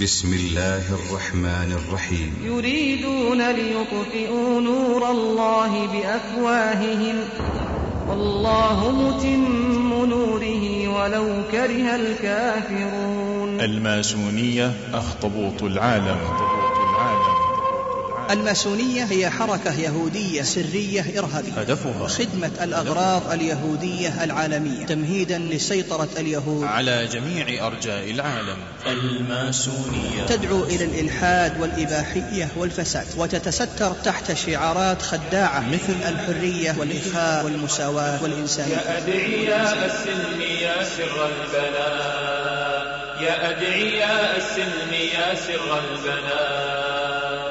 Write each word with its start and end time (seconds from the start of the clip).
بسم 0.00 0.34
الله 0.34 0.94
الرحمن 0.94 1.72
الرحيم. 1.72 2.34
يريدون 2.44 3.50
ليطفئوا 3.50 4.60
نور 4.60 5.10
الله 5.10 5.86
بأفواههم. 5.86 7.16
والله 8.08 8.90
متم 8.90 10.04
نوره 10.10 10.88
ولو 10.88 11.42
كره 11.52 11.96
الكافرون. 11.96 13.60
الماسونية 13.60 14.72
أخطبوط 14.94 15.62
العالم. 15.62 16.18
الماسونية 18.30 19.04
هي 19.04 19.30
حركة 19.30 19.80
يهودية 19.80 20.42
سرية 20.42 21.18
إرهابية. 21.18 21.52
هدفها. 21.56 22.08
خدمة 22.08 22.50
الأغراض 22.62 23.32
اليهودية 23.32 24.24
العالمية. 24.24 24.86
تمهيدا 24.86 25.38
لسيطرة 25.38 26.08
اليهود. 26.18 26.64
على 26.64 27.06
جميع 27.06 27.66
أرجاء 27.66 28.10
العالم. 28.10 28.56
الماسونية. 28.86 30.26
تدعو 30.28 30.64
إلى 30.64 30.84
الإلحاد 30.84 31.60
والإباحية 31.60 32.48
والفساد. 32.56 33.06
وتتستر 33.16 33.92
تحت 34.04 34.32
شعارات 34.32 35.02
خداعة 35.02 35.60
مثل 35.68 36.08
الحرية 36.08 36.74
والإخاء 36.78 37.44
والمساواة 37.44 38.22
والإنسانية. 38.22 38.74
يا 38.74 38.98
أدعياء 38.98 39.86
السلم 39.86 40.40
يا 40.40 40.84
سر 40.84 41.28
البلاء. 41.28 43.02
يا 43.20 43.50
أدعياء 43.50 44.36
السلم 44.36 44.92
يا 44.92 45.34
سر 45.34 45.80
البلاء. 45.80 46.81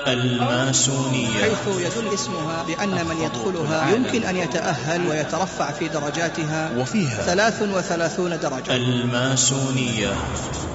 الماسونية. 0.08 1.42
حيث 1.42 1.68
يدل 1.68 2.14
اسمها 2.14 2.64
بأن 2.64 3.06
من 3.08 3.18
يدخلها 3.22 3.96
يمكن 3.96 4.24
أن 4.24 4.36
يتأهل 4.38 5.08
ويترفع 5.08 5.72
في 5.72 5.88
درجاتها 5.88 6.72
وفيها 6.78 7.24
ثلاث 7.26 7.62
وثلاثون 7.62 8.40
درجة. 8.40 8.76
الماسونية. 8.76 10.14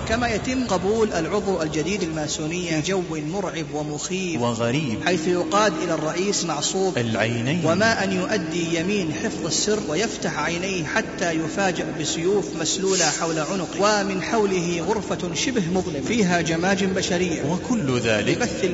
كما 0.08 0.28
يتم 0.28 0.66
قبول 0.66 1.12
العضو 1.12 1.62
الجديد 1.62 2.02
الماسونية 2.02 2.80
في 2.80 2.90
جو 2.90 3.02
مرعب 3.10 3.66
ومخيف 3.74 4.40
وغريب. 4.40 5.04
حيث 5.04 5.28
يقاد 5.28 5.72
إلى 5.82 5.94
الرئيس 5.94 6.44
معصوب. 6.44 6.98
العينين. 6.98 7.60
وما 7.64 8.04
أن 8.04 8.12
يؤدي 8.12 8.80
يمين 8.80 9.12
حفظ 9.24 9.46
السر 9.46 9.78
ويفتح 9.88 10.38
عينيه 10.38 10.84
حتى 10.84 11.32
يفاجأ 11.32 11.86
بسيوف 12.00 12.44
مسلولة 12.60 13.10
حول 13.20 13.38
عنقه. 13.38 13.80
ومن 13.80 14.22
حوله 14.22 14.84
غرفة 14.88 15.34
شبه 15.34 15.62
مظلم 15.74 16.02
فيها 16.08 16.40
جماجم 16.40 16.92
بشرية. 16.92 17.42
وكل 17.42 17.98
ذلك 17.98 18.36
لبث 18.36 18.64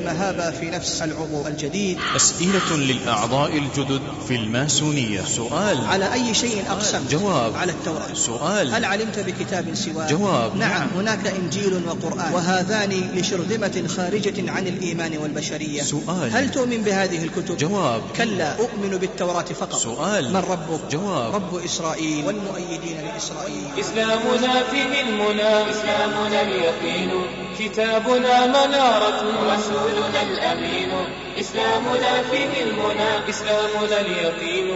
في 0.51 0.69
نفس 0.69 1.01
العضو 1.01 1.47
الجديد. 1.47 1.97
أسئلة 2.15 2.77
للأعضاء 2.77 3.57
الجدد 3.57 4.01
في 4.27 4.35
الماسونية. 4.35 5.21
سؤال. 5.21 5.85
على 5.85 6.13
أي 6.13 6.33
شيء 6.33 6.63
أقسم 6.69 7.05
جواب. 7.11 7.55
على 7.55 7.71
التوراة. 7.71 8.13
سؤال. 8.13 8.73
هل 8.73 8.85
علمت 8.85 9.19
بكتاب 9.19 9.73
سواه 9.73 10.07
جواب. 10.07 10.55
نعم. 10.55 10.87
هناك 10.95 11.27
إنجيل 11.27 11.81
وقرآن. 11.87 12.33
وهذان 12.33 13.11
لشرذمة 13.15 13.87
خارجة 13.87 14.51
عن 14.51 14.67
الإيمان 14.67 15.17
والبشرية. 15.17 15.81
سؤال. 15.81 16.31
هل 16.33 16.51
تؤمن 16.51 16.81
بهذه 16.81 17.23
الكتب؟ 17.23 17.57
جواب. 17.57 18.01
كلا. 18.15 18.59
أؤمن 18.59 18.97
بالتوراة 18.97 19.41
فقط. 19.41 19.75
سؤال. 19.75 20.33
من 20.33 20.43
ربك؟ 20.49 20.79
جواب. 20.91 21.35
رب 21.35 21.55
إسرائيل 21.65 22.25
والمؤيدين 22.25 22.97
لإسرائيل. 23.13 23.67
إسلامنا 23.79 24.63
فيه 24.71 25.01
المنى. 25.01 25.71
إسلامنا 25.71 26.41
اليقين. 26.41 27.42
كتابنا 27.59 28.45
منارة 28.47 29.23
رسولنا 29.53 30.21
الأمين 30.21 30.89
إسلامنا 31.39 32.23
فيه 32.31 32.63
المنى. 32.63 33.29
إسلامنا 33.29 34.01
اليقين. 34.01 34.67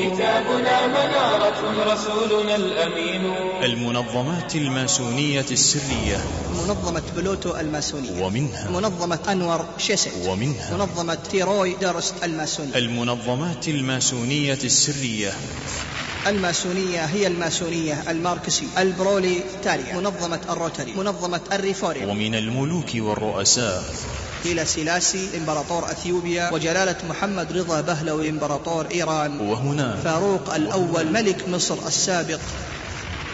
كتابنا 0.00 0.86
منارة. 0.86 1.92
رسولنا 1.92 2.56
الأمين. 2.56 3.34
المنظمات 3.62 4.56
الماسونية 4.56 5.46
السرية. 5.50 6.18
منظمة 6.66 7.02
بلوتو 7.16 7.56
الماسونية. 7.56 8.24
ومنها 8.24 8.70
منظمة 8.70 9.18
أنور 9.28 9.66
شيست 9.78 10.12
ومنها 10.26 10.76
منظمة 10.76 11.18
تيروي 11.30 11.74
دارست 11.74 12.14
الماسونية. 12.24 12.76
المنظمات 12.76 13.68
الماسونية 13.68 14.58
السرية. 14.64 15.32
الماسونية 16.26 17.04
هي 17.04 17.26
الماسونية 17.26 18.10
الماركسية 18.10 18.66
البروليتاريا 18.78 19.94
منظمة 19.94 20.40
الروتري. 20.48 20.92
منظمة 20.92 21.40
الريفورم 21.52 22.08
ومن 22.08 22.34
الملوك 22.34 22.90
والرؤساء. 22.94 23.84
هيلا 24.44 24.64
سيلاسي 24.64 25.28
إمبراطور 25.36 25.90
أثيوبيا 25.90 26.52
وجلالة 26.52 26.96
محمد 27.08 27.52
رضا 27.52 27.80
بهلوي 27.80 28.28
إمبراطور 28.30 28.86
إيران. 28.90 29.40
وهناك 29.40 29.98
فاروق 30.04 30.54
الأول 30.54 31.12
ملك 31.12 31.48
مصر 31.48 31.78
السابق. 31.86 32.40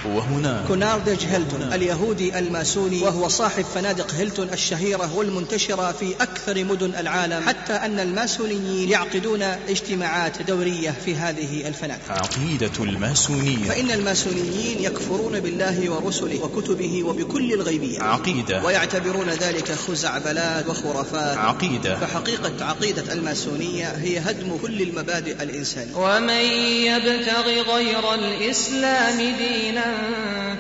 وهناك 0.07 0.67
كونراد 0.67 1.25
هيلتون 1.27 1.63
اليهودي 1.63 2.39
الماسوني 2.39 3.03
وهو 3.03 3.29
صاحب 3.29 3.65
فنادق 3.65 4.15
هيلتون 4.15 4.49
الشهيرة 4.53 5.15
والمنتشرة 5.15 5.93
في 5.93 6.15
أكثر 6.21 6.65
مدن 6.65 6.95
العالم 6.95 7.43
حتى 7.47 7.73
أن 7.73 8.01
الماسونيين 8.01 8.89
يعقدون 8.91 9.43
اجتماعات 9.43 10.43
دورية 10.43 10.95
في 11.05 11.15
هذه 11.15 11.69
الفنادق. 11.69 12.11
عقيدة 12.11 12.71
الماسونية. 12.81 13.69
فإن 13.69 13.91
الماسونيين 13.91 14.79
يكفرون 14.81 15.41
بالله 15.41 15.91
ورسله 15.91 16.45
وكتبه 16.45 17.05
وبكل 17.05 17.53
الغيبيات. 17.53 18.03
عقيدة. 18.03 18.65
ويعتبرون 18.65 19.31
ذلك 19.31 19.73
خزعبلات 19.73 20.69
وخرافات. 20.69 21.39
عقيدة. 21.39 21.99
فحقيقة 21.99 22.65
عقيدة 22.65 23.13
الماسونية 23.13 23.87
هي 23.87 24.19
هدم 24.19 24.57
كل 24.63 24.83
المبادئ 24.83 25.43
الإنسانية. 25.43 25.97
ومن 25.97 26.45
يبتغ 26.87 27.49
غير 27.75 28.15
الإسلام 28.15 29.19
دينا 29.19 29.92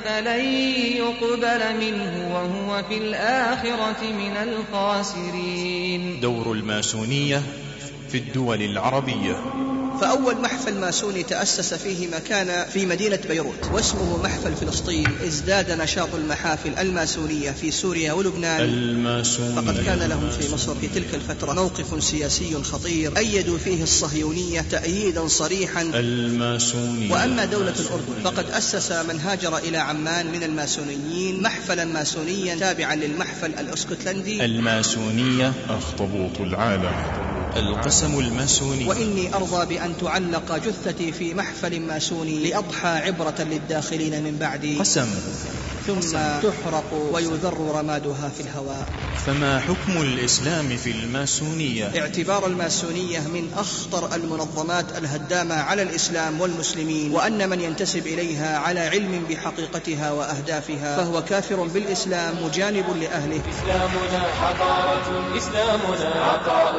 فلن 0.04 0.44
يقبل 0.96 1.76
منه 1.80 2.34
وهو 2.34 2.82
في 2.88 2.98
الآخرة 2.98 4.02
من 4.02 4.36
الخاسرين. 4.36 6.20
دور 6.20 6.52
الماسونية 6.52 7.42
في 8.08 8.18
الدول 8.18 8.62
العربية. 8.62 9.36
فأول 10.00 10.40
محفل 10.40 10.74
ماسوني 10.74 11.22
تأسس 11.22 11.74
فيه 11.74 12.08
مكان 12.08 12.66
في 12.72 12.86
مدينة 12.86 13.18
بيروت 13.28 13.68
واسمه 13.72 14.22
محفل 14.22 14.54
فلسطين 14.56 15.06
ازداد 15.26 15.70
نشاط 15.70 16.14
المحافل 16.14 16.78
الماسونية 16.78 17.50
في 17.50 17.70
سوريا 17.70 18.12
ولبنان. 18.12 18.60
الماسونية. 18.60 19.54
فقد 19.54 19.84
كان 19.84 19.98
لهم 19.98 20.30
في 20.30 20.54
مصر 20.54 20.74
في 20.74 20.88
تلك 20.88 21.14
الفترة 21.14 21.52
موقف 21.52 22.04
سياسي 22.04 22.62
خطير 22.62 23.16
أيدوا 23.16 23.58
فيه 23.58 23.82
الصهيونية 23.82 24.60
تأييدا 24.60 25.28
صريحا. 25.28 25.82
الماسونية. 25.82 27.12
وأما 27.12 27.44
دولة 27.44 27.74
الأردن 27.80 28.22
فقد 28.24 28.50
أسس 28.50 28.92
من 28.92 29.20
هاجر 29.20 29.58
إلى 29.58 29.78
عمان 29.78 30.26
من 30.26 30.42
الماسونيين 30.42 31.42
محفلا 31.42 31.84
ماسونيا 31.84 32.54
تابعا 32.54 32.94
للمحفل 32.94 33.54
الأسكتلندي. 33.58 34.44
الماسونية. 34.44 35.52
أخطبوط 35.68 36.40
العالم. 36.40 36.92
القسم 37.56 38.18
الماسوني. 38.18 38.84
وإني 38.84 39.34
أرضى 39.34 39.66
بأن 39.66 39.91
تعلق 40.00 40.56
جثتي 40.56 41.12
في 41.12 41.34
محفل 41.34 41.80
ماسوني 41.80 42.50
لأضحى 42.50 42.88
عبرة 42.88 43.34
للداخلين 43.38 44.24
من 44.24 44.36
بعدي. 44.40 44.78
قسم. 44.78 45.08
ثم 45.86 46.18
تحرق 46.42 47.10
ويذر 47.12 47.54
رمادها 47.74 48.30
في 48.36 48.40
الهواء. 48.42 48.86
فما 49.26 49.60
حكم 49.60 50.02
الإسلام 50.02 50.76
في 50.76 50.90
الماسونية؟ 50.90 52.00
اعتبار 52.00 52.46
الماسونية 52.46 53.20
من 53.20 53.50
أخطر 53.56 54.14
المنظمات 54.14 54.98
الهدامة 54.98 55.54
على 55.54 55.82
الإسلام 55.82 56.40
والمسلمين 56.40 57.12
وأن 57.12 57.48
من 57.48 57.60
ينتسب 57.60 58.06
إليها 58.06 58.58
على 58.58 58.80
علم 58.80 59.24
بحقيقتها 59.30 60.12
وأهدافها 60.12 60.96
فهو 60.96 61.22
كافر 61.24 61.62
بالإسلام 61.62 62.34
مجانب 62.44 62.84
لأهله. 63.00 63.40
إسلامنا 63.50 64.22
حضارة 64.40 65.36
إسلامنا 65.38 66.08
عطاء 66.30 66.74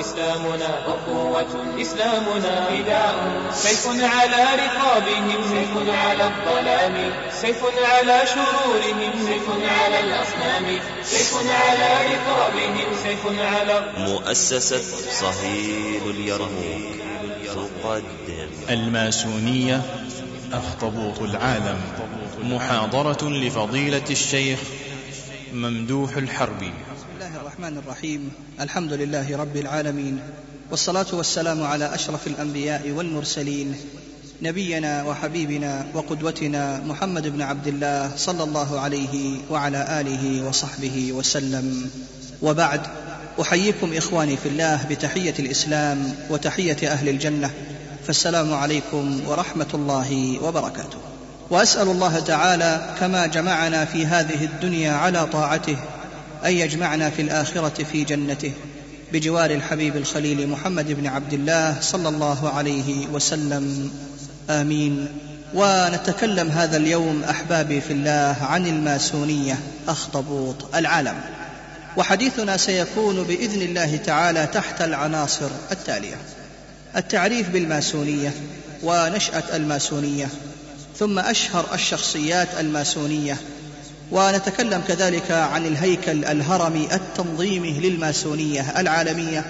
إسلامنا 0.00 0.70
أخوة 0.86 1.80
إسلامنا 1.82 2.47
فداء 2.48 3.50
سيف 3.52 3.86
على 3.86 4.44
رقابهم 4.64 5.42
سيف 5.48 5.88
على 5.88 6.24
الظلام 6.24 7.12
سيف 7.32 7.62
على 7.84 8.22
شرورهم 8.26 9.12
سيف 9.26 9.46
على 9.80 10.00
الأصنام 10.00 10.80
سيف 11.04 11.34
على 11.50 12.14
رقابهم 12.14 12.86
سيف 13.02 13.40
على 13.40 13.92
مؤسسة 13.98 14.82
صهيل 15.10 16.02
اليرموك. 16.10 16.98
تقدم. 17.46 18.48
الماسونية 18.70 19.82
أخطبوط 20.52 21.22
العالم. 21.22 21.80
محاضرة 22.42 23.28
لفضيلة 23.28 24.04
الشيخ 24.10 24.58
ممدوح 25.52 26.16
الحربي. 26.16 26.72
بسم 26.96 27.06
الله 27.14 27.36
الرحمن 27.40 27.78
الرحيم. 27.78 28.32
الحمد 28.60 28.92
لله 28.92 29.36
رب 29.36 29.56
العالمين. 29.56 30.20
والصلاة 30.70 31.06
والسلام 31.12 31.62
على 31.62 31.94
أشرف 31.94 32.26
الأنبياء 32.26 32.90
والمرسلين 32.90 33.74
نبينا 34.42 35.02
وحبيبنا 35.02 35.86
وقدوتنا 35.94 36.80
محمد 36.86 37.26
بن 37.26 37.42
عبد 37.42 37.66
الله 37.66 38.10
صلى 38.16 38.42
الله 38.42 38.80
عليه 38.80 39.38
وعلى 39.50 40.00
آله 40.00 40.48
وصحبه 40.48 41.12
وسلم. 41.12 41.90
وبعد 42.42 42.80
أحييكم 43.40 43.96
إخواني 43.96 44.36
في 44.36 44.48
الله 44.48 44.86
بتحية 44.90 45.34
الإسلام 45.38 46.14
وتحية 46.30 46.92
أهل 46.92 47.08
الجنة 47.08 47.50
فالسلام 48.06 48.54
عليكم 48.54 49.20
ورحمة 49.26 49.68
الله 49.74 50.38
وبركاته. 50.42 50.98
وأسأل 51.50 51.88
الله 51.88 52.20
تعالى 52.20 52.94
كما 53.00 53.26
جمعنا 53.26 53.84
في 53.84 54.06
هذه 54.06 54.44
الدنيا 54.44 54.92
على 54.92 55.26
طاعته 55.26 55.76
أن 56.44 56.52
يجمعنا 56.52 57.10
في 57.10 57.22
الآخرة 57.22 57.84
في 57.84 58.04
جنته. 58.04 58.52
بجوار 59.12 59.50
الحبيب 59.50 59.96
الخليل 59.96 60.48
محمد 60.48 60.92
بن 60.92 61.06
عبد 61.06 61.32
الله 61.32 61.80
صلى 61.80 62.08
الله 62.08 62.48
عليه 62.48 63.06
وسلم. 63.06 63.90
آمين. 64.50 65.08
ونتكلم 65.54 66.48
هذا 66.48 66.76
اليوم 66.76 67.24
أحبابي 67.24 67.80
في 67.80 67.92
الله 67.92 68.36
عن 68.40 68.66
الماسونية 68.66 69.58
أخطبوط 69.88 70.74
العالم. 70.74 71.20
وحديثنا 71.96 72.56
سيكون 72.56 73.22
بإذن 73.22 73.62
الله 73.62 73.96
تعالى 73.96 74.46
تحت 74.46 74.82
العناصر 74.82 75.50
التالية. 75.72 76.16
التعريف 76.96 77.48
بالماسونية 77.48 78.34
ونشأة 78.82 79.56
الماسونية 79.56 80.28
ثم 80.98 81.18
أشهر 81.18 81.66
الشخصيات 81.74 82.48
الماسونية 82.60 83.36
ونتكلم 84.12 84.82
كذلك 84.88 85.30
عن 85.30 85.66
الهيكل 85.66 86.24
الهرمي 86.24 86.88
التنظيمي 86.94 87.80
للماسونية 87.80 88.80
العالمية 88.80 89.44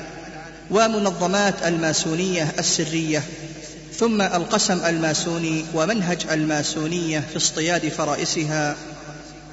ومنظمات 0.71 1.55
الماسونية 1.67 2.55
السرية 2.59 3.23
ثم 3.99 4.23
القسم 4.23 4.85
الماسوني 4.87 5.65
ومنهج 5.75 6.27
الماسونية 6.31 7.21
في 7.31 7.37
اصطياد 7.37 7.89
فرائسها 7.89 8.77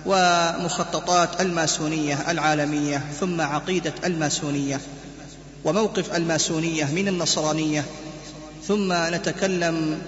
ومخططات 0.06 1.42
الماسونية 1.42 2.32
العالمية 2.32 3.02
ثم 3.20 3.42
عقيدة 3.42 3.94
الماسونية 4.06 4.80
وموقف 5.64 6.16
الماسونية 6.16 6.86
من 6.86 7.08
النصرانية 7.08 7.86
ثم 8.68 8.94
نتكلم 8.94 10.02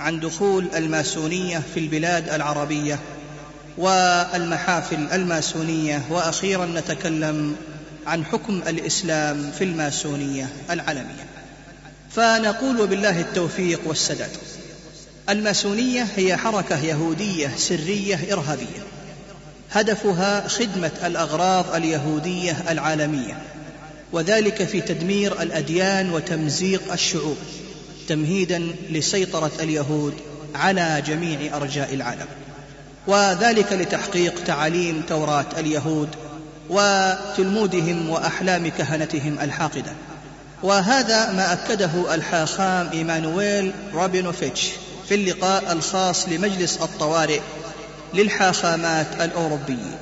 عن 0.00 0.20
دخول 0.20 0.68
الماسونية 0.76 1.62
في 1.74 1.80
البلاد 1.80 2.28
العربية. 2.28 2.98
والمحافل 3.78 5.08
الماسونية 5.12 6.02
وأخيرا 6.10 6.66
نتكلم 6.66 7.56
عن 8.06 8.24
حكم 8.24 8.62
الإسلام 8.68 9.50
في 9.58 9.64
الماسونية 9.64 10.48
العالمية. 10.70 11.26
فنقول 12.10 12.86
بالله 12.86 13.20
التوفيق 13.20 13.80
والسداد. 13.86 14.30
الماسونية 15.28 16.06
هي 16.16 16.36
حركة 16.36 16.84
يهودية 16.84 17.50
سرية 17.56 18.32
إرهابية. 18.32 18.82
هدفها 19.72 20.48
خدمة 20.48 20.92
الأغراض 21.04 21.74
اليهودية 21.74 22.64
العالمية 22.70 23.38
وذلك 24.12 24.64
في 24.64 24.80
تدمير 24.80 25.42
الأديان 25.42 26.10
وتمزيق 26.10 26.92
الشعوب 26.92 27.36
تمهيدا 28.08 28.74
لسيطرة 28.90 29.52
اليهود 29.60 30.14
على 30.54 31.02
جميع 31.06 31.56
أرجاء 31.56 31.94
العالم. 31.94 32.26
وذلك 33.08 33.72
لتحقيق 33.72 34.44
تعاليم 34.44 35.02
توراه 35.08 35.46
اليهود 35.58 36.08
وتلمودهم 36.70 38.10
وأحلام 38.10 38.68
كهنتهم 38.68 39.38
الحاقدة. 39.40 39.92
وهذا 40.62 41.32
ما 41.32 41.52
أكده 41.52 42.14
الحاخام 42.14 42.88
إيمانويل 42.92 43.72
رابينوفيتش 43.94 44.68
في 45.08 45.14
اللقاء 45.14 45.72
الخاص 45.72 46.28
لمجلس 46.28 46.76
الطوارئ 46.82 47.40
للحاخامات 48.14 49.06
الأوروبيين 49.20 49.96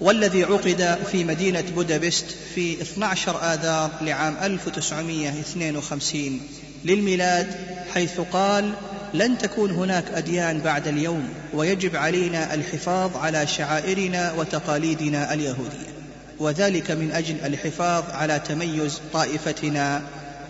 والذي 0.00 0.44
عقد 0.44 0.98
في 1.12 1.24
مدينة 1.24 1.64
بودابست 1.74 2.26
في 2.54 2.82
12 2.82 3.54
آذار 3.54 3.90
لعام 4.00 4.36
1952 4.42 6.40
للميلاد 6.84 7.54
حيث 7.94 8.20
قال 8.32 8.72
لن 9.14 9.38
تكون 9.38 9.70
هناك 9.70 10.04
أديان 10.14 10.58
بعد 10.60 10.88
اليوم 10.88 11.28
ويجب 11.54 11.96
علينا 11.96 12.54
الحفاظ 12.54 13.16
على 13.16 13.46
شعائرنا 13.46 14.32
وتقاليدنا 14.32 15.34
اليهودية. 15.34 15.90
وذلك 16.38 16.90
من 16.90 17.10
أجل 17.12 17.36
الحفاظ 17.44 18.04
على 18.10 18.38
تميز 18.48 19.00
طائفتنا 19.12 20.02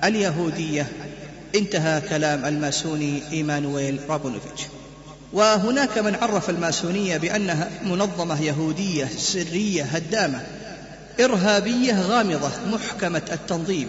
اليهودية. 0.05 0.87
انتهى 1.55 2.01
كلام 2.01 2.45
الماسوني 2.45 3.23
إيمانويل 3.33 4.01
رابونوفيتش. 4.09 4.63
وهناك 5.33 5.99
من 5.99 6.15
عرف 6.15 6.51
الماسونية 6.51 7.17
بأنها 7.17 7.71
منظمة 7.83 8.43
يهودية 8.43 9.09
سرية 9.19 9.83
هدامة 9.83 10.41
إرهابية 11.21 12.01
غامضة 12.01 12.51
محكمة 12.73 13.23
التنظيم 13.33 13.89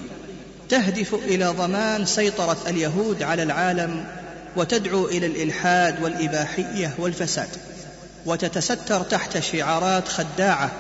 تهدف 0.70 1.14
إلى 1.14 1.46
ضمان 1.46 2.06
سيطرة 2.06 2.58
اليهود 2.68 3.24
على 3.24 3.44
العالم 3.44 4.06
وتدعو 4.56 5.08
إلى 5.08 5.26
الإلحاد 5.26 6.04
والإباحية 6.04 6.94
والفساد 6.98 7.50
وتتستر 8.26 9.02
تحت 9.02 9.40
شعارات 9.40 10.08
خداعة 10.08 10.72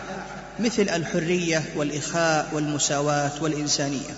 مثل 0.60 0.82
الحرية 0.82 1.64
والإخاء 1.76 2.50
والمساواة 2.54 3.32
والإنسانية. 3.42 4.10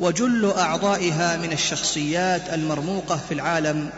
وجل 0.00 0.50
أعضائها 0.50 1.36
من 1.36 1.52
الشخصيات 1.52 2.42
المرموقة 2.52 3.20
في 3.28 3.34
العالم 3.34 3.90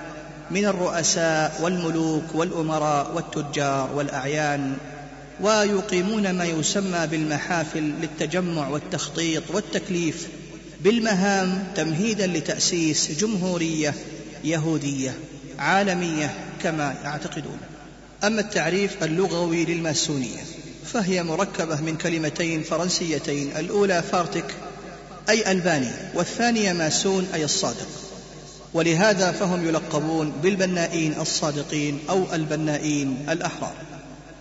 من 0.50 0.64
الرؤساء 0.64 1.58
والملوك 1.60 2.24
والأمراء 2.34 3.14
والتجار 3.14 3.90
والأعيان 3.94 4.76
ويقيمون 5.40 6.30
ما 6.30 6.44
يسمى 6.44 7.06
بالمحافل 7.06 7.82
للتجمع 7.82 8.68
والتخطيط 8.68 9.42
والتكليف 9.54 10.28
بالمهام 10.80 11.64
تمهيدا 11.76 12.26
لتأسيس 12.26 13.12
جمهورية 13.20 13.94
يهودية 14.44 15.14
عالمية 15.58 16.34
كما 16.62 16.94
يعتقدون. 17.04 17.58
أما 18.24 18.40
التعريف 18.40 19.04
اللغوي 19.04 19.64
للماسونية 19.64 20.40
فهي 20.84 21.22
مركبة 21.22 21.80
من 21.80 21.96
كلمتين 21.96 22.62
فرنسيتين 22.62 23.56
الأولى 23.56 24.02
فارتك 24.02 24.54
أي 25.28 25.50
ألباني 25.52 25.90
والثانية 26.14 26.72
ماسون 26.72 27.26
أي 27.34 27.44
الصادق. 27.44 27.88
ولهذا 28.74 29.32
فهم 29.32 29.68
يلقبون 29.68 30.32
بالبنائين 30.42 31.20
الصادقين 31.20 31.98
أو 32.10 32.34
البنائين 32.34 33.26
الأحرار. 33.28 33.74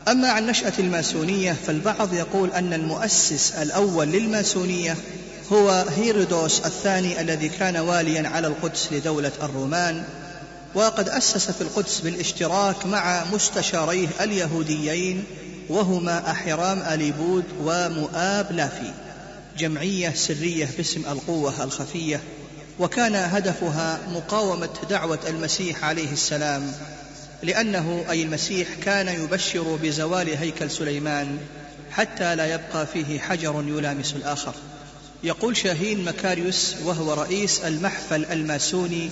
أما 0.08 0.28
عن 0.28 0.48
نشأة 0.48 0.74
الماسونية 0.80 1.54
فالبعض 1.68 2.14
يقول 2.14 2.52
أن 2.52 2.74
المؤسس 2.74 3.52
الأول 3.52 4.08
للماسونية 4.08 4.98
هو 5.52 5.86
هيرودوس 5.96 6.60
الثاني 6.60 7.22
الذي 7.22 7.50
كان 7.50 7.78
واليا 7.78 8.28
على 8.30 8.48
القدس 8.48 8.88
لدولة 8.94 9.32
الرومان 9.44 10.04
وقد 10.76 11.10
أسس 11.10 11.52
في 11.52 11.62
القدس 11.62 12.00
بالاشتراك 12.00 12.86
مع 12.86 13.24
مستشاريه 13.34 14.08
اليهوديين 14.22 15.24
وهما 15.70 16.32
أحرام 16.32 16.80
أليبود 16.82 17.44
ومؤاب 17.62 18.52
لافي 18.52 18.92
جمعية 19.58 20.14
سرية 20.16 20.70
باسم 20.78 21.02
القوة 21.12 21.64
الخفية 21.64 22.22
وكان 22.80 23.16
هدفها 23.16 24.00
مقاومة 24.08 24.70
دعوة 24.90 25.20
المسيح 25.28 25.86
عليه 25.86 26.12
السلام 26.12 26.72
لأنه 27.44 28.06
أي 28.10 28.24
المسيح 28.24 28.68
كان 28.84 29.08
يبشر 29.24 29.80
بزوال 29.84 30.30
هيكل 30.38 30.72
سليمان 30.72 31.38
حتى 31.92 32.36
لا 32.36 32.54
يبقى 32.54 32.88
فيه 32.88 33.20
حجر 33.20 33.64
يلامس 33.68 34.14
الآخر. 34.16 34.54
يقول 35.24 35.58
شاهين 35.58 36.06
مكاريوس 36.06 36.76
وهو 36.84 37.14
رئيس 37.14 37.60
المحفل 37.60 38.26
الماسوني 38.26 39.10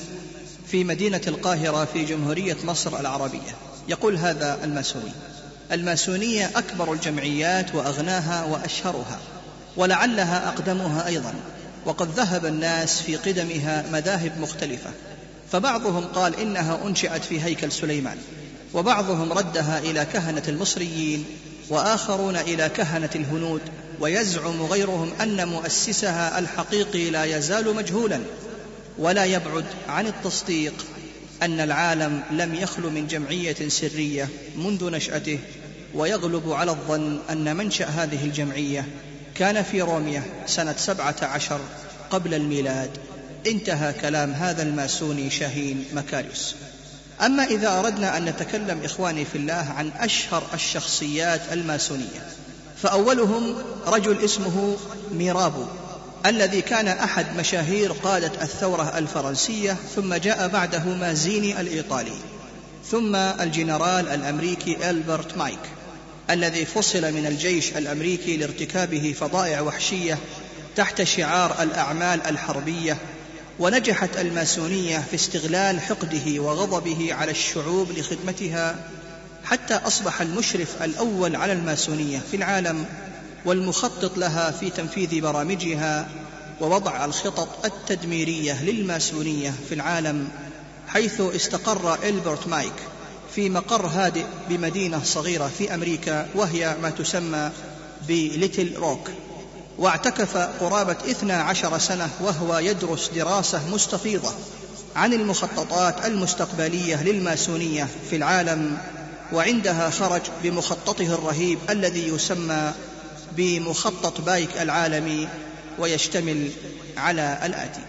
في 0.67 0.83
مدينة 0.83 1.21
القاهرة 1.27 1.85
في 1.85 2.05
جمهورية 2.05 2.57
مصر 2.63 2.99
العربية. 2.99 3.55
يقول 3.87 4.17
هذا 4.17 4.59
الماسوني 4.63 5.11
الماسونية 5.71 6.51
أكبر 6.55 6.93
الجمعيات 6.93 7.75
وأغناها 7.75 8.45
وأشهرها 8.45 9.19
ولعلها 9.77 10.47
أقدمها 10.47 11.07
أيضا 11.07 11.33
وقد 11.85 12.11
ذهب 12.11 12.45
الناس 12.45 13.01
في 13.01 13.15
قدمها 13.15 13.85
مذاهب 13.91 14.39
مختلفة 14.39 14.89
فبعضهم 15.51 16.05
قال 16.05 16.39
إنها 16.39 16.79
أنشئت 16.85 17.23
في 17.23 17.41
هيكل 17.41 17.71
سليمان 17.71 18.17
وبعضهم 18.73 19.33
ردها 19.33 19.79
إلى 19.79 20.05
كهنة 20.05 20.43
المصريين 20.47 21.25
وآخرون 21.71 22.35
إلى 22.35 22.69
كهنة 22.69 23.09
الهنود 23.15 23.61
ويزعم 23.99 24.61
غيرهم 24.61 25.11
أن 25.21 25.47
مؤسسها 25.47 26.39
الحقيقي 26.39 27.09
لا 27.09 27.23
يزال 27.23 27.75
مجهولا. 27.75 28.19
ولا 28.97 29.25
يبعد 29.25 29.65
عن 29.87 30.07
التصديق 30.07 30.85
أن 31.43 31.59
العالم 31.59 32.23
لم 32.31 32.55
يخل 32.55 32.81
من 32.81 33.07
جمعية 33.07 33.69
سرية 33.69 34.29
منذ 34.55 34.89
نشأته 34.91 35.39
ويغلب 35.93 36.51
على 36.51 36.71
الظن 36.71 37.19
أن 37.29 37.55
منشأ 37.55 37.85
هذه 37.85 38.25
الجمعية 38.25 38.87
كان 39.35 39.63
في 39.63 39.81
روميا 39.81 40.23
سنة 40.45 40.75
سبعة 40.77 41.15
عشر 41.21 41.59
قبل 42.09 42.33
الميلاد. 42.33 42.89
انتهى 43.47 43.93
كلام 43.93 44.31
هذا 44.31 44.63
الماسوني 44.63 45.29
شاهين 45.29 45.85
مكاريوس. 45.93 46.55
أما 47.21 47.43
إذا 47.43 47.79
أردنا 47.79 48.17
أن 48.17 48.25
نتكلم 48.25 48.81
إخواني 48.83 49.25
في 49.25 49.37
الله 49.37 49.73
عن 49.77 49.91
أشهر 49.99 50.43
الشخصيات 50.53 51.41
الماسونية 51.51 52.27
فأولهم 52.83 53.55
رجل 53.87 54.23
اسمه 54.23 54.77
ميرابو 55.11 55.65
الذي 56.25 56.61
كان 56.61 56.87
أحد 56.87 57.25
مشاهير 57.37 57.91
قادة 57.91 58.31
الثورة 58.41 58.97
الفرنسية 58.97 59.77
ثم 59.95 60.13
جاء 60.13 60.47
بعده 60.47 60.83
مازيني 60.83 61.61
الإيطالي 61.61 62.17
ثم 62.91 63.15
الجنرال 63.15 64.07
الأمريكي 64.07 64.89
ألبرت 64.89 65.37
مايك 65.37 65.59
الذي 66.29 66.65
فصل 66.65 67.13
من 67.13 67.25
الجيش 67.25 67.77
الأمريكي 67.77 68.37
لارتكابه 68.37 69.15
فظائع 69.19 69.61
وحشية 69.61 70.17
تحت 70.75 71.03
شعار 71.03 71.63
الأعمال 71.63 72.27
الحربية 72.27 72.97
ونجحت 73.61 74.17
الماسونية 74.17 74.97
في 74.97 75.15
استغلال 75.15 75.81
حقده 75.81 76.39
وغضبه 76.39 77.13
على 77.13 77.31
الشعوب 77.31 77.91
لخدمتها 77.91 78.75
حتى 79.43 79.73
أصبح 79.73 80.21
المشرف 80.21 80.83
الأول 80.83 81.35
على 81.35 81.53
الماسونية 81.53 82.19
في 82.31 82.37
العالم 82.37 82.85
والمخطط 83.45 84.17
لها 84.17 84.51
في 84.51 84.69
تنفيذ 84.69 85.21
برامجها 85.21 86.07
ووضع 86.61 87.05
الخطط 87.05 87.65
التدميرية 87.65 88.63
للماسونية 88.63 89.53
في 89.69 89.75
العالم 89.75 90.27
حيث 90.87 91.21
استقر 91.21 92.03
ألبرت 92.03 92.47
بايك 92.47 92.73
في 93.35 93.49
مقر 93.49 93.85
هادئ 93.85 94.25
بمدينة 94.49 95.03
صغيرة 95.03 95.51
في 95.57 95.73
أمريكا 95.73 96.27
وهي 96.35 96.75
ما 96.81 96.89
تسمى 96.89 97.51
بليتل 98.07 98.73
روك 98.75 99.09
واعتكف 99.77 100.37
قرابة 100.37 100.97
اثنا 101.11 101.33
عشر 101.33 101.77
سنة 101.77 102.09
وهو 102.19 102.57
يدرس 102.57 103.09
دراسة 103.15 103.69
مستفيضة 103.69 104.33
عن 104.95 105.13
المخططات 105.13 106.05
المستقبلية 106.05 107.03
للماسونية 107.03 107.87
في 108.09 108.15
العالم 108.15 108.77
وعندها 109.33 109.89
خرج 109.89 110.21
بمخططه 110.43 111.13
الرهيب 111.13 111.59
الذي 111.69 112.07
يسمى 112.07 112.73
بمخطط 113.31 114.21
بايك 114.21 114.61
العالمي 114.61 115.27
ويشتمل 115.79 116.49
على 116.97 117.39
الآتي. 117.43 117.81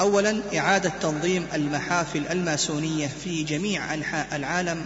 اولا 0.00 0.42
إعادة 0.58 0.92
تنظيم 1.02 1.46
المحافل 1.54 2.26
الماسونية 2.30 3.10
في 3.24 3.42
جميع 3.42 3.94
أنحاء 3.94 4.26
العالم. 4.32 4.84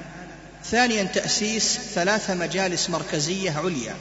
ثانيا 0.65 1.05
تأسيس 1.05 1.79
ثلاث 1.95 2.31
مجالس 2.31 2.91
مركزية 2.91 3.51
عليا. 3.51 3.95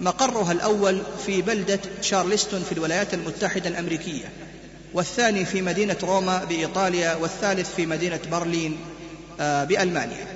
مقرها 0.00 0.52
الأول 0.52 1.02
في 1.26 1.42
بلدة 1.42 1.80
شارلستون 2.00 2.62
في 2.62 2.72
الولايات 2.72 3.14
المتحدة 3.14 3.68
الأمريكية 3.68 4.28
والثاني 4.94 5.44
في 5.44 5.62
مدينة 5.62 5.96
روما 6.02 6.44
بإيطاليا 6.44 7.14
والثالث 7.14 7.74
في 7.74 7.86
مدينة 7.86 8.20
برلين 8.30 8.76
آه، 9.40 9.64
بألمانيا. 9.64 10.26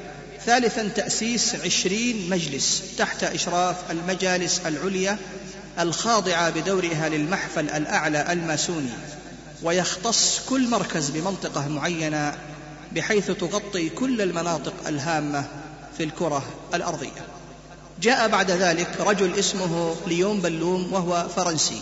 ثالثا 0.46 0.88
تأسيس 0.88 1.54
عشرين 1.54 2.30
مجلس 2.30 2.82
تحت 2.98 3.24
إشراف 3.24 3.90
المجالس 3.90 4.60
العليا 4.66 5.18
الخاضعة 5.80 6.50
بدورها 6.50 7.08
للمحفل 7.08 7.70
الأعلى 7.70 8.32
الماسوني 8.32 8.90
ويختص 9.62 10.40
كل 10.48 10.68
مركز 10.68 11.10
بمنطقة 11.10 11.68
معينة 11.68 12.38
بحيث 12.92 13.30
تغطي 13.30 13.88
كل 13.88 14.22
المناطق 14.22 14.74
الهامة 14.88 15.44
في 15.98 16.04
الكرة 16.04 16.42
الأرضية. 16.74 17.39
جاء 18.02 18.28
بعد 18.28 18.50
ذلك 18.50 18.88
رجل 19.00 19.38
اسمه 19.38 19.96
ليون 20.06 20.40
بلوم 20.40 20.92
وهو 20.92 21.28
فرنسي 21.36 21.80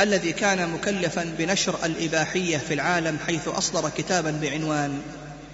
الذي 0.00 0.32
كان 0.32 0.68
مكلفا 0.68 1.34
بنشر 1.38 1.74
الإباحية 1.84 2.58
في 2.58 2.74
العالم 2.74 3.18
حيث 3.26 3.48
أصدر 3.48 3.88
كتابا 3.88 4.30
بعنوان 4.30 5.00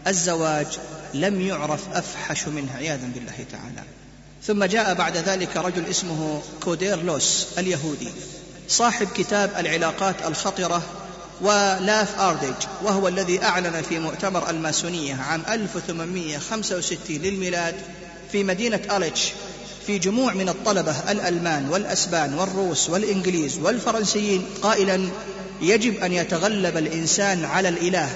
الزواج 0.06 0.66
لم 1.14 1.40
يعرف 1.40 1.80
أفحش 1.92 2.48
منه 2.48 2.72
عياذا 2.76 3.08
بالله 3.14 3.46
تعالى. 3.52 3.82
ثم 4.46 4.64
جاء 4.64 4.94
بعد 4.94 5.16
ذلك 5.16 5.56
رجل 5.56 5.86
اسمه 5.86 6.42
كوديرلوس 6.64 7.46
اليهودي 7.58 8.08
صاحب 8.68 9.08
كتاب 9.16 9.50
العلاقات 9.58 10.26
الخطرة 10.26 10.82
ولاف 11.40 12.20
أردج 12.20 12.66
وهو 12.82 13.08
الذي 13.08 13.42
أعلن 13.42 13.82
في 13.88 13.98
مؤتمر 13.98 14.50
الماسونية 14.50 15.14
عام 15.14 15.42
1865 15.48 17.16
للميلاد 17.16 17.74
في 18.32 18.44
مدينة 18.44 18.80
أليتش 18.96 19.32
في 19.88 19.98
جموع 19.98 20.34
من 20.34 20.48
الطلبة 20.48 20.94
الألمان 21.10 21.68
والأسبان 21.68 22.34
والروس 22.34 22.90
والإنجليز 22.90 23.58
والفرنسيين 23.58 24.46
قائلا 24.62 25.08
يجب 25.62 25.96
أن 25.96 26.12
يتغلب 26.12 26.76
الإنسان 26.76 27.44
على 27.44 27.68
الإله 27.68 28.08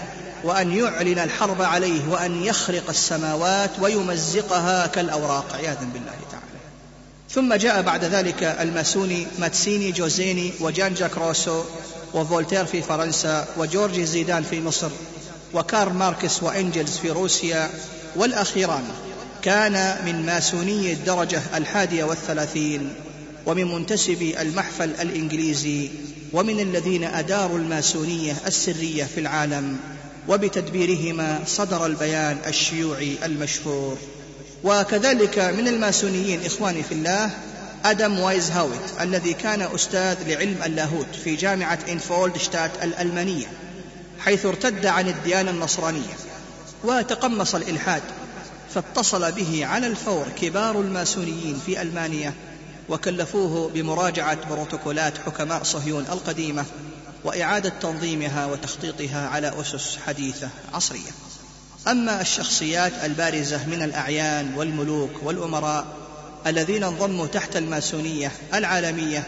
وأن 0.45 0.73
يعلن 0.73 1.19
الحرب 1.19 1.63
عليه 1.63 2.09
وأن 2.09 2.45
يخرق 2.45 2.89
السماوات 2.89 3.71
ويمزقها 3.81 4.87
كالأوراق 4.87 5.55
عياذا 5.55 5.89
بالله 5.93 6.17
تعالى. 6.31 6.61
ثم 7.31 7.55
جاء 7.55 7.83
بعد 7.83 8.05
ذلك 8.05 8.43
الماسوني 8.43 9.27
ماتسيني 9.39 9.93
جوزيني 9.93 10.53
وجان 10.61 10.95
جاك 10.95 11.19
روسو 11.19 11.63
وفولتير 12.15 12.65
في 12.65 12.83
فرنسا 12.83 13.47
وجورجي 13.57 14.07
زيدان 14.07 14.43
في 14.43 14.61
مصر 14.61 14.91
وكارل 15.55 15.93
ماركس 15.93 16.43
وإنجلز 16.43 16.97
في 16.97 17.11
روسيا 17.11 17.71
والأخيران. 18.17 18.85
كان 19.43 19.97
من 20.07 20.27
ماسوني 20.27 20.93
الدرجة 20.93 21.43
الحادية 21.55 22.05
والثلاثين 22.05 22.95
ومن 23.47 23.75
منتسبي 23.75 24.41
المحفل 24.41 24.91
الإنجليزي 25.01 25.91
ومن 26.33 26.61
الذين 26.61 27.05
أداروا 27.05 27.59
الماسونية 27.59 28.37
السرية 28.47 29.05
في 29.05 29.21
العالم 29.21 29.77
وبتدبيرهما 30.29 31.41
صدر 31.47 31.87
البيان 31.87 32.39
الشيوعي 32.47 33.17
المشهور. 33.25 33.99
وكذلك 34.65 35.39
من 35.39 35.69
الماسونيين 35.69 36.47
إخواني 36.47 36.83
في 36.83 36.93
الله 36.93 37.31
آدم 37.85 38.19
وايزهاوبت 38.21 39.01
الذي 39.01 39.35
كان 39.35 39.63
أستاذ 39.63 40.17
لعلم 40.29 40.57
اللاهوت 40.67 41.07
في 41.25 41.37
جامعة 41.37 41.79
إنغولدشتات 41.89 42.71
الألمانية 42.83 43.47
حيث 44.19 44.47
ارتد 44.47 44.87
عن 44.87 45.09
الديانة 45.09 45.51
النصرانية 45.51 46.15
وتقمص 46.85 47.55
الإلحاد 47.55 48.03
فاتصل 48.75 49.33
به 49.33 49.67
على 49.67 49.87
الفور 49.87 50.27
كبار 50.41 50.81
الماسونيين 50.81 51.61
في 51.67 51.83
ألمانيا 51.83 52.35
وكلفوه 52.89 53.71
بمراجعة 53.75 54.49
بروتوكولات 54.51 55.19
حكماء 55.19 55.63
صهيون 55.63 56.05
القديمة 56.13 56.65
وإعادة 57.25 57.73
تنظيمها 57.83 58.47
وتخطيطها 58.47 59.29
على 59.29 59.61
أسس 59.61 59.99
حديثة 60.07 60.49
عصرية. 60.75 61.11
أما 61.89 62.21
الشخصيات 62.21 62.93
البارزة 63.05 63.67
من 63.67 63.83
الأعيان 63.83 64.55
والملوك 64.55 65.11
والأمراء 65.23 65.87
الذين 66.47 66.85
انضموا 66.85 67.27
تحت 67.27 67.57
الماسونية 67.57 68.33
العالمية 68.55 69.25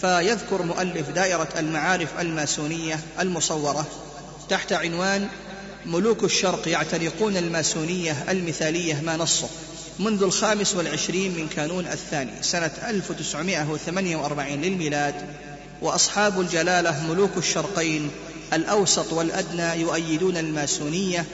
فيذكر 0.00 0.62
مؤلف 0.62 1.10
دائرة 1.10 1.48
المعارف 1.56 2.20
الماسونية 2.20 3.00
المصورة 3.20 3.86
تحت 4.48 4.72
عنوان 4.72 5.28
ملوك 5.86 6.24
الشرق 6.24 6.68
يعتنقون 6.68 7.36
الماسونية 7.36 8.24
المثالية 8.28 9.00
ما 9.00 9.16
نصه 9.16 9.48
منذ 9.98 10.22
الخامس 10.22 10.74
والعشرين 10.74 11.34
من 11.34 11.48
كانون 11.48 11.86
الثاني 11.86 12.30
سنة 12.42 12.72
1948 12.88 14.62
للميلاد 14.62 15.14
وأصحاب 15.82 16.40
الجلالة 16.40 17.06
ملوك 17.10 17.30
الشرقين 17.36 18.10
الأوسط 18.52 19.12
والأدنى 19.12 19.80
يؤيدون 19.80 20.36
الماسونية 20.36 21.24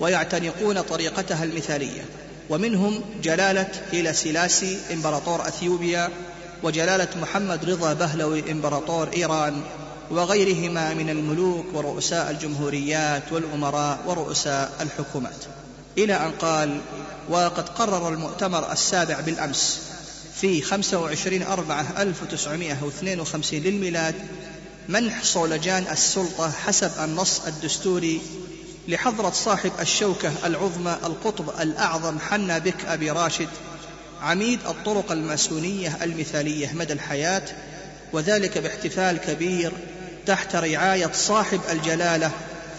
ويعتنقون 0.00 0.80
طريقتها 0.80 1.44
المثالية 1.44 2.04
ومنهم 2.50 3.00
جلالة 3.22 3.70
هيلا 3.92 4.12
سيلاسي 4.12 4.78
إمبراطور 4.92 5.48
أثيوبيا 5.48 6.10
وجلالة 6.62 7.08
محمد 7.22 7.64
رضا 7.64 7.92
بهلوي 7.92 8.52
إمبراطور 8.52 9.08
إيران 9.16 9.62
وغيرهما 10.14 10.94
من 10.94 11.10
الملوك 11.10 11.66
ورؤساء 11.74 12.30
الجمهوريات 12.30 13.32
والأمراء 13.32 13.98
ورؤساء 14.06 14.72
الحكومات. 14.80 15.44
إلى 15.98 16.14
أن 16.14 16.30
قال 16.30 16.80
وقد 17.28 17.68
قرر 17.68 18.08
المؤتمر 18.08 18.72
السابع 18.72 19.20
بالأمس 19.20 19.80
في 20.34 20.62
25 20.62 21.42
أربعة 21.42 22.02
1952 22.02 23.60
للميلاد 23.60 24.14
منح 24.88 25.24
صولجان 25.24 25.84
السلطة 25.92 26.50
حسب 26.50 26.90
النص 27.04 27.40
الدستوري 27.46 28.20
لحضرة 28.88 29.30
صاحب 29.30 29.72
الشوكة 29.80 30.32
العظمى 30.44 30.96
القطب 31.04 31.60
الأعظم 31.60 32.18
حنا 32.18 32.58
بك 32.58 32.84
أبي 32.84 33.10
راشد 33.10 33.48
عميد 34.22 34.58
الطرق 34.66 35.12
الماسونية 35.12 35.98
المثالية 36.02 36.72
مدى 36.72 36.92
الحياة 36.92 37.42
وذلك 38.12 38.58
باحتفال 38.58 39.16
كبير 39.16 39.72
تحت 40.26 40.56
رعاية 40.56 41.10
صاحب 41.12 41.60
الجلالة 41.72 42.30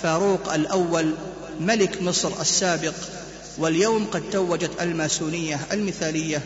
فاروق 0.03 0.53
الأول 0.53 1.13
ملك 1.59 2.01
مصر 2.01 2.41
السابق. 2.41 2.93
واليوم 3.57 4.05
قد 4.05 4.23
توجت 4.31 4.71
الماسونية 4.81 5.59
المثالية 5.71 6.41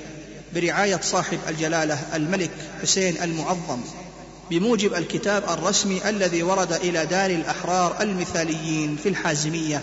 برعاية 0.56 1.00
صاحب 1.03 1.39
الجلالة 1.50 2.00
الملك 2.15 2.51
حسين 2.82 3.24
المعظم 3.24 3.82
بموجب 4.50 4.94
الكتاب 4.94 5.44
الرسمي 5.50 6.10
الذي 6.10 6.44
ورد 6.44 6.74
إلى 6.74 7.06
دار 7.06 7.29
الأحرار 7.29 8.01
المثاليين 8.01 8.98
في 9.03 9.10
الحازمية 9.10 9.82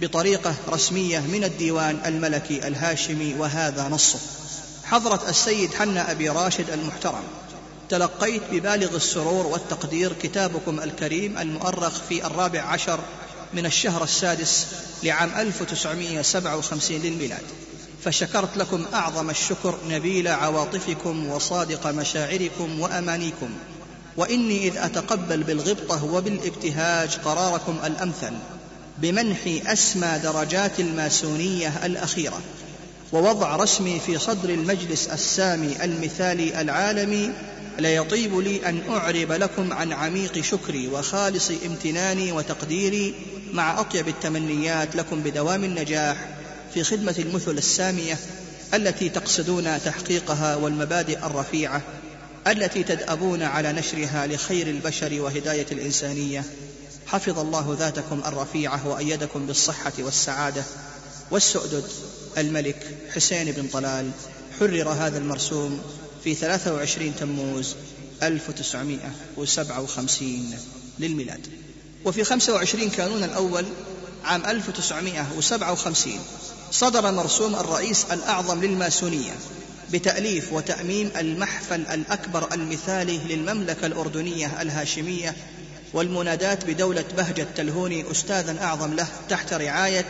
بطريقة 0.00 0.54
رسمية 0.68 1.20
من 1.20 1.44
الديوان 1.44 1.98
الملكي 2.06 2.68
الهاشمي 2.68 3.34
وهذا 3.38 3.88
نصه. 3.88 4.18
حضرة 4.84 5.20
السيد 5.28 5.74
حنا 5.74 6.10
أبي 6.10 6.28
راشد 6.28 6.70
المحترم. 6.70 7.22
تلقيت 7.88 8.42
ببالغ 8.52 8.96
السرور 8.96 9.46
والتقدير 9.46 10.12
كتابكم 10.22 10.80
الكريم 10.80 11.38
المؤرخ 11.38 12.00
في 12.08 12.26
الرابع 12.26 12.60
عشر 12.62 13.00
من 13.54 13.66
الشهر 13.66 14.04
السادس 14.04 14.66
لعام 15.02 15.30
1957 15.36 16.96
للميلاد. 16.96 17.42
فشكرت 18.04 18.56
لكم 18.56 18.84
أعظم 18.94 19.30
الشكر 19.30 19.78
نبيل 19.88 20.28
عواطفكم 20.28 21.26
وصادق 21.26 21.86
مشاعركم 21.86 22.80
وأمانيكم. 22.80 23.50
وإني 24.16 24.68
إذ 24.68 24.76
أتقبل 24.76 25.42
بالغبطه 25.42 26.04
وبالابتهاج 26.04 27.16
قراركم 27.24 27.78
الأمثل 27.84 28.32
بمنح 28.98 29.38
أسمى 29.66 30.20
درجات 30.22 30.80
الماسونية 30.80 31.86
الأخيرة. 31.86 32.40
ووضع 33.12 33.56
رسمي 33.56 34.00
في 34.00 34.18
صدر 34.18 34.50
المجلس 34.50 35.06
السامي 35.06 35.84
المثالي 35.84 36.60
العالمي 36.60 37.32
ليطيب 37.78 38.38
لي 38.38 38.68
أن 38.68 38.80
أعرب 38.88 39.32
لكم 39.32 39.72
عن 39.72 39.92
عميق 39.92 40.40
شكري 40.40 40.88
وخالص 40.88 41.50
امتناني 41.66 42.32
وتقديري 42.32 43.14
مع 43.52 43.80
أطيب 43.80 44.08
التمنيات 44.08 44.96
لكم 44.96 45.20
بدوام 45.20 45.64
النجاح 45.64 46.28
في 46.74 46.84
خدمة 46.84 47.14
المثل 47.18 47.58
السامية 47.58 48.18
التي 48.74 49.08
تقصدون 49.08 49.82
تحقيقها 49.84 50.56
والمبادئ 50.56 51.18
الرفيعة 51.18 51.82
التي 52.46 52.82
تدأبون 52.82 53.42
على 53.42 53.72
نشرها 53.72 54.26
لخير 54.26 54.66
البشر 54.66 55.20
وهداية 55.20 55.66
الإنسانية. 55.72 56.44
حفظ 57.06 57.38
الله 57.38 57.76
ذاتكم 57.78 58.22
الرفيعة 58.26 58.88
وأيدكم 58.88 59.46
بالصحة 59.46 59.92
والسعادة. 59.98 60.62
والسؤدد 61.30 61.84
الملك 62.36 62.76
حسين 63.14 63.52
بن 63.52 63.68
طلال 63.68 64.10
حرر 64.60 64.88
هذا 64.88 65.18
المرسوم 65.18 65.80
في 66.24 66.34
23 66.34 67.16
تموز 67.16 67.76
1957 68.22 70.54
للميلاد. 70.98 71.46
وفي 72.04 72.24
25 72.24 72.90
كانون 72.90 73.24
الأول 73.24 73.66
عام 74.24 74.46
1957 74.46 76.12
صدر 76.70 77.12
مرسوم 77.12 77.54
الرئيس 77.54 78.04
الأعظم 78.12 78.60
للماسونية 78.60 79.32
بتأليف 79.92 80.52
وتأميم 80.52 81.10
المحفل 81.16 81.80
الأكبر 81.80 82.54
المثالي 82.54 83.18
للمملكة 83.18 83.86
الأردنية 83.86 84.62
الهاشمية 84.62 85.36
والمنادات 85.92 86.64
بدولة 86.64 87.04
بهجة 87.16 87.46
تلهوني 87.56 88.10
أستاذا 88.10 88.62
أعظم 88.62 88.94
له 88.94 89.06
تحت 89.28 89.52
رعاية 89.52 90.06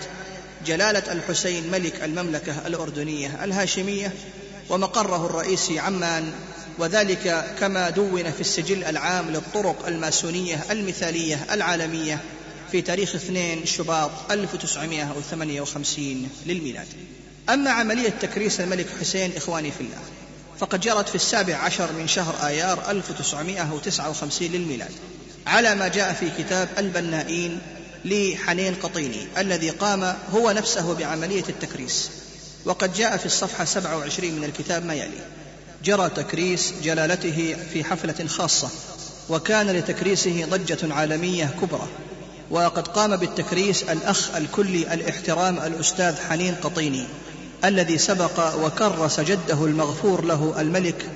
جلالة 0.66 1.12
الحسين 1.12 1.70
ملك 1.70 2.04
المملكة 2.04 2.66
الأردنية 2.66 3.44
الهاشمية 3.44 4.12
ومقره 4.68 5.26
الرئيسي 5.26 5.78
عمان 5.78 6.32
وذلك 6.78 7.54
كما 7.61 7.90
دون 7.90 8.30
في 8.30 8.40
السجل 8.40 8.85
العام 8.85 9.30
للطرق 9.30 9.87
الماسونية 9.87 10.64
المثالية 10.70 11.46
العالمية 11.52 12.20
في 12.73 12.82
تاريخ 12.82 13.14
2 13.14 13.66
شباط 13.66 14.11
1958 14.30 16.28
للميلاد. 16.46 16.87
أما 17.49 17.70
عملية 17.70 18.08
تكريس 18.08 18.61
الملك 18.61 18.87
حسين 19.00 19.32
إخواني 19.37 19.70
في 19.70 19.80
الله 19.80 19.99
فقد 20.58 20.80
جرت 20.80 21.08
في 21.08 21.14
السابع 21.14 21.56
عشر 21.56 21.92
من 21.92 22.08
شهر 22.08 22.46
آيار 22.46 22.90
1959 22.90 24.49
للميلاد 24.49 24.92
على 25.46 25.75
ما 25.75 25.88
جاء 25.88 26.12
في 26.12 26.30
كتاب 26.38 26.68
البنائين 26.78 27.61
لحنين 28.07 28.75
قطيني 28.75 29.27
الذي 29.39 29.71
قام 29.71 30.15
هو 30.35 30.51
نفسه 30.51 30.95
بعملية 30.95 31.45
التكريس. 31.49 32.11
وقد 32.65 32.95
جاء 32.95 33.17
في 33.17 33.27
الصفحة 33.27 33.65
27 33.65 34.33
من 34.33 34.45
الكتاب 34.45 34.87
ما 34.87 34.95
يلي 34.95 35.19
جرى 35.85 36.09
تكريس 36.09 36.73
جلالته 36.83 37.57
في 37.73 37.85
حفلة 37.85 38.27
خاصة 38.27 38.69
وكان 39.29 39.71
لتكريسه 39.71 40.47
ضجة 40.51 40.95
عالمية 40.95 41.55
كبرى. 41.63 41.89
وقد 42.51 42.89
قام 42.89 43.17
بالتكريس 43.17 43.83
الأخ 43.83 44.35
الكلي 44.35 44.95
الاحترام 44.95 45.59
الأستاذ 45.59 46.15
حنين 46.29 46.55
قطيني 46.55 47.05
الذي 47.65 47.99
سبق 47.99 48.55
وكرس 48.65 49.21
جده 49.21 49.65
المغفور 49.65 50.25
له 50.25 50.61
الملك 50.61 51.07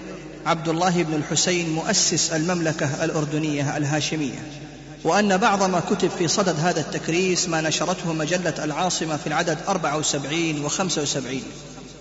عبد 0.46 0.68
الله 0.68 1.02
بن 1.02 1.14
الحسين 1.14 1.70
مؤسس 1.70 2.30
المملكة 2.32 3.04
الأردنية 3.04 3.76
الهاشمية. 3.76 4.69
وأن 5.04 5.36
بعض 5.36 5.62
ما 5.62 5.80
كتب 5.80 6.10
في 6.18 6.28
صدد 6.28 6.60
هذا 6.60 6.80
التكريس 6.80 7.48
ما 7.48 7.60
نشرته 7.60 8.12
مجلة 8.12 8.64
العاصمة 8.64 9.16
في 9.16 9.26
العدد 9.26 9.58
74 9.68 10.64
و 10.64 10.68
75 10.68 11.42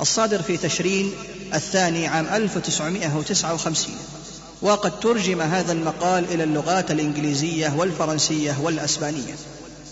الصادر 0.01 0.41
في 0.41 0.57
تشرين 0.57 1.13
الثاني 1.53 2.07
عام 2.07 2.25
1959 2.25 3.95
وقد 4.61 4.99
ترجم 4.99 5.41
هذا 5.41 5.71
المقال 5.71 6.25
إلى 6.31 6.43
اللغات 6.43 6.91
الإنجليزية 6.91 7.73
والفرنسية 7.77 8.55
والأسبانية. 8.61 9.35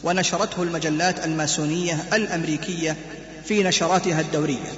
ونشرته 0.04 0.64
المجلات 0.64 1.26
الماسونية 1.26 2.06
الأمريكية 2.14 2.96
في 3.46 3.64
نشراتها 3.64 4.22
الدورية. 4.22 4.72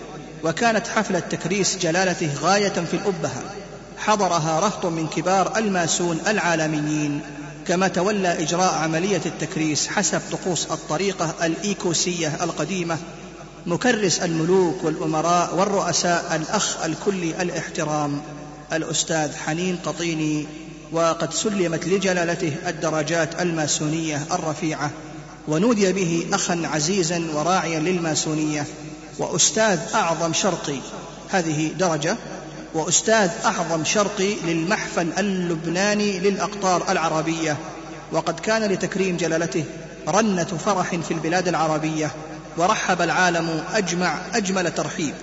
وكانت 0.44 0.88
حفلة 0.88 1.20
تكريس 1.20 1.78
جلالته 1.78 2.34
غاية 2.42 2.70
في 2.70 2.94
الأبهة. 2.94 3.44
حضرها 3.98 4.60
رهط 4.60 4.86
من 4.86 5.08
كبار 5.08 5.58
الماسون 5.58 6.20
العالميين 6.28 7.22
كما 7.70 7.88
تولى 7.88 8.42
إجراء 8.42 8.74
عملية 8.74 9.22
التكريس 9.26 9.88
حسب 9.88 10.22
طقوس 10.32 10.66
الطريقة 10.66 11.36
الإيكوسية 11.44 12.44
القديمة 12.44 12.98
مكرس 13.66 14.20
الملوك 14.20 14.84
والأمراء 14.84 15.56
والرؤساء 15.56 16.36
الأخ 16.36 16.84
الكلي 16.84 17.42
الاحترام 17.42 18.22
الأستاذ 18.74 19.36
حنين 19.36 19.78
قطيني 19.86 20.48
وقد 20.92 21.34
سلمت 21.34 21.86
لجلالته 21.86 22.56
الدرجات 22.68 23.42
الماسونية 23.42 24.22
الرفيعة 24.32 24.92
ونودي 25.48 25.94
به 25.94 26.26
أخا 26.34 26.62
عزيزا 26.64 27.24
وراعيا 27.34 27.80
للماسونية 27.80 28.66
وأستاذ 29.20 29.80
أعظم 29.96 30.34
شرقي. 30.34 30.80
هذه 31.30 31.68
درجة. 31.68 32.18
وأستاذ 32.74 33.30
أعظم 33.46 33.84
شرقي 33.84 34.34
للمحفل 34.46 35.08
اللبناني 35.18 36.20
للأقطار 36.20 36.92
العربية 36.92 37.58
وقد 38.12 38.40
كان 38.40 38.64
لتكريم 38.72 39.18
جلالته 39.18 39.64
رنة 40.08 40.44
فرح 40.44 40.96
في 40.96 41.12
البلاد 41.12 41.48
العربية 41.48 42.12
ورحب 42.58 43.02
العالم 43.02 43.64
أجمع 43.74 44.22
أجمل 44.34 44.72
ترحيب 44.72 45.14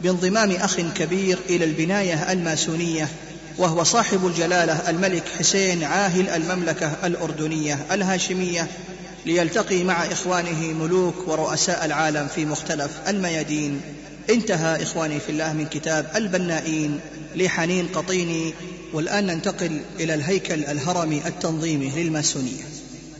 بانضمام 0.00 0.50
أخ 0.50 0.76
كبير 0.80 1.38
إلى 1.48 1.64
البناية 1.64 2.32
الماسونية 2.32 3.08
وهو 3.58 3.84
صاحب 3.84 4.26
الجلالة 4.26 4.90
الملك 4.90 5.22
حسين 5.38 5.84
عاهل 5.84 6.28
المملكة 6.28 6.92
الأردنية 7.04 7.78
الهاشمية 7.92 8.66
ليلتقي 9.26 9.84
مع 9.84 10.04
إخوانه 10.04 10.72
ملوك 10.72 11.28
ورؤساء 11.28 11.84
العالم 11.84 12.28
في 12.34 12.44
مختلف 12.44 12.90
الميادين. 13.08 13.80
انتهى 14.30 14.82
إخواني 14.82 15.20
في 15.20 15.28
الله 15.28 15.52
من 15.52 15.66
كتاب 15.66 16.10
البنائين 16.16 17.00
لحنين 17.36 17.88
قطيني 17.88 18.54
والآن 18.92 19.26
ننتقل 19.26 19.80
إلى 20.00 20.14
الهيكل 20.14 20.64
الهرمي 20.64 21.22
التنظيمي 21.26 21.90
للماسونية. 21.96 22.62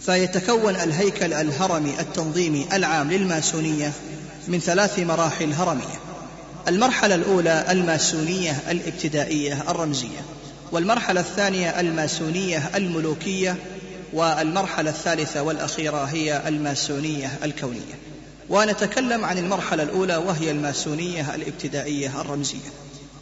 فيتكون 0.06 0.74
الهيكل 0.74 1.32
الهرمي 1.32 2.00
التنظيمي 2.00 2.66
العام 2.72 3.10
للماسونية 3.10 3.92
من 4.48 4.60
ثلاث 4.60 4.98
مراحل 4.98 5.52
هرمية. 5.52 6.00
المرحلة 6.68 7.14
الأولى 7.14 7.64
الماسونية 7.70 8.58
الابتدائية 8.70 9.64
الرمزية 9.70 10.20
والمرحلة 10.72 11.20
الثانية 11.20 11.80
الماسونية 11.80 12.70
الملوكية 12.74 13.56
والمرحلة 14.12 14.90
الثالثة 14.90 15.42
والأخيرة 15.42 16.04
هي 16.04 16.48
الماسونية 16.48 17.38
الكونية. 17.44 17.98
ونتكلم 18.50 19.24
عن 19.24 19.38
المرحلة 19.38 19.82
الأولى 19.82 20.16
وهي 20.16 20.50
الماسونية 20.50 21.34
الابتدائية 21.34 22.20
الرمزية 22.20 22.68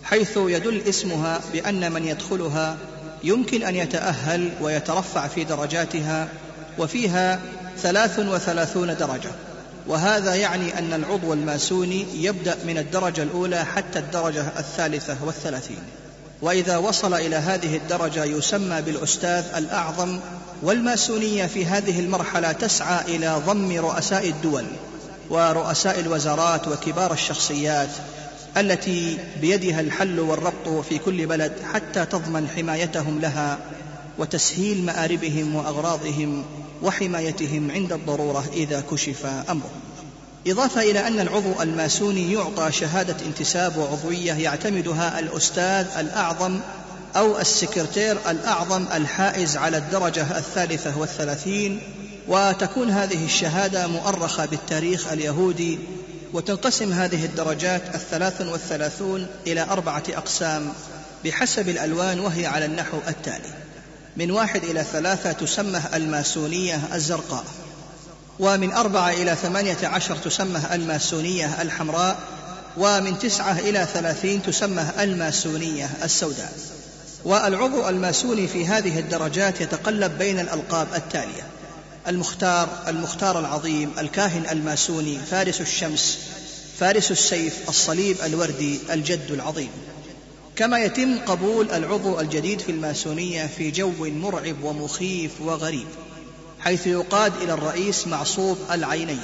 حيث 0.04 0.36
يدل 0.36 0.82
اسمها 0.88 1.40
بأن 1.52 1.92
من 1.92 2.04
يدخلها 2.04 2.76
يمكن 3.24 3.62
أن 3.62 3.76
يتأهل 3.76 4.50
ويترفع 4.60 5.26
في 5.28 5.44
درجاتها 5.44 6.28
وفيها 6.78 7.40
ثلاث 7.78 8.18
وثلاثون 8.18 8.96
درجة. 8.96 9.30
وهذا 9.86 10.34
يعني 10.34 10.78
أن 10.78 10.92
العضو 10.92 11.32
الماسوني 11.32 12.06
يبدأ 12.24 12.56
من 12.66 12.78
الدرجة 12.78 13.22
الأولى 13.22 13.64
حتى 13.64 13.98
الدرجة 13.98 14.44
الثالثة 14.58 15.16
والثلاثين. 15.24 15.82
وإذا 16.42 16.76
وصل 16.76 17.14
إلى 17.14 17.36
هذه 17.36 17.76
الدرجة 17.76 18.24
يسمى 18.24 18.82
بالأستاذ 18.82 19.44
الأعظم 19.56 20.20
والماسونية 20.62 21.46
في 21.46 21.66
هذه 21.66 22.00
المرحلة 22.00 22.52
تسعى 22.52 23.16
إلى 23.16 23.42
ضم 23.46 23.76
رؤساء 23.76 24.28
الدول. 24.28 24.64
ورؤساء 25.30 26.00
الوزارات 26.00 26.68
وكبار 26.68 27.12
الشخصيات 27.12 27.90
التي 28.56 29.18
بيدها 29.40 29.80
الحل 29.80 30.20
والربط 30.20 30.68
في 30.88 30.98
كل 30.98 31.26
بلد 31.26 31.52
حتى 31.72 32.04
تضمن 32.04 32.48
حمايتهم 32.56 33.20
لها 33.20 33.58
وتسهيل 34.18 34.84
مآربهم 34.84 35.54
وأغراضهم 35.54 36.44
وحمايتهم 36.82 37.70
عند 37.70 37.92
الضرورة 37.92 38.44
إذا 38.52 38.84
كشف 38.90 39.26
أمرهم 39.26 39.80
إضافة 40.46 40.82
إلى 40.82 41.06
أن 41.06 41.20
العضو 41.20 41.62
الماسوني 41.62 42.32
يعطى 42.32 42.72
شهادة 42.72 43.16
انتساب 43.26 43.76
وعضوية 43.76 44.32
يعتمدها 44.32 45.18
الأستاذ 45.18 45.86
الأعظم 45.98 46.60
أو 47.16 47.38
السكرتير 47.38 48.18
الأعظم 48.30 48.84
الحائز 48.94 49.56
على 49.56 49.76
الدرجة 49.76 50.38
الثالثة 50.38 50.98
والثلاثين 50.98 51.80
وتكون 52.28 52.90
هذه 52.90 53.24
الشهادة 53.24 53.86
مؤرخة 53.86 54.46
بالتاريخ 54.46 55.06
اليهودي 55.12 55.78
وتنقسم 56.32 56.92
هذه 56.92 57.24
الدرجات 57.24 57.82
الثلاث 57.94 58.40
والثلاثون 58.40 59.26
إلى 59.46 59.62
أربعة 59.62 60.02
أقسام 60.08 60.72
بحسب 61.24 61.68
الألوان 61.68 62.20
وهي 62.20 62.46
على 62.46 62.64
النحو 62.64 62.98
التالي. 63.08 63.54
من 64.16 64.30
واحد 64.30 64.64
إلى 64.64 64.84
ثلاثة 64.92 65.32
تسمى 65.32 65.82
الماسونية 65.94 66.80
الزرقاء 66.94 67.44
ومن 68.38 68.72
أربعة 68.72 69.10
إلى 69.10 69.34
ثمانية 69.34 69.78
عشر 69.82 70.16
تسمى 70.16 70.60
الماسونية 70.72 71.62
الحمراء 71.62 72.18
ومن 72.76 73.18
تسعة 73.18 73.58
إلى 73.58 73.86
ثلاثين 73.94 74.42
تسمى 74.42 74.86
الماسونية 75.00 75.90
السوداء. 76.02 76.52
والعضو 77.24 77.88
الماسوني 77.88 78.48
في 78.48 78.66
هذه 78.66 78.98
الدرجات 78.98 79.60
يتقلب 79.60 80.18
بين 80.18 80.38
الألقاب 80.38 80.88
التالية. 80.94 81.55
المختار 82.08 82.68
المختار 82.88 83.38
العظيم 83.38 83.92
الكاهن 83.98 84.46
الماسوني 84.52 85.18
فارس 85.18 85.60
الشمس 85.60 86.18
فارس 86.78 87.10
السيف 87.10 87.68
الصليب 87.68 88.16
الوردي 88.24 88.78
الجد 88.90 89.30
العظيم. 89.30 89.68
كما 90.56 90.78
يتم 90.78 91.18
قبول 91.18 91.70
العضو 91.70 92.20
الجديد 92.20 92.60
في 92.60 92.72
الماسونية 92.72 93.46
في 93.46 93.70
جو 93.70 93.92
مرعب 93.98 94.64
ومخيف 94.64 95.30
وغريب 95.40 95.86
حيث 96.60 96.86
يقاد 96.86 97.32
إلى 97.42 97.52
الرئيس 97.52 98.06
معصوب 98.06 98.58
العينين 98.70 99.20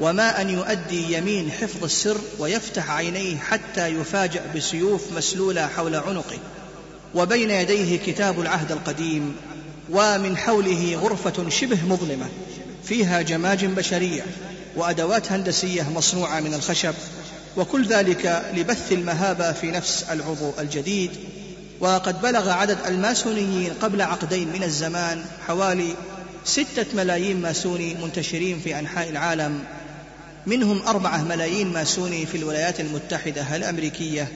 وما 0.00 0.40
أن 0.40 0.50
يؤدي 0.50 1.16
يمين 1.16 1.50
حفظ 1.50 1.84
السر 1.84 2.16
ويفتح 2.38 2.90
عينيه 2.90 3.36
حتى 3.36 3.86
يفاجأ 3.86 4.42
بسيوف 4.56 5.12
مسلولة 5.12 5.66
حول 5.66 5.96
عنقه. 5.96 6.38
وبين 7.14 7.50
يديه 7.50 7.98
كتاب 7.98 8.40
العهد 8.40 8.72
القديم 8.72 9.36
ومن 9.90 10.36
حوله 10.36 10.96
غرفة 10.96 11.48
شبه 11.48 11.78
مظلمة 11.88 12.26
فيها 12.84 13.22
جماجم 13.22 13.74
بشرية 13.74 14.22
وأدوات 14.76 15.32
هندسية 15.32 15.90
مصنوعة 15.90 16.40
من 16.40 16.54
الخشب 16.54 16.94
وكل 17.56 17.86
ذلك 17.86 18.42
لبث 18.54 18.92
المهابة 18.92 19.52
في 19.52 19.70
نفس 19.70 20.04
العضو 20.10 20.50
الجديد. 20.58 21.10
وقد 21.80 22.22
بلغ 22.22 22.50
عدد 22.50 22.78
الماسونيين 22.86 23.72
قبل 23.82 24.02
عقدين 24.02 24.48
من 24.52 24.62
الزمان 24.62 25.24
حوالي 25.46 25.94
ستة 26.44 26.86
ملايين 26.94 27.40
ماسوني 27.40 27.94
منتشرين 27.94 28.60
في 28.60 28.78
أنحاء 28.78 29.08
العالم. 29.08 29.64
منهم 30.46 30.82
أربعة 30.86 31.22
ملايين 31.22 31.72
ماسوني 31.72 32.26
في 32.26 32.36
الولايات 32.36 32.80
المتحدة 32.80 33.56
الأمريكية 33.56 34.28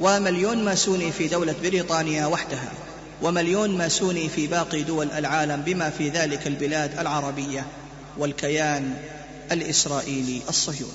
ومليون 0.00 0.64
ماسوني 0.64 1.12
في 1.12 1.28
دولة 1.28 1.54
بريطانيا 1.62 2.26
وحدها. 2.26 2.72
ومليون 3.22 3.78
ماسوني 3.78 4.28
في 4.28 4.46
باقي 4.46 4.82
دول 4.82 5.10
العالم 5.10 5.62
بما 5.62 5.90
في 5.90 6.08
ذلك 6.08 6.46
البلاد 6.46 6.98
العربية 6.98 7.66
والكيان 8.18 8.94
الإسرائيلي 9.52 10.42
الصهيوني. 10.48 10.92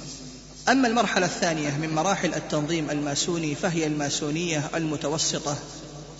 أما 0.69 0.87
المرحلة 0.87 1.25
الثانية 1.25 1.77
من 1.77 1.95
مراحل 1.95 2.33
التنظيم 2.33 2.89
الماسوني 2.89 3.55
فهي 3.55 3.87
الماسونية 3.87 4.63
المتوسطة 4.75 5.57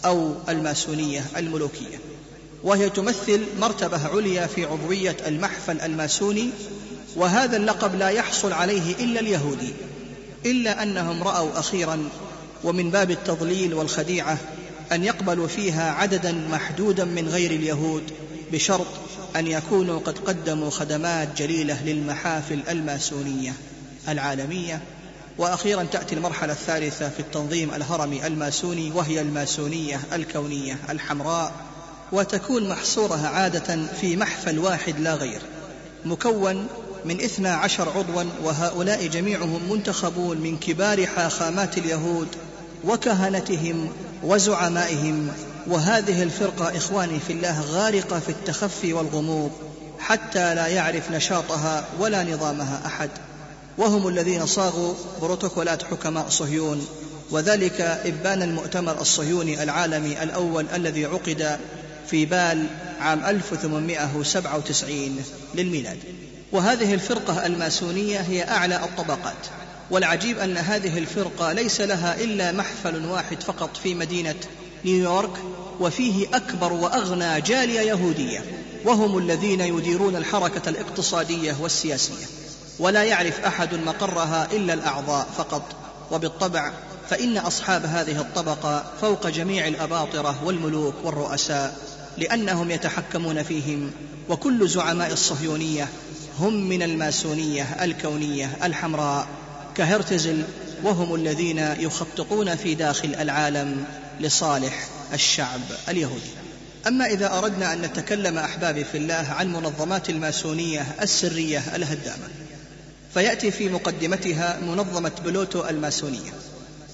أو 0.06 0.34
الماسونية 0.50 1.26
الملوكية 1.38 2.00
وهي 2.64 2.90
تمثل 2.90 3.44
مرتبة 3.60 4.08
عليا 4.08 4.48
في 4.48 4.66
عضوية 4.66 5.18
المحفل 5.28 5.82
الماسوني 5.82 6.50
وهذا 7.16 7.58
اللقب 7.58 7.96
لا 7.96 8.10
يحصل 8.10 8.54
عليه 8.54 8.96
إلا 8.96 9.20
اليهودي 9.20 9.74
إلا 10.46 10.84
أنهم 10.84 11.24
رأوا 11.24 11.60
أخيرا 11.60 12.10
ومن 12.64 12.92
باب 12.92 13.12
التضليل 13.12 13.74
والخديعة 13.74 14.38
أن 14.92 15.04
يقبلوا 15.04 15.48
فيها 15.48 15.92
عددا 15.92 16.32
محدودا 16.32 17.06
من 17.06 17.30
غير 17.30 17.52
اليهود 17.52 18.04
بشرط 18.52 18.88
أن 19.36 19.48
يكونوا 19.48 20.00
قد 20.00 20.18
قدموا 20.18 20.70
خدمات 20.70 21.28
جليلة 21.38 21.84
للمحافل 21.86 22.60
الماسونية 22.70 23.54
العالمية. 24.08 24.82
وأخيرا 25.38 25.84
تأتي 25.84 26.16
المرحلة 26.16 26.54
الثالثة 26.54 27.10
في 27.10 27.20
التنظيم 27.20 27.74
الهرمي 27.74 28.28
الماسوني 28.28 28.92
وهي 28.92 29.22
الماسونية 29.22 30.00
الكونية 30.14 30.78
الحمراء 30.90 31.54
وتكون 32.12 32.70
محصورة 32.70 33.28
عادة 33.28 33.86
في 34.02 34.18
محفل 34.18 34.60
واحد 34.60 35.00
لا 35.00 35.16
غير. 35.16 35.42
مكون 36.06 36.68
من 37.06 37.22
اثنا 37.22 37.56
عشر 37.56 37.90
عضوا 37.90 38.24
وهؤلاء 38.44 39.08
جميعهم 39.08 39.72
منتخبون 39.72 40.38
من 40.38 40.58
كبار 40.58 41.06
حاخامات 41.06 41.78
اليهود 41.78 42.28
وكهنتهم 42.84 43.90
وزعمائهم 44.24 45.32
وهذه 45.68 46.24
الفرقة 46.24 46.78
إخواني 46.78 47.20
في 47.20 47.34
الله 47.34 47.62
غارقة 47.62 48.20
في 48.20 48.30
التخفي 48.30 48.94
والغموض 48.94 49.52
حتى 50.00 50.56
لا 50.56 50.68
يعرف 50.68 51.12
نشاطها 51.12 51.86
ولا 52.00 52.24
نظامها 52.24 52.82
أحد. 52.86 53.10
وهم 53.78 54.08
الذين 54.08 54.46
صاغوا 54.46 54.94
بروتوكولات 55.22 55.84
حكماء 55.84 56.30
صهيون 56.30 56.88
وذلك 57.32 57.82
إبان 57.82 58.42
المؤتمر 58.42 59.02
الصهيوني 59.02 59.64
العالمي 59.64 60.24
الأول 60.24 60.66
الذي 60.76 61.06
عقد 61.06 61.60
في 62.08 62.26
بال 62.26 62.66
عام 63.00 63.26
1897 63.26 65.24
للميلاد. 65.56 65.98
وهذه 66.52 66.94
الفرقة 66.94 67.46
الماسونية 67.46 68.20
هي 68.20 68.44
أعلى 68.50 68.76
الطبقات. 68.76 69.48
والعجيب 69.92 70.40
أن 70.40 70.58
هذه 70.58 70.98
الفرقة 70.98 71.52
ليس 71.54 71.82
لها 71.82 72.22
إلا 72.24 72.52
محفل 72.52 73.06
واحد 73.06 73.44
فقط 73.44 73.78
في 73.78 73.96
مدينة 73.96 74.36
نيويورك 74.86 75.38
وفيه 75.80 76.28
أكبر 76.34 76.74
وأغنى 76.74 77.42
جالية 77.42 77.80
يهودية 77.80 78.44
وهم 78.86 79.18
الذين 79.18 79.62
يديرون 79.62 80.16
الحركة 80.16 80.70
الاقتصادية 80.70 81.56
والسياسية. 81.62 82.26
ولا 82.80 83.04
يعرف 83.04 83.40
أحد 83.40 83.76
مقرها 83.76 84.48
إلا 84.52 84.74
الأعضاء 84.74 85.28
فقط. 85.38 85.62
وبالطبع 86.12 86.72
فإن 87.10 87.38
أصحاب 87.38 87.86
هذه 87.86 88.22
الطبقة 88.22 88.84
فوق 89.02 89.28
جميع 89.28 89.68
الأباطرة 89.68 90.44
والملوك 90.44 90.94
والرؤساء 91.04 91.78
لأنهم 92.18 92.72
يتحكمون 92.72 93.44
فيهم. 93.44 93.92
وكل 94.30 94.68
زعماء 94.68 95.14
الصهيونية 95.14 95.88
هم 96.40 96.70
من 96.70 96.84
الماسونية 96.84 97.64
الكونية 97.84 98.50
الحمراء. 98.64 99.28
كهرتزل 99.78 100.44
وهم 100.84 101.16
الذين 101.16 101.58
يخططون 101.58 102.56
في 102.56 102.76
داخل 102.76 103.16
العالم 103.16 103.86
لصالح 104.20 104.88
الشعب 105.14 105.62
اليهودي. 105.90 106.32
أما 106.88 107.06
إذا 107.06 107.38
أردنا 107.38 107.74
أن 107.74 107.82
نتكلم 107.82 108.38
أحبابي 108.38 108.84
في 108.84 108.98
الله 108.98 109.28
عن 109.30 109.54
منظمات 109.54 110.10
الماسونية 110.10 110.86
السرية 111.02 111.64
الهدامة 111.76 112.28
فيأتي 113.14 113.52
في 113.52 113.70
مقدمتها 113.70 114.60
منظمة 114.60 115.12
بلوتو 115.26 115.66
الماسونية. 115.70 116.32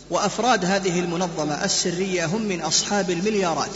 وأفراد 0.10 0.66
هذه 0.66 1.00
المنظمة 1.00 1.66
السرية 1.66 2.26
هم 2.26 2.42
من 2.42 2.62
أصحاب 2.62 3.10
المليارات 3.10 3.76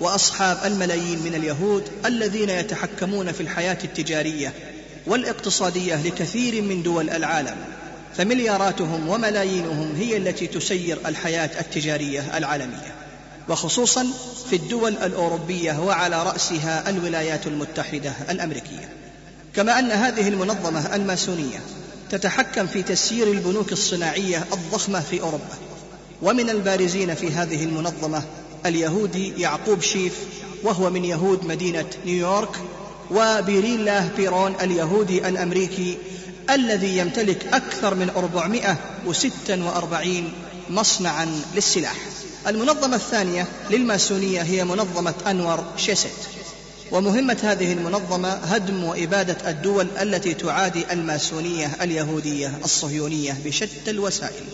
وأصحاب 0.00 0.58
الملايين 0.64 1.18
من 1.18 1.34
اليهود 1.34 1.88
الذين 2.04 2.50
يتحكمون 2.50 3.32
في 3.32 3.40
الحياة 3.40 3.78
التجارية 3.84 4.52
والإقتصادية 5.06 6.02
لكثير 6.02 6.62
من 6.62 6.82
دول 6.82 7.10
العالم. 7.10 7.56
فملياراتهم 8.16 9.08
وملايينهم 9.08 9.96
هي 9.96 10.16
التي 10.16 10.46
تسير 10.46 10.98
الحياة 11.06 11.60
التجارية 11.60 12.36
العالمية 12.38 12.94
وخصوصا 13.48 14.06
في 14.50 14.56
الدول 14.56 14.92
الأوروبية 14.92 15.80
وعلى 15.80 16.22
رأسها 16.22 16.90
الولايات 16.90 17.46
المتحدة 17.46 18.12
الأمريكية. 18.30 18.88
كما 19.54 19.78
أن 19.78 19.90
هذه 19.90 20.28
المنظمة 20.28 20.96
الماسونية 20.96 21.60
تتحكم 22.10 22.66
في 22.66 22.82
تسيير 22.82 23.32
البنوك 23.32 23.72
الصناعية 23.72 24.44
الضخمة 24.52 25.00
في 25.00 25.20
أوروبا. 25.20 25.58
ومن 26.22 26.50
البارزين 26.50 27.14
في 27.14 27.30
هذه 27.30 27.64
المنظمة 27.64 28.22
اليهودي 28.66 29.40
يعقوب 29.40 29.82
شيف 29.82 30.12
وهو 30.62 30.90
من 30.90 31.04
يهود 31.04 31.44
مدينة 31.44 31.86
نيويورك 32.06 32.56
وبيريلا 33.10 34.08
بيرون 34.16 34.54
اليهودي 34.62 35.28
الأمريكي 35.28 35.98
الذي 36.52 36.98
يمتلك 36.98 37.46
أكثر 37.52 37.94
من 37.94 38.10
446 38.10 40.32
مصنعا 40.70 41.42
للسلاح. 41.54 41.96
المنظمة 42.46 42.96
الثانية 42.96 43.46
للماسونية 43.70 44.42
هي 44.42 44.64
منظمة 44.64 45.14
أنور 45.26 45.64
شيست. 45.76 46.10
ومهمة 46.90 47.38
هذه 47.42 47.72
المنظمة 47.72 48.28
هدم 48.28 48.84
وإبادة 48.84 49.50
الدول 49.50 49.86
التي 50.02 50.34
تعادي 50.34 50.92
الماسونية 50.92 51.70
اليهودية 51.82 52.52
الصهيونية 52.64 53.36
بشتى 53.44 53.90
الوسائل. 53.90 54.44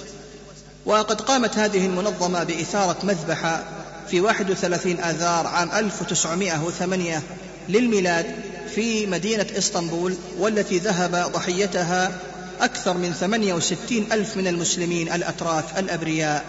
وقد 0.86 1.20
قامت 1.20 1.58
هذه 1.58 1.86
المنظمة 1.86 2.44
بإثارة 2.44 2.96
مذبحة 3.02 3.64
في 4.10 4.20
31 4.20 5.00
آذار 5.00 5.46
عام 5.46 5.70
1908 5.70 7.22
للميلاد 7.68 8.34
في 8.78 9.06
مدينة 9.06 9.46
إسطنبول 9.58 10.16
والتي 10.38 10.78
ذهب 10.78 11.32
ضحيتها 11.32 12.12
أكثر 12.60 12.96
من 12.96 13.12
68 13.12 14.06
ألف 14.12 14.36
من 14.36 14.46
المسلمين 14.46 15.12
الأتراك 15.12 15.64
الأبرياء. 15.78 16.44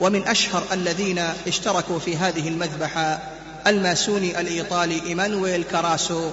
ومن 0.00 0.28
أشهر 0.28 0.66
الذين 0.72 1.18
اشتركوا 1.46 1.98
في 1.98 2.16
هذه 2.16 2.48
المذبحة 2.48 3.22
الماسوني 3.66 4.40
الإيطالي 4.40 5.02
إيمانويل 5.06 5.62
كاراسو 5.62 6.30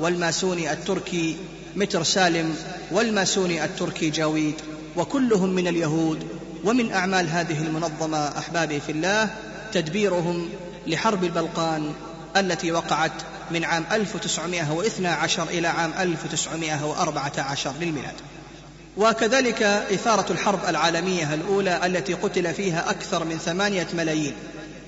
والماسوني 0.00 0.72
التركي 0.72 1.36
متر 1.76 2.02
سالم 2.02 2.56
والماسوني 2.90 3.64
التركي 3.64 4.10
جاويد. 4.10 4.54
وكلهم 4.96 5.48
من 5.48 5.68
اليهود. 5.68 6.26
ومن 6.64 6.92
أعمال 6.92 7.28
هذه 7.28 7.62
المنظمة 7.62 8.38
أحبابي 8.38 8.80
في 8.80 8.92
الله 8.92 9.30
تدبيرهم 9.72 10.48
لحرب 10.86 11.24
البلقان 11.24 11.92
التي 12.36 12.72
وقعت 12.72 13.12
من 13.50 13.64
عام 13.64 13.84
1912 13.92 15.42
إلى 15.42 15.68
عام 15.68 15.92
1914 15.98 17.72
للميلاد. 17.80 18.14
وكذلك 18.96 19.62
إثارة 19.62 20.32
الحرب 20.32 20.58
العالمية 20.68 21.34
الأولى 21.34 21.86
التي 21.86 22.14
قتل 22.14 22.54
فيها 22.54 22.90
أكثر 22.90 23.24
من 23.24 23.38
ثمانية 23.38 23.86
ملايين 23.94 24.34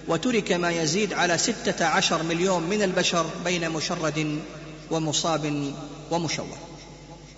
وترك 0.09 0.53
ما 0.53 0.71
يزيد 0.71 1.13
على 1.13 1.39
ستة 1.39 1.85
عشر 1.85 2.23
مليون 2.23 2.63
من 2.63 2.83
البشر 2.83 3.27
بين 3.45 3.71
مشرد 3.71 4.43
ومصاب 4.91 5.73
ومشوه. 6.11 6.57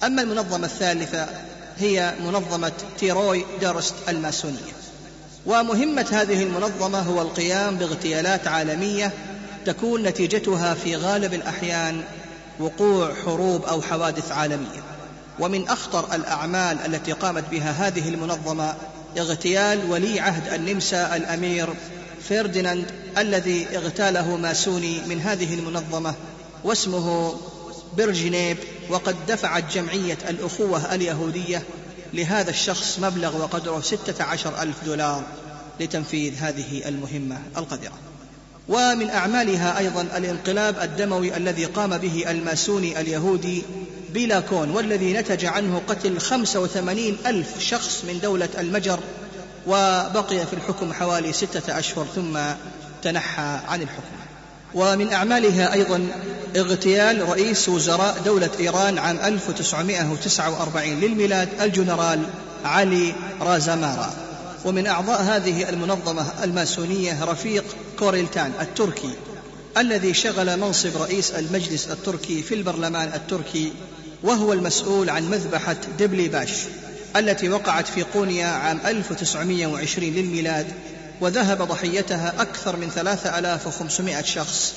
أما 0.05 0.23
المنظمة 0.23 0.67
الثالثة 0.67 1.29
هي 1.79 2.15
منظمة 2.25 2.73
تيروي 2.99 3.45
دارست 3.61 3.95
الماسونية. 4.09 4.73
ومهمة 5.47 6.07
هذه 6.13 6.43
المنظمة 6.43 6.99
هو 6.99 7.23
القيام 7.23 7.77
باغتيالات 7.77 8.49
عالمية 8.49 9.13
تكون 9.67 10.03
نتيجتها 10.03 10.75
في 10.75 10.97
غالب 10.97 11.35
الأحيان 11.35 12.03
وقوع 12.61 13.15
حروب 13.25 13.65
أو 13.65 13.83
حوادث 13.83 14.33
عالمية. 14.33 14.83
ومن 15.39 15.69
أخطر 15.69 16.15
الأعمال 16.15 16.79
التي 16.87 17.13
قامت 17.13 17.45
بها 17.51 17.71
هذه 17.71 18.09
المنظمة 18.09 18.75
اغتيال 19.19 19.91
ولي 19.91 20.21
عهد 20.21 20.53
النمسا 20.53 21.17
الأمير 21.17 21.69
فرديناند 22.29 22.87
الذي 23.19 23.67
اغتاله 23.77 24.37
ماسوني 24.37 25.01
من 25.07 25.21
هذه 25.21 25.55
المنظمة 25.55 26.15
واسمه 26.65 27.35
برجنيب 27.97 28.57
وقد 28.91 29.17
دفعت 29.29 29.75
جمعية 29.75 30.19
الأخوة 30.29 30.95
اليهودية 30.95 31.63
لهذا 32.13 32.51
الشخص 32.51 32.99
مبلغ 32.99 33.43
وقدره 33.43 33.81
ستة 33.81 34.25
عشر 34.25 34.63
ألف 34.63 34.85
دولار 34.85 35.23
لتنفيذ 35.81 36.35
هذه 36.39 36.89
المهمة 36.89 37.39
القذرة. 37.57 38.10
ومن 38.71 39.11
أعمالها 39.11 39.79
أيضا 39.79 40.03
الانقلاب 40.03 40.79
الدموي 40.83 41.37
الذي 41.37 41.65
قام 41.65 41.99
به 41.99 42.25
الماسوني 42.31 43.01
اليهودي 43.01 43.63
بلا 44.15 44.41
كون 44.41 44.71
والذي 44.71 45.13
نتج 45.13 45.45
عنه 45.45 45.83
قتل 45.89 46.19
خمسة 46.19 46.61
وثمانين 46.61 47.17
ألف 47.27 47.49
شخص 47.59 48.05
من 48.09 48.21
دولة 48.21 48.49
المجر 48.59 48.99
وبقي 49.67 50.47
في 50.47 50.53
الحكم 50.53 50.93
حوالي 50.93 51.33
ستة 51.33 51.79
أشهر 51.79 52.07
ثم 52.15 52.39
تنحى 53.03 53.59
عن 53.69 53.83
الحكم. 53.83 54.17
ومن 54.75 55.13
أعمالها 55.13 55.73
أيضا 55.73 56.09
اغتيال 56.57 57.29
رئيس 57.29 57.69
وزراء 57.69 58.17
دولة 58.25 58.51
إيران 58.61 58.99
عام 58.99 59.19
1949 59.25 61.01
للميلاد 61.01 61.49
الجنرال 61.61 62.23
علي 62.65 63.15
رازامارا 63.41 64.30
ومن 64.65 64.87
أعضاء 64.87 65.23
هذه 65.23 65.69
المنظمة 65.69 66.45
الماسونية 66.45 67.25
رفيق 67.25 67.65
كوريلتان 67.99 68.53
التركي 68.61 69.11
الذي 69.79 70.15
شغل 70.15 70.61
منصب 70.61 71.03
رئيس 71.03 71.31
المجلس 71.31 71.89
التركي 71.91 72.43
في 72.43 72.55
البرلمان 72.55 73.09
التركي 73.15 73.73
وهو 74.23 74.53
المسؤول 74.53 75.11
عن 75.11 75.31
مذبحة 75.31 75.77
دبلي 75.99 76.29
باش 76.29 76.51
التي 77.17 77.49
وقعت 77.49 77.89
في 77.89 78.03
قونيا 78.03 78.47
عام 78.47 78.81
1920 78.87 80.09
للميلاد 80.09 80.67
وذهب 81.21 81.63
ضحيتها 81.63 82.35
أكثر 82.39 82.77
من 82.77 82.91
3500 82.91 84.23
شخص 84.23 84.75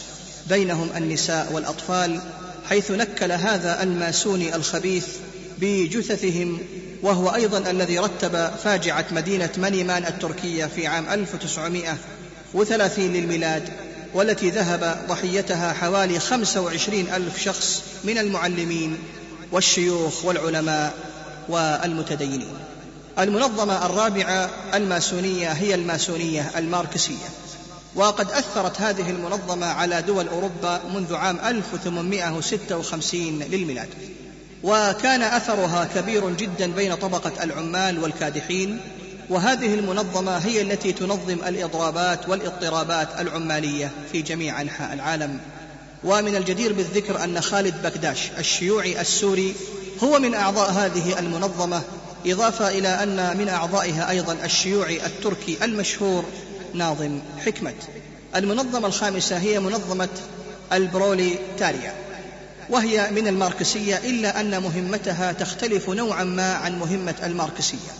بينهم 0.49 0.89
النساء 0.97 1.53
والأطفال 1.53 2.19
حيث 2.69 2.91
نكل 2.91 3.31
هذا 3.31 3.83
الماسوني 3.83 4.55
الخبيث 4.55 5.07
بجثثهم 5.63 6.59
وهو 7.01 7.29
أيضا 7.29 7.71
الذي 7.71 7.99
رتب 7.99 8.51
فاجعة 8.63 9.05
مدينة 9.11 9.49
منيمان 9.57 10.05
التركية 10.05 10.65
في 10.65 10.87
عام 10.87 11.05
1930 11.09 13.05
للميلاد 13.13 13.69
والتي 14.13 14.49
ذهب 14.49 15.05
ضحيتها 15.07 15.73
حوالي 15.73 16.19
25 16.19 16.99
ألف 16.99 17.39
شخص 17.41 17.83
من 18.03 18.17
المعلمين 18.17 18.97
والشيوخ 19.51 20.25
والعلماء 20.25 20.93
والمتدينين. 21.49 22.57
المنظمة 23.19 23.85
الرابعة 23.85 24.49
الماسونية 24.73 25.51
هي 25.51 25.75
الماسونية 25.75 26.51
الماركسية. 26.57 27.29
وقد 27.95 28.31
أثرت 28.31 28.81
هذه 28.81 29.09
المنظمة 29.09 29.65
على 29.65 30.01
دول 30.01 30.27
أوروبا 30.27 30.81
منذ 30.95 31.15
عام 31.15 31.39
1856 31.45 33.39
للميلاد. 33.39 33.89
وكان 34.63 35.21
أثرها 35.21 35.87
كبير 35.95 36.29
جدا 36.29 36.71
بين 36.71 36.95
طبقة 36.95 37.43
العمال 37.43 38.03
والكادحين 38.03 38.79
وهذه 39.29 39.73
المنظمة 39.73 40.37
هي 40.37 40.61
التي 40.61 40.91
تنظم 40.93 41.37
الإضرابات 41.47 42.29
والاضطرابات 42.29 43.07
العمالية 43.19 43.91
في 44.11 44.21
جميع 44.21 44.61
أنحاء 44.61 44.93
العالم. 44.93 45.39
ومن 46.03 46.35
الجدير 46.35 46.73
بالذكر 46.73 47.23
أن 47.23 47.41
خالد 47.41 47.81
بكداش 47.83 48.31
الشيوعي 48.39 49.01
السوري 49.01 49.55
هو 50.03 50.19
من 50.19 50.35
أعضاء 50.35 50.71
هذه 50.71 51.19
المنظمة 51.19 51.81
إضافة 52.25 52.69
إلى 52.69 52.87
أن 52.87 53.37
من 53.37 53.49
أعضائها 53.49 54.09
أيضا 54.09 54.37
الشيوعي 54.43 55.05
التركي 55.05 55.57
المشهور 55.65 56.25
ناظم 56.73 57.19
حكمة 57.45 57.73
المنظمة 58.35 58.87
الخامسة 58.87 59.37
هي 59.37 59.59
منظمة 59.59 60.09
البروليتاريا 60.73 62.02
وهي 62.69 63.11
من 63.11 63.27
الماركسية 63.27 63.97
إلا 63.97 64.39
أن 64.39 64.63
مهمتها 64.63 65.31
تختلف 65.31 65.89
نوعا 65.89 66.23
ما 66.23 66.53
عن 66.53 66.79
مهمة 66.79 67.15
الماركسية. 67.23 67.91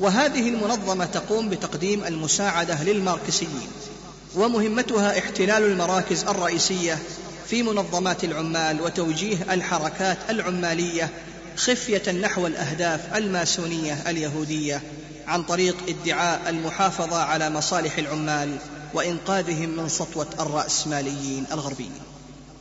وهذه 0.00 0.48
المنظمة 0.48 1.04
تقوم 1.04 1.48
بتقديم 1.48 2.04
المساعدة 2.04 2.82
للماركسيين. 2.82 3.68
ومهمتها 4.34 5.18
احتلال 5.18 5.62
المراكز 5.62 6.24
الرئيسية 6.24 6.98
في 7.48 7.62
منظمات 7.62 8.24
العمال 8.24 8.80
وتوجيه 8.80 9.36
الحركات 9.50 10.18
العمالية 10.30 11.10
خفية 11.56 12.12
نحو 12.12 12.46
الأهداف 12.46 13.16
الماسونية 13.16 14.10
اليهودية 14.10 14.82
عن 15.26 15.42
طريق 15.42 15.76
ادعاء 15.88 16.48
المحافظة 16.48 17.16
على 17.22 17.50
مصالح 17.50 17.98
العمال 17.98 18.56
وإنقاذهم 18.94 19.68
من 19.68 19.88
سطوة 19.88 20.26
الرأسماليين 20.40 21.44
الغربيين. 21.52 22.05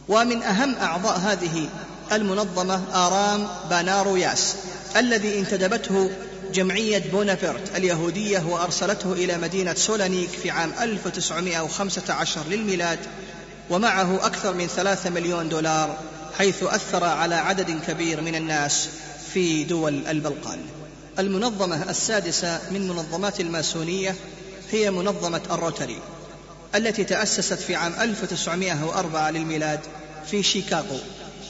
ومن 0.08 0.44
أهم 0.44 0.76
أعضاء 0.76 1.18
هذه 1.18 1.70
المنظمة 2.12 2.82
آرام 2.94 3.48
بانارو 3.70 4.16
ياس 4.16 4.56
الذي 4.96 5.40
انتدبته 5.40 6.10
جمعية 6.54 7.04
بونابرت 7.12 7.76
اليهودية 7.76 8.44
وأرسلته 8.50 9.14
إلى 9.14 9.38
مدينة 9.38 9.74
سولانيك 9.74 10.30
في 10.30 10.50
عام 10.50 10.72
1915 10.82 12.42
للميلاد 12.50 13.00
ومعه 13.70 14.26
أكثر 14.26 14.54
من 14.54 14.68
ثلاثة 14.68 15.10
مليون 15.10 15.50
دولار 15.50 15.98
حيث 16.38 16.64
أثر 16.64 17.04
على 17.04 17.36
عدد 17.36 17.80
كبير 17.88 18.22
من 18.22 18.36
الناس 18.36 18.90
في 19.34 19.64
دول 19.64 20.08
البلقان. 20.08 20.60
المنظمة 21.20 21.90
السادسة 21.90 22.62
من 22.72 22.88
منظمات 22.88 23.40
الماسونية 23.40 24.16
هي 24.72 24.92
منظمة 24.92 25.42
الروتري. 25.52 25.98
التي 26.76 27.04
تأسست 27.04 27.54
في 27.54 27.76
عام 27.76 27.94
1904 28.02 29.32
للميلاد 29.32 29.80
في 30.32 30.44
شيكاغو 30.44 31.00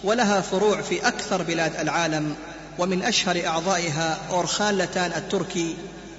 ولها 0.03 0.41
فروع 0.41 0.81
في 0.81 1.07
أكثر 1.07 1.43
بلاد 1.43 1.75
العالم 1.79 2.35
ومن 2.79 3.03
أشهر 3.03 3.47
أعضائها 3.47 4.17
أورخان 4.29 4.77
لتان 4.77 5.11
التركي 5.15 5.75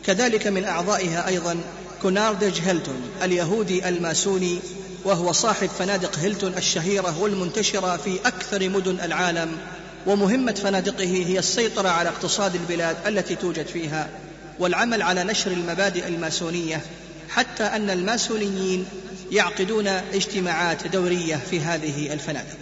كذلك 0.07 0.47
من 0.47 0.65
أعضائها 0.65 1.29
أيضا 1.29 1.57
كوناردج 2.03 2.61
هيلتون 2.61 3.11
اليهودي 3.23 3.89
الماسوني 3.89 4.59
وهو 5.05 5.33
صاحب 5.33 5.69
فنادق 5.79 6.19
هيلتون 6.19 6.55
الشهيرة 6.57 7.19
والمنتشرة 7.19 7.97
في 7.97 8.19
أكثر 8.25 8.69
مدن 8.69 9.01
العالم 9.01 9.57
ومهمة 10.07 10.53
فنادقه 10.53 11.05
هي 11.05 11.39
السيطرة 11.39 11.89
على 11.89 12.09
اقتصاد 12.09 12.55
البلاد 12.55 12.97
التي 13.07 13.35
توجد 13.35 13.67
فيها 13.67 14.09
والعمل 14.59 15.03
على 15.03 15.25
نشر 15.25 15.51
المبادئ 15.51 16.09
الماسونية 16.09 16.81
حتى 17.31 17.65
أن 17.65 17.91
الماسونيين 17.91 18.87
يعقدون 19.33 19.87
اجتماعات 19.87 20.87
دورية 20.87 21.37
في 21.51 21.61
هذه 21.61 22.13
الفنادق 22.13 22.57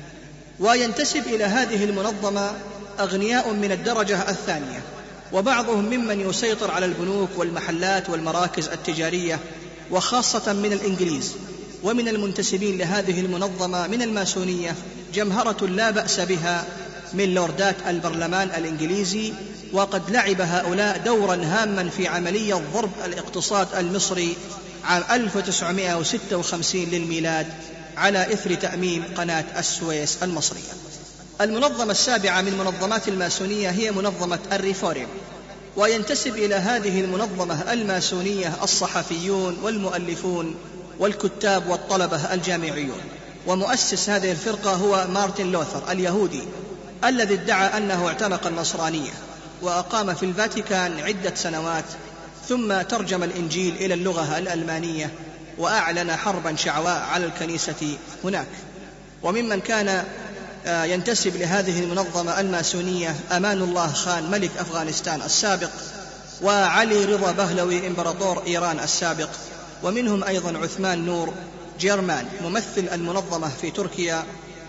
وينتسب 0.61 1.27
إلى 1.27 1.44
هذه 1.44 1.85
المنظمة 1.85 2.53
أغنياء 3.00 3.53
من 3.53 3.72
الدرجة 3.72 4.31
الثانية 4.31 4.83
وبعضهم 5.33 5.85
ممن 5.85 6.20
يسيطر 6.20 6.70
على 6.70 6.87
البنوك 6.87 7.31
والمحلات 7.37 8.11
والمراكز 8.11 8.68
التجارية 8.68 9.40
وخاصة 9.90 10.53
من 10.53 10.72
الإنجليز. 10.72 11.35
ومن 11.83 12.09
المنتسبين 12.09 12.79
لهذه 12.79 13.20
المنظمة 13.20 13.87
من 13.87 14.03
الماسونية 14.03 14.74
جمهرة 15.14 15.66
لا 15.66 15.90
بأس 15.90 16.20
بها 16.20 16.64
من 17.12 17.35
لوردات 17.35 17.77
البرلمان 17.87 18.48
الإنجليزي 18.57 19.33
وقد 19.74 20.10
لعب 20.10 20.40
هؤلاء 20.40 20.98
دورا 20.98 21.34
هاما 21.34 21.88
في 21.88 22.08
عملية 22.08 22.54
ضرب 22.74 22.90
الاقتصاد 23.04 23.68
المصري 23.78 24.37
عام 24.84 25.02
1956 25.10 26.84
للميلاد 26.84 27.46
على 27.96 28.32
إثر 28.32 28.54
تأميم 28.54 29.04
قناة 29.16 29.44
السويس 29.58 30.22
المصرية. 30.22 30.72
المنظمة 31.40 31.90
السابعة 31.90 32.40
من 32.40 32.58
منظمات 32.58 33.08
الماسونية 33.08 33.70
هي 33.70 33.90
منظمة 33.90 34.38
الريفورم 34.52 35.06
وينتسب 35.76 36.37
إلى 36.37 36.54
هذه 36.54 37.00
المنظمة 37.00 37.72
الماسونية 37.72 38.54
الصحفيون 38.62 39.58
والمؤلفون 39.62 40.54
والكتاب 40.98 41.66
والطلبة 41.66 42.34
الجامعيون. 42.34 43.00
ومؤسس 43.46 44.10
هذه 44.10 44.30
الفرقة 44.30 44.72
هو 44.72 45.06
مارتن 45.08 45.52
لوثر 45.52 45.92
اليهودي 45.92 46.42
الذي 47.04 47.34
ادعى 47.34 47.76
أنه 47.76 48.08
اعتنق 48.08 48.46
النصرانية. 48.46 49.12
وأقام 49.64 50.14
في 50.14 50.22
الفاتيكان 50.27 51.00
عدة 51.00 51.35
سنوات 51.35 51.85
ثم 52.48 52.83
ترجم 52.83 53.22
الإنجيل 53.22 53.74
إلى 53.74 53.94
اللغة 53.94 54.38
الألمانية 54.38 55.11
وأعلن 55.59 56.16
حربا 56.16 56.57
شعواء 56.57 57.03
على 57.03 57.27
الكنيسة 57.27 57.96
هناك. 58.24 58.46
وممن 59.22 59.61
كان 59.61 60.05
آه، 60.66 60.85
ينتسب 60.85 61.37
لهذه 61.37 61.83
المنظمة 61.83 62.40
الماسونية 62.40 63.16
أمان 63.33 63.62
الله 63.62 63.92
خان 63.92 64.31
ملك 64.31 64.50
أفغانستان 64.59 65.22
السابق 65.22 65.70
وعلي 66.42 67.05
رضا 67.05 67.33
بهلوي 67.33 67.87
إمبراطور 67.87 68.42
إيران 68.46 68.79
السابق. 68.79 69.29
ومنهم 69.83 70.24
أيضا 70.24 70.59
عثمان 70.59 71.07
نور 71.07 71.35
جيرمان 71.81 72.27
ممثل 72.42 72.88
المنظمة 72.92 73.48
في 73.61 73.70
تركيا 73.70 74.24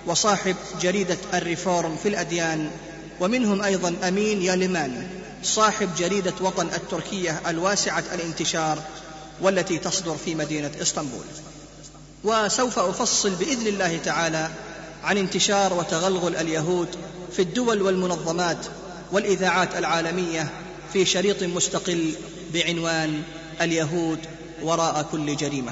وصاحب 0.07 0.55
جريدة 0.81 1.17
الريفورم 1.33 1.95
في 2.03 2.09
الأديان 2.09 2.69
ومنهم 3.19 3.61
أيضا 3.61 3.95
أمين 4.07 4.41
ياليمان 4.41 5.07
صاحب 5.43 5.89
جريدة 5.97 6.33
وطن 6.41 6.67
التركية 6.67 7.41
الواسعة 7.47 8.03
الانتشار 8.13 8.79
والتي 9.41 9.77
تصدر 9.77 10.15
في 10.25 10.35
مدينة 10.35 10.71
إسطنبول. 10.81 11.25
وسوف 12.23 12.79
أفصل 12.79 13.29
بإذن 13.29 13.67
الله 13.67 13.97
تعالى 13.97 14.49
عن 15.03 15.17
انتشار 15.17 15.73
وتغلغل 15.73 16.35
اليهود 16.35 16.87
في 17.35 17.41
الدول 17.41 17.81
والمنظمات 17.81 18.65
والإذاعات 19.11 19.75
العالمية 19.75 20.49
في 20.93 21.05
شريط 21.05 21.43
مستقل 21.43 22.13
بعنوان 22.53 23.21
اليهود 23.61 24.19
وراء 24.63 25.07
كل 25.11 25.35
جريمة. 25.35 25.71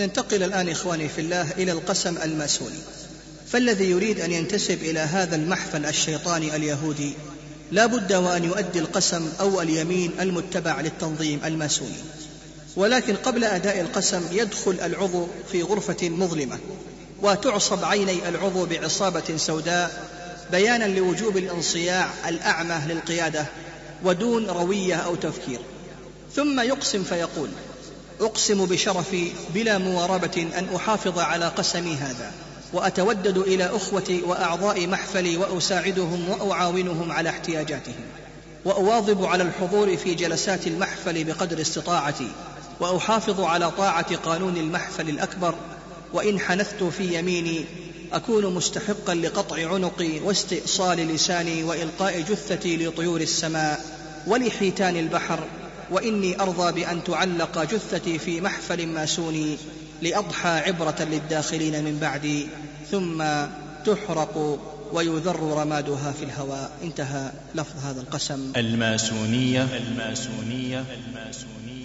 ننتقل 0.00 0.42
الآن 0.42 0.68
إخواني 0.68 1.08
في 1.08 1.20
الله 1.20 1.50
إلى 1.50 1.72
القسم 1.72 2.16
الماسوني 2.18 2.78
فالذي 3.48 3.90
يريد 3.90 4.20
أن 4.20 4.32
ينتسب 4.32 4.82
إلى 4.82 5.00
هذا 5.00 5.36
المحفل 5.36 5.86
الشيطاني 5.86 6.56
اليهودي 6.56 7.12
لا 7.72 7.86
بد 7.86 8.12
وأن 8.12 8.44
يؤدي 8.44 8.78
القسم 8.78 9.28
أو 9.40 9.60
اليمين 9.60 10.12
المتبع 10.20 10.80
للتنظيم 10.80 11.40
الماسوني. 11.44 11.96
ولكن 12.76 13.16
قبل 13.16 13.44
أداء 13.44 13.80
القسم 13.80 14.22
يدخل 14.32 14.76
العضو 14.84 15.26
في 15.52 15.62
غرفة 15.62 16.08
مظلمة 16.08 16.58
وتعصب 17.22 17.84
عيني 17.84 18.28
العضو 18.28 18.66
بعصابة 18.66 19.36
سوداء 19.36 20.08
بيانا 20.50 20.84
لوجوب 20.84 21.36
الانصياع 21.36 22.10
الأعمى 22.28 22.80
للقيادة 22.88 23.46
ودون 24.04 24.46
روية 24.50 24.94
أو 24.94 25.14
تفكير. 25.14 25.58
ثم 26.34 26.60
يقسم 26.60 27.02
فيقول 27.02 27.48
أقسم 28.20 28.64
بشرفي 28.64 29.32
بلا 29.54 29.78
مواربة 29.78 30.48
أن 30.58 30.66
أحافظ 30.76 31.18
على 31.18 31.48
قسمي 31.48 31.94
هذا. 31.94 32.32
وأتودد 32.72 33.38
إلى 33.38 33.64
أخوتي 33.64 34.22
وأعضاء 34.22 34.86
محفلي 34.86 35.36
وأساعدهم 35.36 36.28
وأعاونهم 36.28 37.12
على 37.12 37.28
احتياجاتهم 37.30 38.04
وأواظب 38.64 39.24
على 39.24 39.42
الحضور 39.42 39.96
في 39.96 40.14
جلسات 40.14 40.66
المحفل 40.66 41.24
بقدر 41.24 41.60
استطاعتي 41.60 42.28
وأحافظ 42.80 43.40
على 43.40 43.70
طاعة 43.70 44.16
قانون 44.16 44.56
المحفل 44.56 45.08
الأكبر 45.08 45.54
وإن 46.12 46.40
حنثت 46.40 46.82
في 46.82 47.18
يميني 47.18 47.64
أكون 48.12 48.54
مستحقا 48.54 49.14
لقطع 49.14 49.74
عنقي 49.74 50.20
واستئصال 50.20 50.98
لساني 50.98 51.64
وإلقاء 51.64 52.20
جثتي 52.20 52.76
لطيور 52.76 53.20
السماء 53.20 53.84
ولحيتان 54.26 54.96
البحر 54.96 55.40
وإني 55.90 56.40
أرضى 56.40 56.72
بأن 56.72 57.04
تعلق 57.04 57.62
جثتي 57.64 58.18
في 58.18 58.40
محفل 58.40 58.86
ماسوني 58.86 59.56
لأضحى 60.02 60.48
عبرة 60.48 60.96
للداخلين 61.00 61.84
من 61.84 61.98
بعدي 61.98 62.46
ثم 62.90 63.24
تحرق 63.86 64.58
ويذر 64.92 65.40
رمادها 65.40 66.12
في 66.12 66.24
الهواء. 66.24 66.70
انتهى 66.82 67.32
لفظ 67.54 67.86
هذا 67.86 68.00
القسم. 68.00 68.52
الماسونية. 68.56 69.62
الماسونية. 69.62 70.84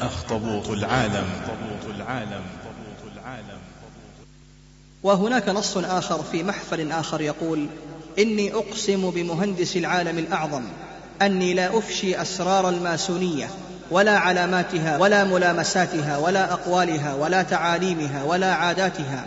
أخطبوط 0.01 0.69
العالم. 0.69 1.27
أخطبوط 1.43 1.95
العالم. 1.95 2.43
العالم 3.29 3.59
وهناك 5.03 5.49
نص 5.49 5.77
آخر 5.77 6.23
في 6.23 6.43
محفل 6.43 6.91
آخر 6.91 7.21
يقول 7.21 7.67
إني 8.19 8.53
أقسم 8.53 9.09
بمهندس 9.11 9.77
العالم 9.77 10.17
الأعظم 10.17 10.63
أني 11.21 11.53
لا 11.53 11.77
أفشي 11.77 12.21
أسرار 12.21 12.69
الماسونية. 12.69 13.49
ولا 13.91 14.17
علاماتها 14.17 14.97
ولا 14.97 15.23
ملامساتها 15.23 16.17
ولا 16.17 16.53
أقوالها 16.53 17.15
ولا 17.15 17.43
تعاليمها 17.43 18.23
ولا 18.23 18.53
عاداتها. 18.53 19.25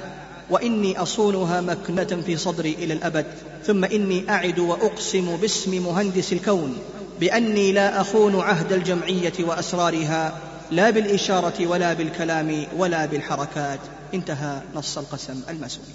وإني 0.50 0.98
أصونها 0.98 1.60
مكنة 1.60 2.22
في 2.26 2.36
صدري 2.36 2.72
إلى 2.72 2.92
الأبد. 2.92 3.26
ثم 3.66 3.84
إني 3.84 4.30
أعد 4.30 4.58
وأقسم 4.58 5.36
باسم 5.36 5.84
مهندس 5.84 6.32
الكون 6.32 6.78
بأني 7.20 7.72
لا 7.72 8.00
أخون 8.00 8.40
عهد 8.40 8.72
الجمعية 8.72 9.32
وأسرارها 9.40 10.38
لا 10.70 10.90
بالإشارة 10.90 11.66
ولا 11.66 11.92
بالكلام 11.92 12.66
ولا 12.76 13.06
بالحركات. 13.06 13.80
انتهى 14.14 14.60
نص 14.74 14.98
القسم 14.98 15.40
الماسوني. 15.48 15.94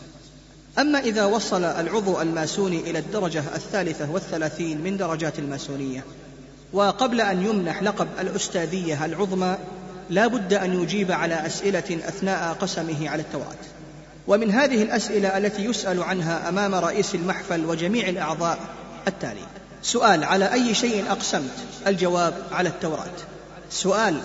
أما 0.79 0.99
إذا 0.99 1.25
وصل 1.25 1.63
العضو 1.63 2.21
الماسوني 2.21 2.79
إلى 2.79 2.99
الدرجة 2.99 3.43
الثالثة 3.55 4.11
والثلاثين 4.11 4.81
من 4.81 4.97
درجات 4.97 5.39
الماسونية 5.39 6.03
وقبل 6.73 7.21
أن 7.21 7.45
يمنح 7.45 7.83
لقب 7.83 8.07
الأستاذية 8.19 9.05
العظمى 9.05 9.57
لا 10.09 10.27
بد 10.27 10.53
أن 10.53 10.83
يجيب 10.83 11.11
على 11.11 11.45
أسئلة 11.45 11.99
أثناء 12.07 12.53
قسمه 12.53 13.09
على 13.09 13.21
التوراة 13.21 13.55
ومن 14.27 14.51
هذه 14.51 14.83
الأسئلة 14.83 15.37
التي 15.37 15.65
يسأل 15.65 16.03
عنها 16.03 16.49
أمام 16.49 16.75
رئيس 16.75 17.15
المحفل 17.15 17.65
وجميع 17.65 18.09
الأعضاء 18.09 18.59
التالي 19.07 19.45
سؤال 19.81 20.23
على 20.23 20.53
أي 20.53 20.73
شيء 20.73 21.11
أقسمت؟ 21.11 21.51
الجواب 21.87 22.33
على 22.51 22.69
التوراة. 22.69 23.15
سؤال 23.69 24.21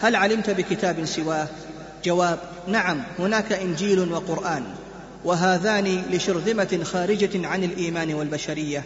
هل 0.00 0.16
علمت 0.16 0.50
بكتاب 0.50 1.04
سواه؟ 1.04 1.48
جواب 2.04 2.38
نعم 2.68 3.02
هناك 3.18 3.52
إنجيل 3.52 4.12
وقرآن 4.12 4.64
وهذان 5.24 6.02
لشرذمة 6.10 6.80
خارجة 6.84 7.46
عن 7.46 7.64
الإيمان 7.64 8.14
والبشرية. 8.14 8.84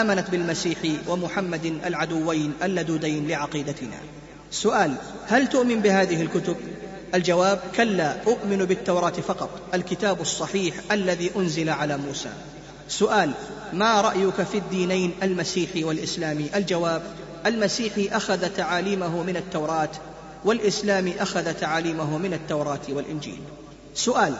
آمنت 0.00 0.30
بالمسيح 0.30 0.78
ومحمد 1.08 1.66
العدوين 1.86 2.52
اللدودين 2.62 3.28
لعقيدتنا. 3.28 3.96
سؤال 4.50 4.94
هل 5.26 5.46
تؤمن 5.46 5.80
بهذه 5.80 6.22
الكتب؟ 6.22 6.56
الجواب 7.14 7.60
كلا 7.76 8.22
أؤمن 8.26 8.64
بالتوراة 8.64 9.10
فقط 9.10 9.50
الكتاب 9.74 10.20
الصحيح 10.20 10.74
الذي 10.92 11.30
أنزل 11.36 11.68
على 11.70 11.96
موسى. 11.96 12.32
سؤال 12.88 13.30
ما 13.72 14.00
رأيك 14.00 14.42
في 14.42 14.58
الدينين 14.58 15.12
المسيحي 15.22 15.84
والإسلامي 15.84 16.50
الجواب 16.54 17.02
المسيحي 17.46 18.08
أخذ 18.08 18.48
تعاليمه 18.48 19.22
من 19.22 19.36
التوراة 19.36 19.90
والإسلام 20.44 21.12
أخذ 21.18 21.54
تعاليمه 21.54 22.18
من 22.18 22.34
التوراة 22.34 22.80
والإنجيل. 22.88 23.40
سؤال 23.94 24.34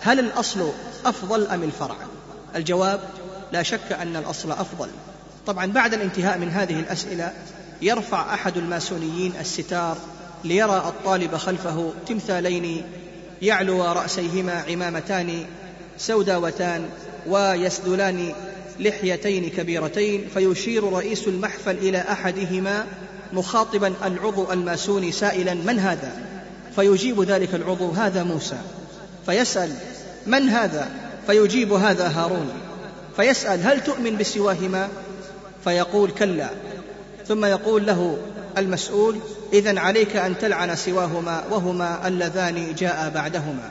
هل 0.00 0.18
الأصل 0.18 0.72
أفضل 1.06 1.46
أم 1.46 1.62
الفرع؟ 1.62 1.96
الجواب 2.56 3.00
لا 3.52 3.62
شك 3.62 3.92
أن 3.92 4.16
الأصل 4.16 4.50
أفضل. 4.50 4.88
طبعا 5.46 5.66
بعد 5.66 5.94
الانتهاء 5.94 6.38
من 6.38 6.48
هذه 6.48 6.80
الأسئلة 6.80 7.32
يرفع 7.82 8.34
أحد 8.34 8.56
الماسونيين 8.56 9.32
الستار 9.40 9.96
ليرى 10.44 10.76
الطالب 10.76 11.36
خلفه 11.36 11.92
تمثالين 12.08 12.82
يعلو 13.42 13.84
رأسيهما 13.84 14.64
عمامتان 14.68 15.44
سوداوتان 15.98 16.88
ويسدلان 17.26 18.32
لحيتين 18.80 19.50
كبيرتين 19.50 20.28
فيشير 20.34 20.92
رئيس 20.92 21.28
المحفل 21.28 21.76
إلى 21.78 21.98
أحدهما 21.98 22.86
مخاطبا 23.32 23.94
العضو 24.04 24.52
الماسوني 24.52 25.12
سائلا 25.12 25.54
من 25.54 25.78
هذا؟ 25.78 26.12
فيجيب 26.76 27.22
ذلك 27.22 27.54
العضو 27.54 27.90
هذا 27.90 28.22
موسى. 28.22 28.58
فيسأل 29.26 29.70
من 30.26 30.48
هذا؟ 30.48 30.90
فيجيب 31.26 31.72
هذا 31.72 32.08
هارون. 32.08 32.67
فيسأل 33.18 33.62
هل 33.62 33.84
تؤمن 33.84 34.16
بسواهما؟ 34.16 34.88
فيقول 35.64 36.10
كلا. 36.10 36.50
ثم 37.28 37.44
يقول 37.44 37.86
له 37.86 38.18
المسؤول 38.58 39.18
إذا 39.52 39.80
عليك 39.80 40.16
أن 40.16 40.38
تلعن 40.38 40.76
سواهما 40.76 41.44
وهما 41.50 42.08
اللذان 42.08 42.74
جاء 42.74 43.10
بعدهما. 43.14 43.70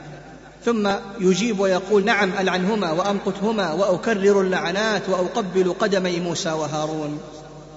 ثم 0.64 0.90
يجيب 1.20 1.60
ويقول 1.60 2.04
نعم 2.04 2.30
ألعنهما 2.38 2.92
وأمقتهما 2.92 3.72
وأكرر 3.72 4.40
اللعنات 4.40 5.08
وأقبل 5.08 5.72
قدمي 5.72 6.20
موسى 6.20 6.50
وهارون. 6.50 7.20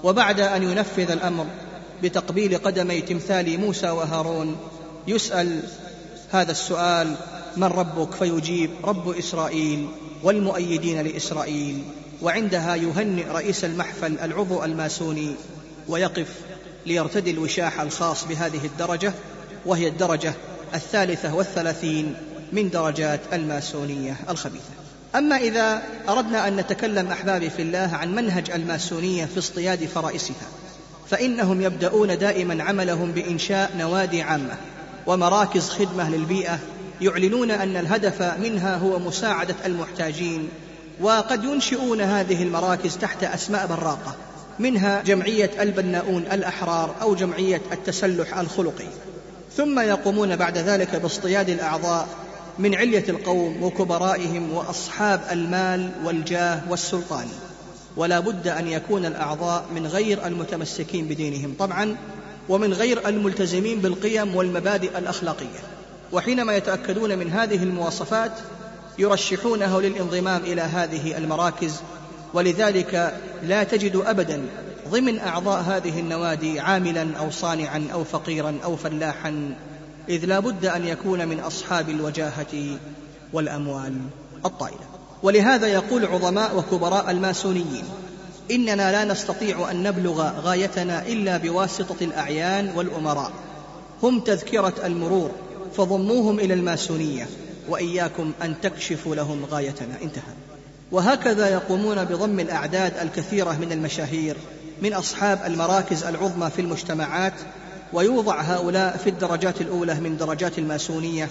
وبعد 0.04 0.40
أن 0.40 0.64
ينفذ 0.64 1.12
الأمر 1.12 1.46
بتقبيل 2.04 2.58
قدمي 2.58 3.02
تمثال 3.02 3.60
موسى 3.60 3.90
وهارون 3.90 4.56
يسأل 5.08 5.60
هذا 6.32 6.52
السؤال 6.52 7.16
من 7.58 7.68
ربك؟ 7.68 8.14
فيجيب 8.14 8.70
رب 8.84 9.10
إسرائيل. 9.10 9.88
والمؤيدين 10.24 11.02
لإسرائيل 11.02 11.84
وعندها 12.22 12.76
يهنئ 12.76 13.28
رئيس 13.28 13.66
المحفل 13.66 14.20
العضو 14.20 14.64
الماسوني 14.64 15.36
ويقف 15.88 16.28
ليرتدي 16.86 17.32
الوشاح 17.32 17.82
الخاص 17.82 18.26
بهذه 18.26 18.66
الدرجة 18.66 19.14
وهي 19.66 19.88
الدرجة 19.88 20.34
الثالثة 20.74 21.36
والثلاثين 21.36 22.16
من 22.54 22.70
درجات 22.70 23.20
الماسونية 23.34 24.16
الخبيثة. 24.30 24.72
أما 25.16 25.38
إذا 25.38 25.82
أردنا 26.10 26.48
أن 26.48 26.56
نتكلم 26.56 27.08
أحبابي 27.08 27.50
في 27.50 27.62
الله 27.62 27.90
عن 27.94 28.16
منهج 28.16 28.52
الماسونية 28.52 29.26
في 29.26 29.40
اصطياد 29.40 29.86
فرائسها 29.86 30.48
فإنهم 31.10 31.62
يبدأون 31.62 32.18
دائما 32.18 32.64
عملهم 32.64 33.12
بإنشاء 33.12 33.72
نوادي 33.78 34.22
عامة 34.22 34.58
ومراكز 35.08 35.70
خدمة 35.70 36.10
للبيئة 36.10 36.60
يعلنون 37.02 37.52
أن 37.52 37.78
الهدف 37.78 38.22
منها 38.22 38.78
هو 38.78 39.00
مساعدة 39.00 39.56
المحتاجين 39.66 40.50
وقد 41.02 41.44
ينشئون 41.44 42.02
هذه 42.02 42.44
المراكز 42.44 42.98
تحت 42.98 43.24
أسماء 43.24 43.68
براقة 43.68 44.16
منها 44.60 45.02
جمعية 45.02 45.52
البناؤون 45.60 46.24
الأحرار 46.32 46.96
أو 47.02 47.16
جمعية 47.16 47.62
التسلح 47.72 48.38
الخلقي. 48.38 48.88
ثم 49.58 49.80
يقومون 49.80 50.36
بعد 50.36 50.58
ذلك 50.58 50.96
باصطياد 50.96 51.50
الأعضاء 51.50 52.08
من 52.60 52.76
علية 52.76 53.04
القوم 53.10 53.64
وكبرائهم 53.64 54.54
وأصحاب 54.54 55.22
المال 55.32 55.92
والجاه 56.06 56.62
والسلطان. 56.70 57.28
ولا 57.98 58.20
بد 58.20 58.48
أن 58.48 58.68
يكون 58.68 59.06
الأعضاء 59.06 59.66
من 59.76 59.88
غير 59.88 60.28
المتمسكين 60.28 61.06
بدينهم 61.06 61.56
طبعا 61.60 61.96
ومن 62.50 62.74
غير 62.74 63.08
الملتزمين 63.08 63.80
بالقيم 63.80 64.36
والمبادئ 64.36 64.98
الأخلاقية. 64.98 65.81
وحينما 66.14 66.56
يتأكدون 66.56 67.18
من 67.18 67.32
هذه 67.32 67.64
المواصفات 67.64 68.32
يرشحونه 69.00 69.82
للانضمام 69.82 70.42
إلى 70.42 70.62
هذه 70.62 71.18
المراكز 71.18 71.82
ولذلك 72.34 73.14
لا 73.44 73.64
تجد 73.64 73.96
أبدا 74.06 74.46
ضمن 74.90 75.20
أعضاء 75.20 75.62
هذه 75.62 76.00
النوادي 76.00 76.60
عاملا 76.60 77.18
أو 77.20 77.32
صانعا 77.32 77.88
أو 77.94 78.04
فقيرا 78.04 78.58
أو 78.64 78.76
فلاحا 78.76 79.56
إذ 80.10 80.26
لا 80.26 80.40
بد 80.40 80.66
أن 80.66 80.86
يكون 80.86 81.28
من 81.28 81.40
أصحاب 81.40 81.90
الوجاهة 81.90 82.78
والأموال 83.34 83.94
الطائلة. 84.46 84.86
ولهذا 85.24 85.68
يقول 85.68 86.06
عظماء 86.06 86.58
وكبراء 86.58 87.12
الماسونيين 87.12 87.84
إننا 88.52 88.92
لا 88.92 89.06
نستطيع 89.06 89.72
أن 89.72 89.84
نبلغ 89.84 90.40
غايتنا 90.40 91.08
إلا 91.08 91.38
بواسطة 91.38 91.96
الأعيان 92.02 92.72
والأمراء. 92.76 93.32
هم 94.04 94.20
تذكرة 94.20 94.74
المرور 94.84 95.32
فضموهم 95.78 96.40
إلى 96.40 96.54
الماسونية 96.54 97.28
وإياكم 97.70 98.32
أن 98.44 98.56
تكشفوا 98.62 99.16
لهم 99.16 99.46
غايتنا. 99.46 100.02
انتهى. 100.04 100.34
وهكذا 100.92 101.50
يقومون 101.50 102.06
بضم 102.06 102.40
الأعداد 102.40 102.94
الكثيرة 103.02 103.58
من 103.62 103.72
المشاهير 103.72 104.38
من 104.82 104.94
أصحاب 104.94 105.40
المراكز 105.46 106.04
العظمى 106.04 106.50
في 106.50 106.62
المجتمعات 106.62 107.34
ويوضع 107.94 108.42
هؤلاء 108.42 108.98
في 108.98 109.10
الدرجات 109.10 109.62
الأولى 109.62 110.00
من 110.00 110.18
درجات 110.18 110.58
الماسونية 110.58 111.30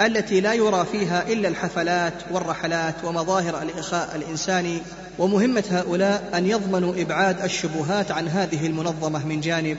التي 0.00 0.40
لا 0.40 0.52
يرى 0.52 0.86
فيها 0.92 1.28
إلا 1.28 1.48
الحفلات 1.48 2.14
والرحلات 2.30 2.94
ومظاهر 3.04 3.62
الإخاء 3.62 4.16
الإنساني. 4.16 4.78
ومهمة 5.18 5.64
هؤلاء 5.70 6.30
أن 6.34 6.46
يضمنوا 6.46 6.94
إبعاد 7.02 7.42
الشبهات 7.42 8.10
عن 8.10 8.28
هذه 8.28 8.66
المنظمة 8.66 9.26
من 9.26 9.40
جانب 9.40 9.78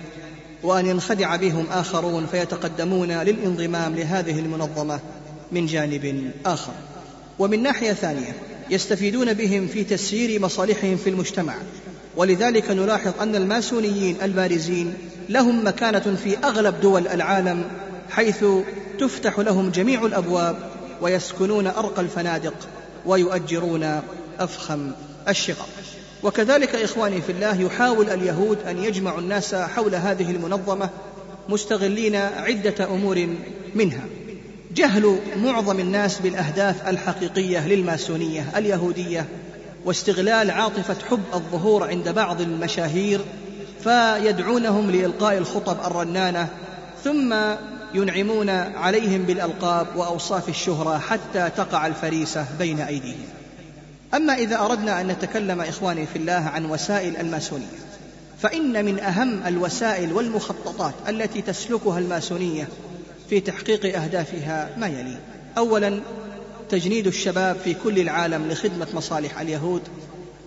وأن 0.64 0.86
ينخدع 0.86 1.36
بهم 1.36 1.66
آخرون 1.72 2.26
فيتقدمون 2.32 3.12
للانضمام 3.12 3.96
لهذه 3.96 4.40
المنظمة 4.40 5.00
من 5.52 5.66
جانب 5.66 6.32
آخر. 6.46 6.74
ومن 7.40 7.64
ناحية 7.64 7.94
ثانية 7.94 8.36
يستفيدون 8.70 9.34
بهم 9.34 9.68
في 9.68 9.84
تسيير 9.84 10.42
مصالحهم 10.42 10.98
في 10.98 11.10
المجتمع. 11.10 11.56
ولذلك 12.16 12.72
نلاحظ 12.72 13.14
أن 13.22 13.36
الماسونيين 13.36 14.18
البارزين 14.22 14.94
لهم 15.30 15.68
مكانة 15.68 16.18
في 16.24 16.38
أغلب 16.38 16.82
دول 16.82 17.08
العالم 17.08 17.64
حيث 18.10 18.46
تفتح 19.00 19.40
لهم 19.40 19.70
جميع 19.70 20.06
الأبواب 20.06 20.56
ويسكنون 21.02 21.68
أرقى 21.68 22.02
الفنادق 22.02 22.54
ويؤجرون 23.06 24.02
أفخم 24.40 24.92
الشقق 25.28 25.70
وكذلك 26.24 26.76
إخواني 26.76 27.22
في 27.22 27.32
الله 27.32 27.62
يحاول 27.62 28.10
اليهود 28.10 28.58
أن 28.68 28.84
يجمعوا 28.84 29.20
الناس 29.20 29.56
حول 29.56 29.96
هذه 29.96 30.32
المنظمة 30.32 30.90
مستغلين 31.50 32.16
عدة 32.16 32.86
أمور 32.86 33.28
منها. 33.76 34.04
جهل 34.76 35.20
معظم 35.38 35.80
الناس 35.80 36.20
بالأهداف 36.20 36.88
الحقيقية 36.88 37.68
للماسونية 37.68 38.46
اليهودية 38.56 39.26
واستغلال 39.86 40.52
عاطفة 40.52 40.96
حب 41.10 41.24
الظهور 41.34 41.84
عند 41.84 42.10
بعض 42.10 42.42
المشاهير 42.42 43.20
فيدعونهم 43.84 44.92
لإلقاء 44.92 45.38
الخطب 45.38 45.78
الرنانة 45.92 46.48
ثم 47.04 47.36
ينعمون 47.94 48.50
عليهم 48.50 49.24
بالألقاب 49.24 49.88
وأوصاف 49.96 50.50
الشهرة 50.50 50.98
حتى 50.98 51.50
تقع 51.58 51.88
الفريسة 51.88 52.46
بين 52.60 52.80
أيديهم. 52.80 53.43
أما 54.14 54.34
إذا 54.34 54.60
أردنا 54.60 55.02
أن 55.02 55.08
نتكلم 55.08 55.62
إخواني 55.62 56.06
في 56.06 56.16
الله 56.16 56.34
عن 56.54 56.66
وسائل 56.66 57.18
الماسونية 57.18 57.84
فإن 58.42 58.86
من 58.86 59.00
أهم 59.00 59.48
الوسائل 59.48 60.14
والمخططات 60.14 60.94
التي 61.10 61.42
تسلكها 61.42 62.00
الماسونية 62.00 62.68
في 63.30 63.40
تحقيق 63.40 64.02
أهدافها 64.02 64.70
ما 64.78 64.88
يلي. 64.88 65.18
أولا 65.58 66.00
تجنيد 66.70 67.08
الشباب 67.08 67.56
في 67.64 67.74
كل 67.74 68.00
العالم 68.00 68.48
لخدمة 68.48 68.88
مصالح 68.94 69.40
اليهود 69.40 69.82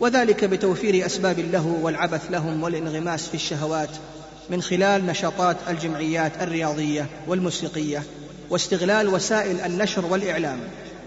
وذلك 0.00 0.44
بتوفير 0.44 1.06
أسباب 1.06 1.38
له 1.38 1.78
والعبث 1.82 2.30
لهم 2.30 2.62
والانغماس 2.62 3.28
في 3.28 3.34
الشهوات 3.34 3.90
من 4.50 4.62
خلال 4.62 5.06
نشاطات 5.06 5.56
الجمعيات 5.68 6.32
الرياضية 6.40 7.06
والموسيقية 7.28 8.02
واستغلال 8.50 9.08
وسائل 9.08 9.60
النشر 9.60 10.06
والإعلام. 10.06 10.58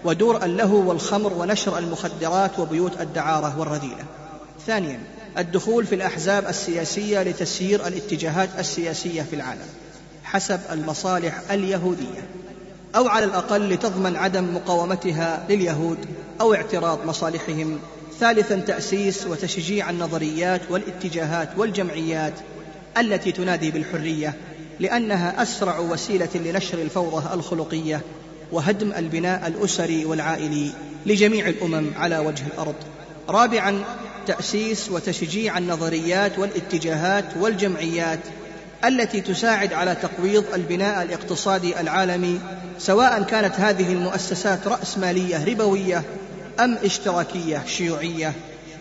ودور 0.04 0.44
اللهو 0.44 0.88
والخمر 0.88 1.32
ونشر 1.32 1.78
المخدرات 1.78 2.58
وبيوت 2.58 3.00
الدعارة 3.00 3.58
والرذيلة. 3.58 4.04
ثانيا 4.66 5.00
الدخول 5.38 5.86
في 5.86 5.94
الأحزاب 5.94 6.46
السياسية 6.46 7.22
لتسيير 7.22 7.86
الاتجاهات 7.86 8.48
السياسية 8.58 9.22
في 9.22 9.36
العالم 9.36 9.66
حسب 10.24 10.60
المصالح 10.70 11.40
اليهودية 11.50 12.28
أو 12.96 13.08
على 13.08 13.24
الأقل 13.24 13.68
لتضمن 13.68 14.16
عدم 14.16 14.54
مقاومتها 14.54 15.46
لليهود 15.48 15.98
أو 16.40 16.54
اعتراض 16.54 17.06
مصالحهم. 17.06 17.78
ثالثا 18.20 18.56
تأسيس 18.56 19.26
وتشجيع 19.26 19.90
النظريات 19.90 20.60
والاتجاهات 20.70 21.48
والجمعيات 21.56 22.34
التي 22.98 23.32
تنادي 23.32 23.70
بالحرية 23.70 24.34
لأنها 24.80 25.42
أسرع 25.42 25.78
وسيلة 25.78 26.28
لنشر 26.34 26.78
الفوضى 26.78 27.34
الخلقية 27.34 28.00
وهدم 28.52 28.92
البناء 28.92 29.46
الأسري 29.46 30.04
والعائلي 30.04 30.70
لجميع 31.06 31.48
الأمم 31.48 31.86
على 31.96 32.18
وجه 32.18 32.42
الأرض. 32.54 32.74
رابعا 33.28 33.84
تأسيس 34.26 34.90
وتشجيع 34.90 35.58
النظريات 35.58 36.38
والاتجاهات 36.38 37.24
والجمعيات 37.40 38.20
التي 38.84 39.20
تساعد 39.20 39.72
على 39.72 39.94
تقويض 39.94 40.44
البناء 40.54 41.02
الاقتصادي 41.02 41.80
العالمي 41.80 42.40
سواء 42.78 43.22
كانت 43.22 43.54
هذه 43.54 43.92
المؤسسات 43.92 44.66
رأسمالية 44.66 45.44
ربوية 45.44 46.02
أم 46.60 46.78
اشتراكية 46.84 47.62
شيوعية. 47.66 48.32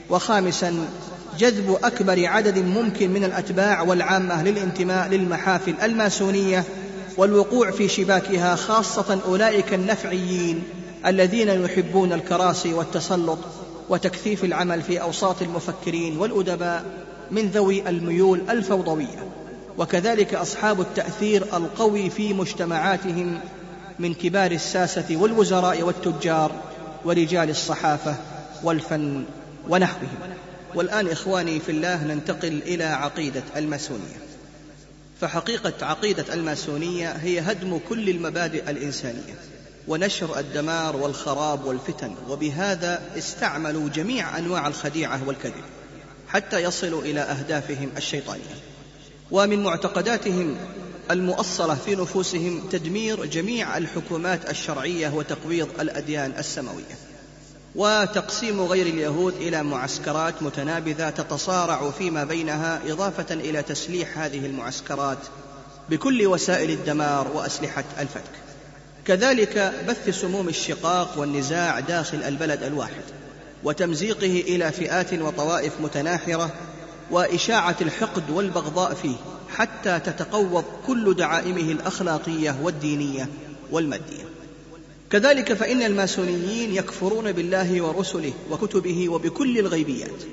وخامسا 0.09 0.87
جذب 1.39 1.77
أكبر 1.83 2.25
عدد 2.25 2.57
ممكن 2.57 3.09
من 3.09 3.23
الأتباع 3.23 3.81
والعامة 3.81 4.43
للانتماء 4.43 5.07
للمحافل 5.07 5.73
الماسونية 5.83 6.63
والوقوع 7.19 7.71
في 7.71 7.87
شباكها 7.87 8.55
خاصة 8.55 9.19
أولئك 9.25 9.73
النفعيين 9.73 10.63
الذين 11.05 11.49
يحبون 11.49 12.13
الكراسي 12.13 12.73
والتسلط 12.73 13.39
وتكثيف 13.89 14.43
العمل 14.43 14.81
في 14.81 15.01
أوساط 15.01 15.41
المفكرين 15.41 16.17
والأدباء 16.17 16.83
من 17.31 17.49
ذوي 17.49 17.89
الميول 17.89 18.41
الفوضوية. 18.49 19.27
وكذلك 19.77 20.33
أصحاب 20.33 20.81
التأثير 20.81 21.43
القوي 21.43 22.09
في 22.09 22.33
مجتمعاتهم 22.33 23.39
من 23.99 24.13
كبار 24.13 24.51
الساسة 24.51 25.17
والوزراء 25.17 25.81
والتجار 25.81 26.51
ورجال 27.05 27.49
الصحافة 27.49 28.15
والفن 28.63 29.23
ونحوهم. 29.69 30.17
والآن 30.75 31.07
إخواني 31.07 31.59
في 31.59 31.71
الله 31.71 32.03
ننتقل 32.03 32.61
إلى 32.65 32.83
عقيدة 32.83 33.43
الماسونية. 33.57 34.28
فحقيقة 35.21 35.85
عقيدة 35.85 36.33
الماسونية 36.33 37.11
هي 37.11 37.39
هدم 37.39 37.79
كل 37.89 38.09
المبادئ 38.09 38.69
الإنسانية 38.69 39.35
ونشر 39.87 40.39
الدمار 40.39 40.95
والخراب 40.95 41.65
والفتن 41.65 42.15
وبهذا 42.29 43.01
استعملوا 43.17 43.89
جميع 43.89 44.37
أنواع 44.37 44.67
الخديعة 44.67 45.27
والكذب 45.27 45.63
حتى 46.27 46.63
يصلوا 46.63 47.01
إلى 47.01 47.19
أهدافهم 47.19 47.89
الشيطانية. 47.97 48.55
ومن 49.31 49.63
معتقداتهم 49.63 50.57
المؤصلة 51.11 51.75
في 51.75 51.95
نفوسهم 51.95 52.67
تدمير 52.71 53.25
جميع 53.25 53.77
الحكومات 53.77 54.49
الشرعية 54.49 55.09
وتقويض 55.09 55.67
الأديان 55.79 56.33
السماوية. 56.37 57.08
وتقسيم 57.75 58.61
غير 58.61 58.85
اليهود 58.85 59.33
إلى 59.33 59.63
معسكرات 59.63 60.43
متنابذة 60.43 61.09
تتصارع 61.09 61.91
فيما 61.91 62.23
بينها 62.23 62.81
إضافة 62.87 63.33
إلى 63.33 63.63
تسليح 63.63 64.17
هذه 64.17 64.45
المعسكرات 64.45 65.17
بكل 65.89 66.27
وسائل 66.27 66.69
الدمار 66.69 67.27
وأسلحة 67.33 67.83
الفتك. 67.99 68.31
كذلك 69.05 69.73
بث 69.87 70.09
سموم 70.21 70.49
الشقاق 70.49 71.17
والنزاع 71.17 71.79
داخل 71.79 72.23
البلد 72.23 72.63
الواحد 72.63 73.03
وتمزيقه 73.63 74.43
إلى 74.47 74.71
فئات 74.71 75.13
وطوائف 75.13 75.73
متناحرة 75.81 76.51
وإشاعة 77.11 77.75
الحقد 77.81 78.29
والبغضاء 78.29 78.93
فيه 78.93 79.15
حتى 79.49 79.99
تتقوض 79.99 80.65
كل 80.87 81.13
دعائمه 81.13 81.71
الأخلاقية 81.71 82.55
والدينية 82.63 83.29
والمادية. 83.71 84.38
كذلك 85.11 85.53
فإن 85.53 85.83
الماسونيين 85.83 86.75
يكفرون 86.75 87.31
بالله 87.31 87.81
ورسله 87.81 88.33
وكتبه 88.51 89.09
وبكل 89.09 89.59
الغيبيات 89.59 90.23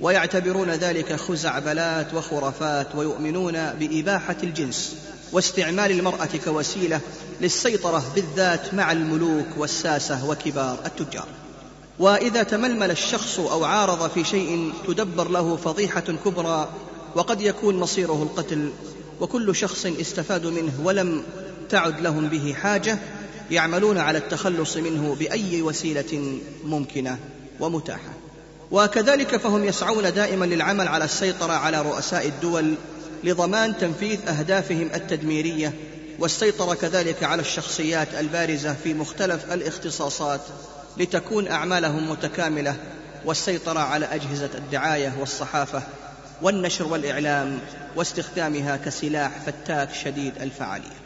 ويعتبرون 0.00 0.70
ذلك 0.70 1.16
خزعبلات 1.16 2.14
وخرافات 2.14 2.94
ويؤمنون 2.94 3.52
بإباحة 3.52 4.36
الجنس 4.42 4.96
واستعمال 5.32 5.90
المرأة 5.90 6.28
كوسيلة 6.44 7.00
للسيطرة 7.40 8.04
بالذات 8.14 8.74
مع 8.74 8.92
الملوك 8.92 9.46
والساسة 9.56 10.30
وكبار 10.30 10.78
التجار. 10.86 11.26
وإذا 11.98 12.42
تململ 12.42 12.90
الشخص 12.90 13.40
أو 13.40 13.64
عارض 13.64 14.10
في 14.10 14.24
شيء 14.24 14.72
تدبر 14.86 15.28
له 15.28 15.56
فضيحة 15.56 16.04
كبرى 16.24 16.68
وقد 17.14 17.40
يكون 17.40 17.76
مصيره 17.76 18.22
القتل 18.22 18.70
وكل 19.20 19.54
شخص 19.56 19.86
استفادوا 19.86 20.50
منه 20.50 20.72
ولم 20.84 21.22
تعد 21.68 22.00
لهم 22.00 22.28
به 22.28 22.54
حاجة 22.54 22.98
يعملون 23.50 23.98
على 23.98 24.18
التخلص 24.18 24.76
منه 24.76 25.16
بأي 25.18 25.62
وسيلة 25.62 26.38
ممكنة 26.64 27.18
ومتاحة. 27.60 28.12
وكذلك 28.70 29.36
فهم 29.36 29.64
يسعون 29.64 30.12
دائما 30.14 30.44
للعمل 30.44 30.88
على 30.88 31.04
السيطرة 31.04 31.52
على 31.52 31.82
رؤساء 31.82 32.26
الدول 32.26 32.74
لضمان 33.24 33.78
تنفيذ 33.78 34.28
أهدافهم 34.28 34.90
التدميرية 34.94 35.72
والسيطرة 36.18 36.74
كذلك 36.74 37.22
على 37.22 37.42
الشخصيات 37.42 38.08
البارزة 38.14 38.74
في 38.84 38.94
مختلف 38.94 39.52
الاختصاصات 39.52 40.40
لتكون 40.96 41.48
أعمالهم 41.48 42.10
متكاملة 42.10 42.76
والسيطرة 43.24 43.80
على 43.80 44.06
أجهزة 44.06 44.50
الدعاية 44.54 45.12
والصحافة 45.20 45.82
والنشر 46.42 46.86
والإعلام 46.86 47.58
واستخدامها 47.96 48.76
كسلاح 48.76 49.30
فتاك 49.46 49.94
شديد 49.94 50.32
الفعالية. 50.40 51.01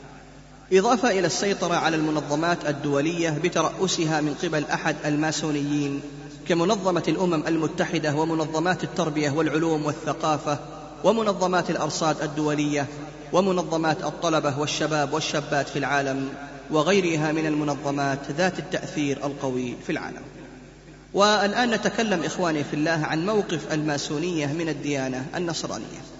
إضافة 0.72 1.10
إلى 1.10 1.26
السيطرة 1.26 1.74
على 1.74 1.96
المنظمات 1.96 2.68
الدولية 2.68 3.30
بترأسها 3.30 4.20
من 4.20 4.34
قبل 4.34 4.64
أحد 4.64 4.96
الماسونيين 5.04 6.00
كمنظمة 6.48 7.02
الأمم 7.08 7.46
المتحدة 7.46 8.14
ومنظمات 8.14 8.84
التربية 8.84 9.30
والعلوم 9.30 9.84
والثقافة 9.84 10.58
ومنظمات 11.04 11.70
الأرصاد 11.70 12.22
الدولية 12.22 12.86
ومنظمات 13.32 14.04
الطلبة 14.04 14.58
والشباب 14.58 15.12
والشابات 15.12 15.68
في 15.68 15.78
العالم 15.78 16.28
وغيرها 16.70 17.32
من 17.32 17.46
المنظمات 17.46 18.30
ذات 18.30 18.58
التأثير 18.58 19.26
القوي 19.26 19.76
في 19.86 19.92
العالم. 19.92 20.22
والآن 21.14 21.70
نتكلم 21.70 22.22
إخواني 22.22 22.64
في 22.64 22.74
الله 22.74 23.06
عن 23.06 23.26
موقف 23.26 23.72
الماسونية 23.72 24.46
من 24.46 24.68
الديانة 24.68 25.26
النصرانية. 25.36 26.15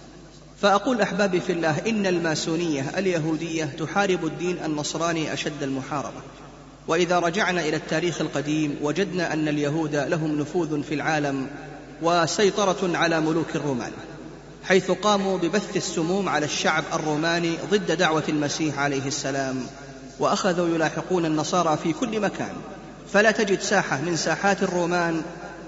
فأقول 0.63 1.01
أحبابي 1.01 1.41
في 1.41 1.53
الله 1.53 1.83
إن 1.87 2.07
الماسونية 2.07 2.99
اليهودية 2.99 3.65
تحارب 3.65 4.25
الدين 4.25 4.59
النصراني 4.65 5.33
أشد 5.33 5.63
المحاربة. 5.63 6.21
وإذا 6.89 7.19
رجعنا 7.19 7.61
إلى 7.61 7.77
التاريخ 7.77 8.21
القديم 8.21 8.77
وجدنا 8.83 9.33
أن 9.33 9.49
اليهود 9.49 9.97
لهم 9.97 10.41
نفوذ 10.41 10.83
في 10.83 10.95
العالم 10.95 11.47
وسيطرة 12.03 12.97
على 12.97 13.21
ملوك 13.21 13.57
الرومان 13.57 13.93
حيث 14.65 14.91
قاموا 14.91 15.39
ببث 15.39 15.77
السموم 15.77 16.29
على 16.29 16.45
الشعب 16.47 16.85
الروماني 16.93 17.57
ضد 17.71 17.93
دعوة 17.93 18.23
المسيح 18.29 18.79
عليه 18.79 19.07
السلام 19.07 19.67
وأخذوا 20.19 20.75
يلاحقون 20.75 21.27
النصارى 21.27 21.77
في 21.77 21.93
كل 21.93 22.21
مكان. 22.21 22.53
فلا 23.13 23.31
تجد 23.31 23.61
ساحة 23.61 24.01
من 24.01 24.17
ساحات 24.17 24.63
الرومان 24.63 25.23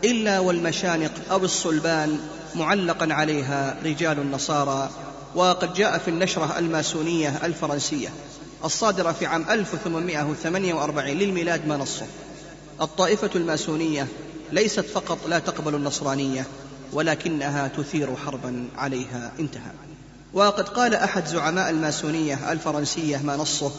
إلا 0.05 0.39
والمشانق 0.39 1.13
أو 1.31 1.45
الصلبان 1.45 2.19
معلقا 2.55 3.09
عليها 3.11 3.77
رجال 3.85 4.19
النصارى 4.19 4.91
وقد 5.35 5.73
جاء 5.75 5.99
في 5.99 6.09
النشرة 6.09 6.59
الماسونية 6.59 7.41
الفرنسية 7.45 8.09
الصادرة 8.65 9.13
في 9.13 9.27
عام 9.27 9.45
1848 9.51 11.11
للميلاد 11.17 11.67
ما 11.67 11.77
نصه. 11.77 12.07
الطائفة 12.81 13.31
الماسونية 13.35 14.07
ليست 14.53 14.81
فقط 14.85 15.19
لا 15.29 15.39
تقبل 15.39 15.75
النصرانية 15.75 16.47
ولكنها 16.93 17.69
تثير 17.69 18.17
حربا 18.17 18.69
عليها 18.77 19.33
انتهى 19.39 19.73
وقد 20.33 20.69
قال 20.69 20.95
أحد 20.95 21.27
زعماء 21.27 21.71
الماسونية 21.71 22.53
الفرنسية 22.53 23.17
ما 23.17 23.37
نصه 23.37 23.73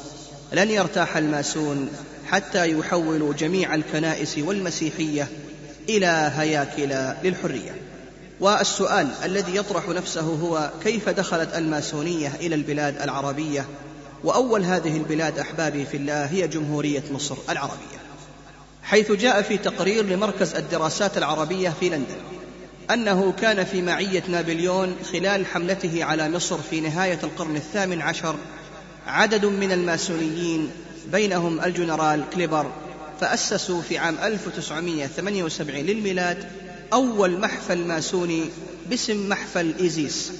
لن 0.54 0.70
يرتاح 0.70 1.18
الماسون 1.18 1.90
حتى 2.28 2.72
يحولوا 2.72 3.34
جميع 3.34 3.76
الكنائس 3.76 4.38
والمسيحية 4.38 5.28
إلى 5.90 6.32
هياكل 6.36 6.90
للحرية. 7.24 7.76
والسؤال 8.40 9.08
الذي 9.24 9.56
يطرح 9.56 9.90
نفسه 9.90 10.22
هو 10.22 10.72
كيف 10.84 11.10
دخلت 11.10 11.56
الماسونية 11.56 12.32
إلى 12.40 12.56
البلاد 12.56 13.02
العربية؟ 13.02 13.66
وأول 14.24 14.64
هذه 14.64 14.98
البلاد 14.98 15.40
أحبابي 15.40 15.86
في 15.86 15.98
الله 15.98 16.26
هي 16.26 16.48
جمهورية 16.48 17.04
مصر 17.12 17.36
العربية. 17.50 18.00
حيث 18.84 19.12
جاء 19.12 19.42
في 19.42 19.58
تقرير 19.58 20.06
لمركز 20.06 20.56
الدراسات 20.56 21.18
العربية 21.18 21.74
في 21.80 21.90
لندن 21.90 22.18
أنه 22.92 23.34
كان 23.42 23.64
في 23.64 23.82
معية 23.82 24.24
نابليون 24.28 24.96
خلال 25.12 25.46
حملته 25.46 26.04
على 26.04 26.30
مصر 26.30 26.58
في 26.58 26.82
نهاية 26.82 27.20
القرن 27.24 27.56
الثامن 27.56 28.02
عشر 28.02 28.36
عدد 29.08 29.46
من 29.46 29.72
الماسونيين 29.72 30.72
بينهم 31.12 31.60
الجنرال 31.60 32.24
كليبر 32.34 32.72
فأسسوا 33.22 33.82
في 33.82 33.98
عام 33.98 34.18
1978 34.24 35.86
للميلاد 35.86 36.52
أول 36.94 37.40
محفل 37.40 37.78
ماسوني 37.88 38.50
باسم 38.90 39.30
محفل 39.30 39.74
إيزيس. 39.80 40.32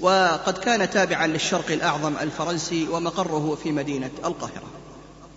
وقد 0.00 0.58
كان 0.58 0.90
تابعا 0.90 1.26
للشرق 1.26 1.70
الأعظم 1.70 2.16
الفرنسي 2.20 2.88
ومقره 2.88 3.58
في 3.62 3.72
مدينة 3.72 4.10
القاهرة. 4.24 4.70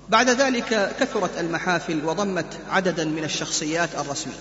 بعد 0.09 0.29
ذلك 0.29 0.95
كثرت 0.99 1.39
المحافل 1.39 2.05
وضمت 2.05 2.59
عددا 2.69 3.05
من 3.05 3.23
الشخصيات 3.23 3.89
الرسمية. 3.97 4.33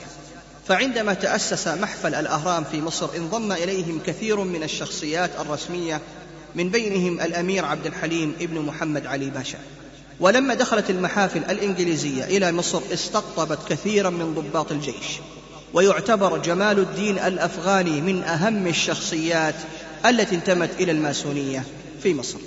فعندما 0.69 1.15
تأسس 1.15 1.69
محفل 1.69 2.15
الأهرام 2.15 2.65
في 2.65 2.81
مصر 2.81 3.09
انضم 3.17 3.53
إليهم 3.53 4.01
كثير 4.07 4.41
من 4.41 4.63
الشخصيات 4.63 5.31
الرسمية 5.41 6.01
من 6.55 6.69
بينهم 6.69 7.21
الأمير 7.21 7.65
عبد 7.65 7.87
الحليم 7.87 8.35
ابن 8.41 8.61
محمد 8.61 9.07
علي 9.07 9.31
باشا. 9.31 9.59
ولما 10.21 10.55
دخلت 10.55 10.91
المحافل 10.91 11.43
الإنجليزية 11.51 12.25
إلى 12.25 12.53
مصر 12.53 12.81
استقطبت 12.93 13.59
كثيرا 13.69 14.11
من 14.11 14.35
ضباط 14.35 14.73
الجيش 14.73 15.21
ويعتبر 15.75 16.39
جمال 16.39 16.79
الدين 16.79 17.19
الأفغاني 17.19 18.01
من 18.01 18.23
أهم 18.23 18.67
الشخصيات 18.67 19.55
التي 20.07 20.35
انتمت 20.35 20.71
إلى 20.81 20.93
الماسونية 20.93 21.65
في 22.03 22.15
مصر. 22.15 22.39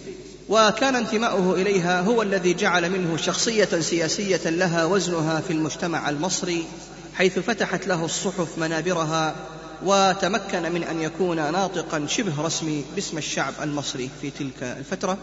وكان 0.49 0.95
انتماؤه 0.95 1.53
إليها 1.53 2.01
هو 2.01 2.21
الذي 2.21 2.53
جعل 2.53 2.89
منه 2.89 3.17
شخصية 3.17 3.79
سياسية 3.81 4.49
لها 4.49 4.85
وزنها 4.85 5.41
في 5.41 5.53
المجتمع 5.53 6.09
المصري 6.09 6.65
حيث 7.15 7.39
فتحت 7.39 7.87
له 7.87 8.05
الصحف 8.05 8.57
منابرها 8.57 9.35
وتمكن 9.85 10.71
من 10.71 10.83
أن 10.83 11.01
يكون 11.01 11.37
ناطقا 11.37 12.05
شبه 12.07 12.41
رسمي 12.41 12.83
باسم 12.95 13.17
الشعب 13.17 13.53
المصري 13.61 14.09
في 14.21 14.29
تلك 14.29 14.63
الفترة. 14.63 15.17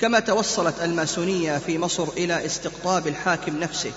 كما 0.00 0.20
توصلت 0.20 0.74
الماسونية 0.82 1.58
في 1.58 1.78
مصر 1.78 2.08
إلى 2.08 2.46
استقطاب 2.46 3.06
الحاكم 3.06 3.56
نفسه 3.56 3.92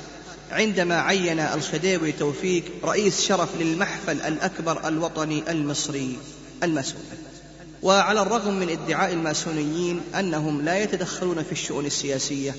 عندما 0.51 1.01
عين 1.01 1.39
الخديوي 1.39 2.11
توفيق 2.11 2.63
رئيس 2.83 3.21
شرف 3.21 3.49
للمحفل 3.59 4.21
الأكبر 4.21 4.87
الوطني 4.87 5.51
المصري 5.51 6.17
الماسوني. 6.63 7.03
وعلى 7.83 8.21
الرغم 8.21 8.53
من 8.53 8.69
ادعاء 8.69 9.13
الماسونيين 9.13 10.01
أنهم 10.19 10.61
لا 10.61 10.83
يتدخلون 10.83 11.43
في 11.43 11.51
الشؤون 11.51 11.85
السياسية 11.85 12.55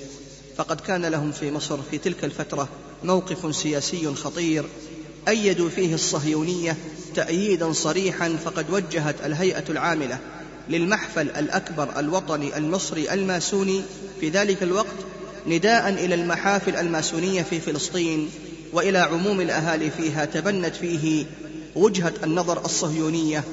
فقد 0.57 0.81
كان 0.81 1.07
لهم 1.07 1.33
في 1.33 1.51
مصر 1.51 1.83
في 1.91 1.99
تلك 1.99 2.25
الفترة 2.25 2.69
موقف 3.05 3.57
سياسي 3.57 4.15
خطير 4.15 4.65
أيدوا 5.29 5.69
فيه 5.69 5.95
الصهيونية 5.95 6.77
تأييدا 7.15 7.73
صريحا 7.73 8.37
فقد 8.45 8.71
وجهت 8.71 9.17
الهيئة 9.25 9.65
العاملة 9.69 10.19
للمحفل 10.69 11.31
الأكبر 11.31 11.99
الوطني 11.99 12.57
المصري 12.57 13.13
الماسوني 13.13 13.83
في 14.21 14.29
ذلك 14.29 14.63
الوقت 14.63 14.97
نداء 15.47 15.89
إلى 15.89 16.15
المحافل 16.15 16.77
الماسونية 16.77 17.43
في 17.43 17.61
فلسطين 17.61 18.31
وإلى 18.73 18.99
عموم 18.99 19.41
الأهالي 19.41 19.91
فيها 19.91 20.25
تبنت 20.25 20.75
فيه 20.75 21.27
وجهة 21.75 22.13
النظر 22.25 22.65
الصهيونية 22.65 23.45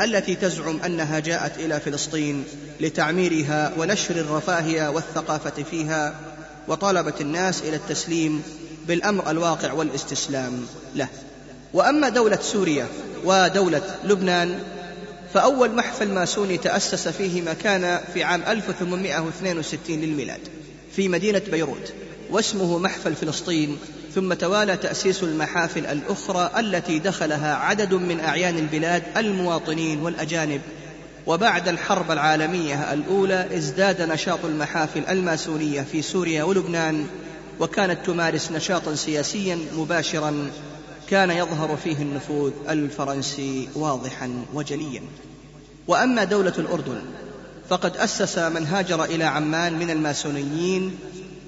التي 0.00 0.34
تزعم 0.34 0.80
أنها 0.80 1.18
جاءت 1.18 1.58
إلى 1.58 1.80
فلسطين 1.80 2.44
لتعميرها 2.80 3.72
ونشر 3.78 4.16
الرفاهية 4.16 4.88
والثقافة 4.90 5.62
فيها 5.70 6.14
وطالبت 6.68 7.20
الناس 7.20 7.62
إلى 7.62 7.76
التسليم 7.76 8.42
بالأمر 8.86 9.30
الواقع 9.30 9.72
والاستسلام 9.72 10.66
له. 10.94 11.08
وأما 11.74 12.08
دولة 12.08 12.38
سوريا 12.42 12.86
ودولة 13.24 13.96
لبنان 14.04 14.58
فأول 15.34 15.74
محفل 15.74 16.08
ماسوني 16.08 16.58
تأسس 16.58 17.08
فيهما 17.08 17.52
كان 17.52 18.00
في 18.14 18.24
عام 18.24 18.42
1862 18.48 20.00
للميلاد 20.00 20.40
في 20.96 21.08
مدينة 21.08 21.42
بيروت 21.50 21.92
واسمه 22.30 22.78
محفل 22.78 23.14
فلسطين 23.14 23.78
ثم 24.14 24.32
توالى 24.32 24.76
تأسيس 24.76 25.22
المحافل 25.22 25.86
الأخرى 25.86 26.50
التي 26.58 26.98
دخلها 26.98 27.54
عدد 27.54 27.94
من 27.94 28.20
أعيان 28.20 28.58
البلاد 28.58 29.02
المواطنين 29.16 30.00
والأجانب. 30.00 30.60
وبعد 31.26 31.68
الحرب 31.68 32.10
العالمية 32.10 32.92
الأولى 32.92 33.56
ازداد 33.56 34.02
نشاط 34.02 34.44
المحافل 34.44 35.02
الماسونية 35.08 35.82
في 35.92 36.02
سوريا 36.02 36.44
ولبنان 36.44 37.06
وكانت 37.60 38.06
تمارس 38.06 38.52
نشاطا 38.52 38.94
سياسيا 38.94 39.58
مباشرا. 39.76 40.50
كان 41.12 41.30
يظهر 41.30 41.76
فيه 41.76 41.96
النفوذ 41.96 42.52
الفرنسي 42.68 43.68
واضحا 43.74 44.44
وجليا. 44.54 45.02
وأما 45.88 46.24
دولة 46.24 46.52
الأردن 46.58 47.02
فقد 47.68 47.96
أسس 47.96 48.38
من 48.38 48.66
هاجر 48.66 49.04
إلى 49.04 49.24
عمان 49.24 49.78
من 49.78 49.90
الماسونيين 49.90 50.98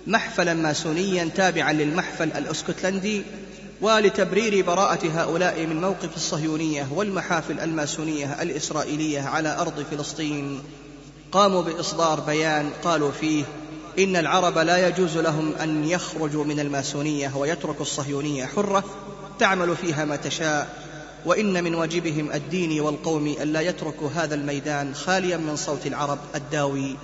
محفلا 0.06 0.54
ماسونيا 0.54 1.30
تابعا 1.34 1.72
للمحفل 1.72 2.32
الاسكتلندي 2.32 3.22
ولتبرير 3.80 4.66
براءة 4.66 5.08
هؤلاء 5.20 5.66
من 5.66 5.80
موقف 5.80 6.16
الصهيونية 6.16 6.88
والمحافل 6.94 7.60
الماسونية 7.60 8.42
الإسرائيلية 8.42 9.20
على 9.20 9.58
أرض 9.60 9.84
فلسطين. 9.90 10.62
قاموا 11.32 11.62
بإصدار 11.62 12.20
بيان 12.20 12.70
قالوا 12.84 13.10
فيه 13.10 13.44
إن 13.98 14.16
العرب 14.16 14.58
لا 14.58 14.88
يجوز 14.88 15.16
لهم 15.16 15.52
أن 15.62 15.84
يخرجوا 15.84 16.44
من 16.44 16.60
الماسونية 16.60 17.36
ويتركوا 17.36 17.82
الصهيونية 17.82 18.46
حرة 18.46 18.84
تعمل 19.38 19.76
فيها 19.76 20.04
ما 20.04 20.16
تشاء. 20.16 20.84
وإن 21.26 21.64
من 21.64 21.74
واجبهم 21.74 22.32
الديني 22.32 22.80
والقومي 22.80 23.42
ألا 23.42 23.60
يتركوا 23.60 24.10
هذا 24.10 24.34
الميدان 24.34 24.94
خاليا 24.94 25.36
من 25.36 25.56
صوت 25.56 25.86
العرب 25.86 26.18
الداوي 26.34 26.96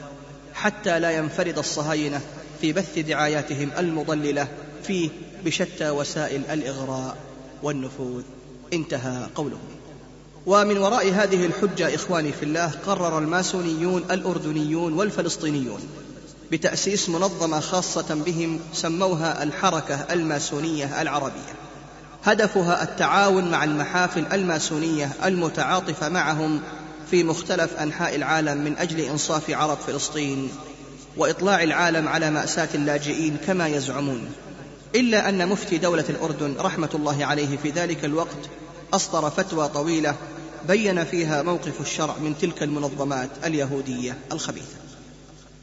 حتى 0.55 1.01
لا 1.01 1.11
ينفرد 1.11 1.59
الصهاينة 1.59 2.21
في 2.61 2.73
بث 2.73 2.99
دعاياتهم 2.99 3.71
المضللة 3.79 4.49
فيه 4.83 5.11
بشتى 5.45 5.91
وسائل 5.91 6.43
الإغراء 6.51 7.17
والنفوذ. 7.63 8.23
انتهى 8.73 9.27
قوله. 9.35 9.59
ومن 10.47 10.79
وراء 10.79 11.13
هذه 11.13 11.47
الحجة 11.47 11.95
إخواني 11.95 12.33
في 12.33 12.43
الله 12.43 12.73
قرر 12.87 13.19
الماسونيون 13.19 14.05
الأردنيون 14.11 14.93
والفلسطينيون 14.93 15.81
بتأسيس 16.53 17.09
منظمة 17.09 17.61
خاصة 17.61 18.15
بهم 18.15 18.61
سموها 18.73 19.43
الحركة 19.43 19.95
الماسونية 19.95 21.03
العربية. 21.03 21.70
هدفها 22.25 22.83
التعاون 22.83 23.51
مع 23.51 23.65
المحافل 23.65 24.25
الماسونية 24.33 25.11
المتعاطفة 25.25 26.09
معهم 26.09 26.61
في 27.11 27.25
مختلف 27.25 27.77
أنحاء 27.77 28.17
العالم 28.17 28.65
من 28.65 28.77
أجل 28.79 29.01
إنصاف 29.01 29.51
عرب 29.51 29.79
فلسطين 29.87 30.51
وإطلاع 31.17 31.63
العالم 31.63 32.09
على 32.09 32.31
مأساة 32.31 32.69
اللاجئين 32.75 33.37
كما 33.47 33.69
يزعمون. 33.69 34.31
إلا 34.95 35.29
أن 35.29 35.49
مفتي 35.49 35.79
دولة 35.79 36.05
الأردن 36.09 36.55
رحمة 36.59 36.89
الله 36.95 37.25
عليه 37.25 37.57
في 37.57 37.71
ذلك 37.71 38.05
الوقت 38.05 38.49
أصدر 38.93 39.31
فتوى 39.31 39.69
طويلة 39.69 40.15
بين 40.69 41.05
فيها 41.05 41.43
موقف 41.43 41.81
الشرع 41.81 42.15
من 42.17 42.35
تلك 42.41 42.63
المنظمات 42.63 43.31
اليهودية 43.45 44.17
الخبيثة. 44.33 44.77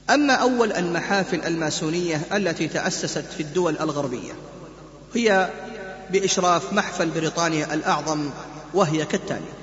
أما 0.10 0.34
أول 0.34 0.72
المحافل 0.72 1.42
الماسونية 1.46 2.22
التي 2.34 2.68
تأسست 2.68 3.26
في 3.38 3.44
الدول 3.44 3.78
الغربية 3.78 4.34
هي 5.16 5.50
بإشراف 6.12 6.74
محفل 6.74 7.10
بريطانيا 7.10 7.74
الأعظم 7.74 8.30
وهي 8.74 9.06
كالتالي 9.06 9.58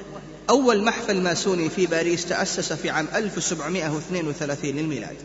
أول 0.50 0.84
محفل 0.84 1.20
ماسوني 1.20 1.70
في 1.70 1.86
باريس 1.86 2.26
تأسس 2.26 2.72
في 2.72 2.90
عام 2.90 3.08
1732 3.14 4.70
للميلاد. 4.70 5.16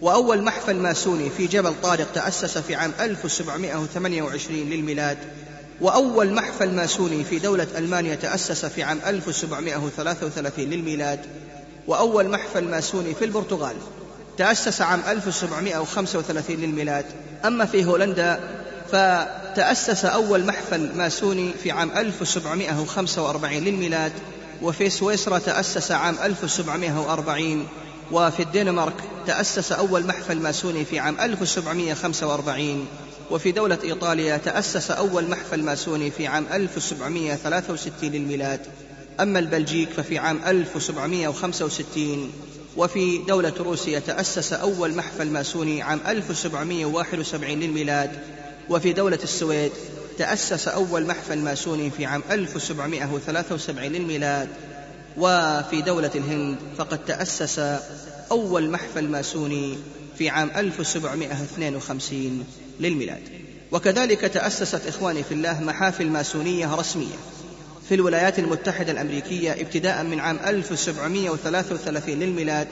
وأول 0.00 0.42
محفل 0.42 0.76
ماسوني 0.76 1.30
في 1.30 1.46
جبل 1.46 1.74
طارق 1.82 2.12
تأسس 2.12 2.58
في 2.58 2.74
عام 2.74 2.92
1728 3.00 4.58
للميلاد. 4.70 5.18
وأول 5.80 6.32
محفل 6.32 6.70
ماسوني 6.70 7.24
في 7.24 7.38
دولة 7.38 7.66
ألمانيا 7.76 8.14
تأسس 8.14 8.64
في 8.64 8.82
عام 8.82 9.00
1733 9.06 10.64
للميلاد. 10.64 11.20
وأول 11.86 12.28
محفل 12.28 12.64
ماسوني 12.64 13.14
في 13.14 13.24
البرتغال 13.24 13.76
تأسس 14.38 14.80
عام 14.80 15.02
1735 15.08 16.56
للميلاد. 16.56 17.04
أما 17.44 17.64
في 17.64 17.84
هولندا 17.84 18.61
فتأسس 18.92 20.04
أول 20.04 20.46
محفل 20.46 20.96
ماسوني 20.96 21.52
في 21.62 21.70
عام 21.70 21.90
1745 21.96 23.64
للميلاد 23.64 24.12
وفي 24.62 24.90
سويسرا 24.90 25.38
تأسس 25.38 25.92
عام 25.92 26.16
1740 26.22 27.66
وفي 28.12 28.42
الدنمارك 28.42 28.94
تأسس 29.26 29.72
أول 29.72 30.06
محفل 30.06 30.38
ماسوني 30.38 30.84
في 30.84 30.98
عام 30.98 31.20
1745 31.20 32.86
وفي 33.30 33.52
دولة 33.52 33.78
إيطاليا 33.84 34.36
تأسس 34.36 34.90
أول 34.90 35.28
محفل 35.28 35.62
ماسوني 35.62 36.10
في 36.10 36.26
عام 36.26 36.46
1763 36.52 38.10
للميلاد. 38.10 38.60
أما 39.20 39.38
البلجيك 39.38 39.88
ففي 39.90 40.18
عام 40.18 40.40
1765 40.46 42.32
وفي 42.76 43.18
دولة 43.18 43.54
روسيا 43.60 43.98
تأسس 43.98 44.52
أول 44.52 44.96
محفل 44.96 45.30
ماسوني 45.30 45.82
عام 45.82 46.00
1771 46.06 47.60
للميلاد 47.60 48.10
وفي 48.70 48.92
دولة 48.92 49.18
السويد 49.22 49.72
تأسس 50.18 50.68
أول 50.68 51.06
محفل 51.06 51.38
ماسوني 51.38 51.90
في 51.90 52.06
عام 52.06 52.22
1773 52.30 53.86
للميلاد. 53.92 54.48
وفي 55.16 55.82
دولة 55.82 56.10
الهند 56.14 56.56
فقد 56.78 57.04
تأسس 57.04 57.58
أول 58.30 58.70
محفل 58.70 59.08
ماسوني 59.08 59.78
في 60.18 60.28
عام 60.28 60.50
1752 60.56 62.44
للميلاد. 62.80 63.22
وكذلك 63.72 64.20
تأسست 64.20 64.86
إخواني 64.86 65.22
في 65.22 65.34
الله 65.34 65.60
محافل 65.60 66.06
ماسونية 66.06 66.74
رسمية 66.74 67.16
في 67.88 67.94
الولايات 67.94 68.38
المتحدة 68.38 68.92
الأمريكية 68.92 69.52
ابتداء 69.52 70.02
من 70.02 70.20
عام 70.20 70.38
1733 70.46 72.14
للميلاد 72.14 72.68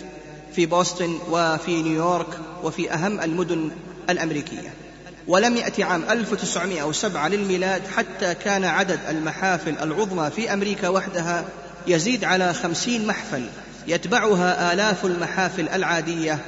في 0.55 0.67
بوسطن 0.67 1.19
وفي 1.31 1.83
نيويورك 1.83 2.39
وفي 2.63 2.93
أهم 2.93 3.21
المدن 3.21 3.71
الأمريكية. 4.11 4.75
ولم 5.29 5.57
يأتي 5.57 5.83
عام 5.83 6.05
1907 6.11 7.29
للميلاد 7.29 7.83
حتى 7.87 8.35
كان 8.35 8.65
عدد 8.65 8.99
المحافل 9.09 9.75
العظمى 9.83 10.31
في 10.31 10.53
أمريكا 10.53 10.89
وحدها 10.89 11.45
يزيد 11.87 12.25
على 12.25 12.55
خمسين 12.55 13.07
محفل 13.07 13.47
يتبعها 13.87 14.73
آلاف 14.73 15.05
المحافل 15.05 15.69
العادية 15.69 16.39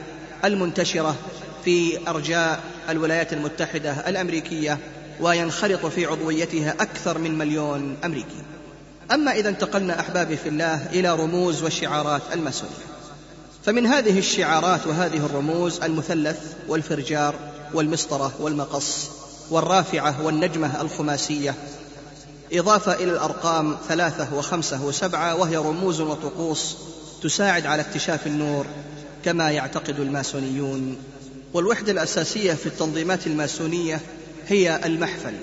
المنتشرة 0.45 1.17
في 1.65 2.09
أرجاء 2.09 2.61
الولايات 2.89 3.33
المتحدة 3.33 4.09
الأمريكية 4.09 4.79
وينخرط 5.21 5.87
في 5.87 6.07
عضويتها 6.07 6.75
أكثر 6.81 7.19
من 7.19 7.39
مليون 7.39 7.97
أمريكي. 8.05 8.43
أما 9.13 9.33
إذا 9.33 9.49
انتقلنا 9.49 10.01
أحبابي 10.01 10.37
في 10.37 10.49
الله 10.49 10.87
إلى 10.93 11.15
رموز 11.15 11.63
وشعارات 11.63 12.23
الماسونية. 12.33 12.73
فمن 13.65 13.87
هذه 13.87 14.19
الشعارات 14.19 14.87
وهذه 14.87 15.27
الرموز 15.27 15.81
المثلث 15.83 16.39
والفرجار 16.69 17.35
والمسطرة 17.75 18.33
والمقص 18.41 19.11
والرافعة 19.51 20.25
والنجمة 20.25 20.81
الخماسية. 20.81 21.55
إضافة 22.53 22.95
إلى 22.95 23.13
الأرقام 23.13 23.77
ثلاثة 23.89 24.35
وخمسة 24.35 24.85
وسبعة 24.85 25.35
وهي 25.35 25.57
رموز 25.57 26.01
وطقوس 26.01 26.77
تساعد 27.23 27.67
على 27.67 27.83
اكتشاف 27.83 28.27
النور 28.27 28.67
كما 29.25 29.51
يعتقد 29.51 30.01
الماسونيون. 30.01 30.97
والوحدة 31.55 31.93
الأساسية 31.93 32.53
في 32.53 32.67
التنظيمات 32.67 33.27
الماسونية 33.27 34.01
هي 34.49 34.81
المحفل 34.85 35.35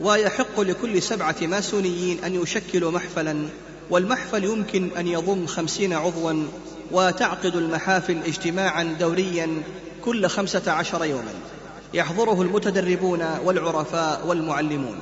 ويحق 0.00 0.60
لكل 0.60 1.02
سبعة 1.02 1.36
ماسونيين 1.42 2.24
أن 2.24 2.42
يشكلوا 2.42 2.90
محفلا 2.90 3.48
والمحفل 3.90 4.44
يمكن 4.44 4.90
أن 4.98 5.06
يضم 5.06 5.46
خمسين 5.46 5.92
عضوا 5.92 6.44
وتعقد 6.92 7.56
المحافل 7.56 8.18
اجتماعا 8.26 8.96
دوريا 9.00 9.62
كل 10.04 10.26
خمسة 10.26 10.72
عشر 10.72 11.04
يوما. 11.04 11.32
يحضره 11.94 12.42
المتدربون 12.42 13.24
والعرفاء 13.44 14.26
والمعلمون. 14.26 14.96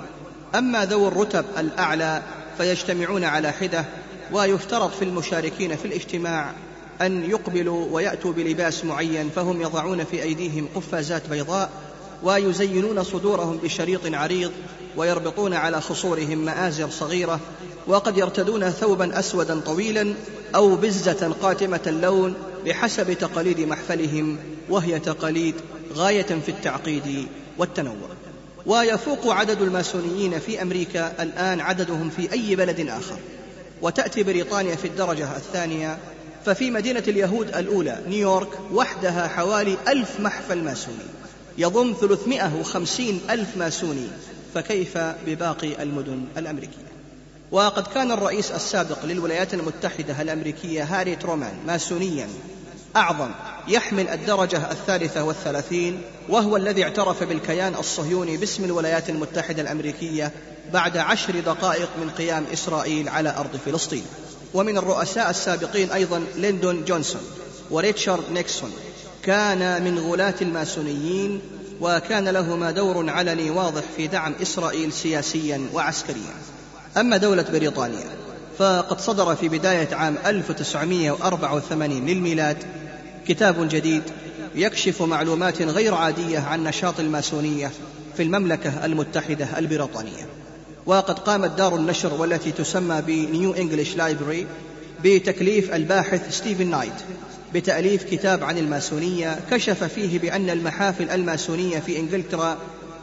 أما 0.55 0.85
ذو 0.85 1.09
الرتب 1.09 1.45
الأعلى 1.59 2.23
فيجتمعون 2.59 3.25
على 3.25 3.53
حدة 3.53 3.85
ويفترض 4.33 4.91
في 4.91 5.05
المشاركين 5.05 5.77
في 5.77 5.85
الاجتماع 5.85 6.53
أن 7.01 7.31
يقبلوا 7.31 7.87
ويأتوا 7.91 8.33
بلباس 8.33 8.85
معين 8.85 9.31
فهم 9.37 9.63
يضعون 9.63 10.05
في 10.05 10.23
أيديهم 10.23 10.69
قفازات 10.75 11.29
بيضاء 11.29 11.71
ويزينون 12.23 13.03
صدورهم 13.03 13.57
بشريط 13.57 14.01
عريض 14.15 14.53
ويربطون 14.97 15.55
على 15.55 15.81
خصورهم 15.81 16.39
مآزر 16.39 16.91
صغيرة 16.91 17.41
وقد 17.87 18.19
يرتدون 18.19 18.71
ثوبا 18.71 19.19
أسودا 19.19 19.61
طويلا 19.61 20.15
أو 20.55 20.77
بزة 20.77 21.35
قاتمة 21.43 21.81
اللون 21.87 22.35
بحسب 22.67 23.13
تقاليد 23.13 23.61
محفلهم 23.61 24.37
وهي 24.71 24.99
تقاليد 24.99 25.55
غاية 25.97 26.23
في 26.23 26.49
التعقيد 26.49 27.27
والتنوع. 27.59 28.09
ويفوق 28.67 29.27
عدد 29.27 29.63
الماسونيين 29.63 30.39
في 30.39 30.63
أمريكا 30.63 31.23
الآن 31.23 31.61
عددهم 31.61 32.11
في 32.11 32.33
أي 32.33 32.57
بلد 32.57 32.89
آخر. 32.89 33.19
وتأتي 33.83 34.23
بريطانيا 34.23 34.77
في 34.77 34.89
الدرجة 34.89 35.37
الثانية 35.37 35.99
ففي 36.45 36.71
مدينة 36.71 37.03
اليهود 37.09 37.57
الأولى 37.57 37.99
نيويورك 38.09 38.49
وحدها 38.73 39.29
حوالي 39.29 39.77
ألف 39.89 40.21
محفل 40.21 40.63
ماسوني. 40.63 41.07
يضم 41.59 41.95
350 42.01 43.21
ألف 43.31 43.57
ماسوني. 43.57 44.07
فكيف 44.55 44.99
بباقي 45.27 45.83
المدن 45.83 46.25
الأمريكية؟ 46.37 46.87
وقد 47.51 47.87
كان 47.87 48.13
الرئيس 48.13 48.51
السابق 48.51 49.05
للولايات 49.05 49.55
المتحدة 49.55 50.23
الأمريكية 50.23 50.85
هاري 50.85 51.17
ترومان 51.17 51.55
ماسونيا 51.67 52.29
أعظم 52.97 53.31
يحمل 53.69 54.09
الدرجة 54.09 54.71
الثالثة 54.71 55.25
والثلاثين 55.25 56.03
وهو 56.29 56.57
الذي 56.57 56.85
اعترف 56.85 57.23
بالكيان 57.23 57.75
الصهيوني 57.75 58.37
باسم 58.37 58.65
الولايات 58.65 59.11
المتحدة 59.11 59.63
الأمريكية 59.63 60.33
بعد 60.73 60.97
عشر 60.97 61.41
دقائق 61.41 61.89
من 62.01 62.11
قيام 62.11 62.45
إسرائيل 62.53 63.09
على 63.09 63.37
أرض 63.37 63.57
فلسطين. 63.67 64.05
ومن 64.55 64.79
الرؤساء 64.79 65.31
السابقين 65.31 65.91
أيضا 65.91 66.25
ليندون 66.37 66.85
جونسون 66.85 67.23
وريتشارد 67.71 68.25
نيكسون. 68.33 68.73
كان 69.23 69.85
من 69.85 69.99
غلاة 69.99 70.35
الماسونيين 70.43 71.41
وكان 71.81 72.29
لهما 72.29 72.71
دور 72.71 73.11
علني 73.11 73.51
واضح 73.51 73.83
في 73.97 74.07
دعم 74.07 74.35
إسرائيل 74.43 74.93
سياسيا 74.93 75.67
وعسكريا. 75.73 76.35
أما 76.97 77.17
دولة 77.17 77.45
بريطانيا 77.53 78.07
فقد 78.59 79.01
صدر 79.01 79.37
في 79.37 79.49
بداية 79.49 79.95
عام 79.95 80.17
1984 80.27 82.07
للميلاد 82.07 82.86
كتاب 83.29 83.69
جديد 83.69 84.03
يكشف 84.55 85.03
معلومات 85.03 85.63
غير 85.63 85.95
عادية 85.95 86.39
عن 86.39 86.65
نشاط 86.65 87.01
الماسونية 87.01 87.71
في 88.17 88.23
المملكة 88.23 88.85
المتحدة 88.85 89.59
البريطانية. 89.59 90.27
وقد 90.87 91.19
قامت 91.19 91.51
دار 91.51 91.77
النشر 91.77 92.15
والتي 92.15 92.53
تسمى 92.53 93.03
ب 93.07 93.18
New 93.18 93.53
English 93.53 93.97
Library 93.97 94.47
بتكليف 95.05 95.75
الباحث 95.75 96.37
ستيفن 96.37 96.71
نايت 96.71 96.93
بتأليف 97.55 98.05
كتاب 98.05 98.45
عن 98.45 98.59
الماسونية 98.59 99.39
كشف 99.51 99.85
فيه 99.85 100.19
بأن 100.19 100.51
المحافل 100.51 101.11
الماسونية 101.11 101.79
في 101.79 101.99
إنجلترا 101.99 102.57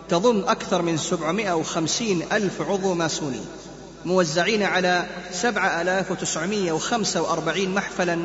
تضم 0.10 0.40
أكثر 0.40 0.82
من 0.82 0.98
750 0.98 2.22
ألف 2.32 2.62
عضو 2.62 2.94
ماسوني 2.94 3.42
موزعين 4.06 4.64
على 4.64 5.06
7945 5.32 7.70
محفلا 7.70 8.20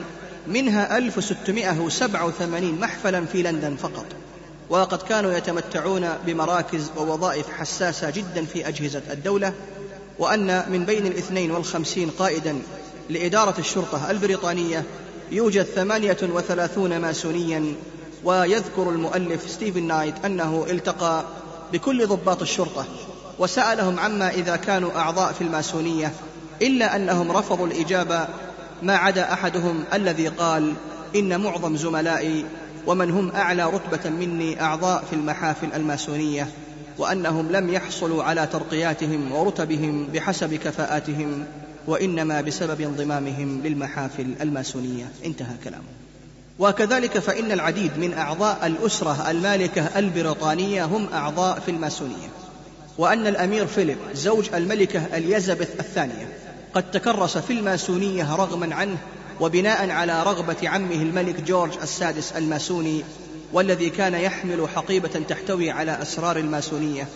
منها 0.49 0.99
1687 0.99 2.81
محفلا 2.81 3.25
في 3.25 3.43
لندن 3.43 3.77
فقط. 3.77 4.07
وقد 4.71 5.03
كانوا 5.03 5.33
يتمتعون 5.33 6.09
بمراكز 6.27 6.91
ووظائف 6.97 7.51
حساسة 7.51 8.11
جدا 8.11 8.45
في 8.45 8.69
أجهزة 8.69 9.03
الدولة 9.11 9.53
وأن 10.19 10.65
من 10.71 10.85
بين 10.85 11.07
الاثنين 11.07 11.51
والخمسين 11.51 12.11
قائدا 12.11 12.59
لإدارة 13.11 13.55
الشرطة 13.59 14.11
البريطانية 14.11 14.85
يوجد 15.31 15.63
ثمانية 15.63 16.19
وثلاثون 16.23 16.99
ماسونيا. 16.99 17.75
ويذكر 18.25 18.91
المؤلف 18.91 19.51
ستيفن 19.51 19.83
نايت 19.83 20.25
أنه 20.25 20.67
التقى 20.71 21.25
بكل 21.73 22.07
ضباط 22.07 22.43
الشرطة 22.43 22.85
وسألهم 23.39 24.01
عما 24.01 24.31
إذا 24.31 24.57
كانوا 24.57 24.99
أعضاء 24.99 25.33
في 25.33 25.41
الماسونية 25.41 26.13
إلا 26.63 26.97
أنهم 26.97 27.33
رفضوا 27.33 27.67
الإجابة 27.67 28.29
ما 28.83 28.97
عدا 28.97 29.33
أحدهم 29.33 29.85
الذي 29.95 30.29
قال 30.29 30.75
إن 31.17 31.41
معظم 31.41 31.77
زملائي 31.77 32.45
ومن 32.87 33.11
هم 33.11 33.31
أعلى 33.31 33.65
رتبة 33.65 34.11
مني 34.11 34.63
أعضاء 34.63 35.05
في 35.11 35.17
المحافل 35.17 35.69
الماسونية 35.75 36.49
وأنهم 36.99 37.53
لم 37.53 37.73
يحصلوا 37.73 38.23
على 38.23 38.47
ترقياتهم 38.47 39.33
ورتبهم 39.33 40.07
بحسب 40.15 40.55
كفاءاتهم 40.55 41.45
وإنما 41.87 42.41
بسبب 42.41 42.81
انضمامهم 42.81 43.61
للمحافل 43.65 44.35
الماسونية. 44.41 45.11
انتهى 45.25 45.55
كلامه 45.65 45.85
وكذلك 46.59 47.19
فإن 47.19 47.53
العديد 47.53 47.99
من 47.99 48.15
أعضاء 48.15 48.67
الأسرة 48.67 49.31
المالكة 49.31 49.83
البريطانية 49.83 50.85
هم 50.85 51.09
أعضاء 51.13 51.61
في 51.61 51.71
الماسونية 51.71 52.29
وأن 52.99 53.27
الأمير 53.27 53.67
فيليب 53.67 53.99
زوج 54.15 54.55
الملكة 54.55 55.17
إليزابيث 55.17 55.81
الثانية 55.81 56.29
قد 56.75 56.91
تكرس 56.91 57.39
في 57.39 57.53
الماسونية 57.53 58.37
رغما 58.37 58.75
عنه 58.75 58.99
وبناء 59.41 59.91
على 59.91 60.23
رغبة 60.23 60.69
عمه 60.69 60.95
الملك 60.95 61.41
جورج 61.41 61.73
السادس 61.83 62.33
الماسوني 62.33 63.05
والذي 63.53 63.91
كان 63.91 64.15
يحمل 64.15 64.69
حقيبة 64.77 65.23
تحتوي 65.29 65.71
على 65.71 66.03
أسرار 66.03 66.37
الماسونية 66.37 67.09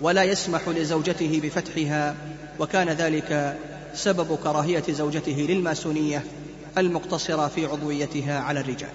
ولا 0.00 0.22
يسمح 0.22 0.68
لزوجته 0.68 1.40
بفتحها 1.42 2.14
وكان 2.58 2.88
ذلك 2.88 3.58
سبب 3.94 4.38
كراهية 4.44 4.84
زوجته 4.88 5.46
للماسونية 5.48 6.24
المقتصرة 6.78 7.48
في 7.48 7.66
عضويتها 7.66 8.40
على 8.40 8.60
الرجال. 8.60 8.90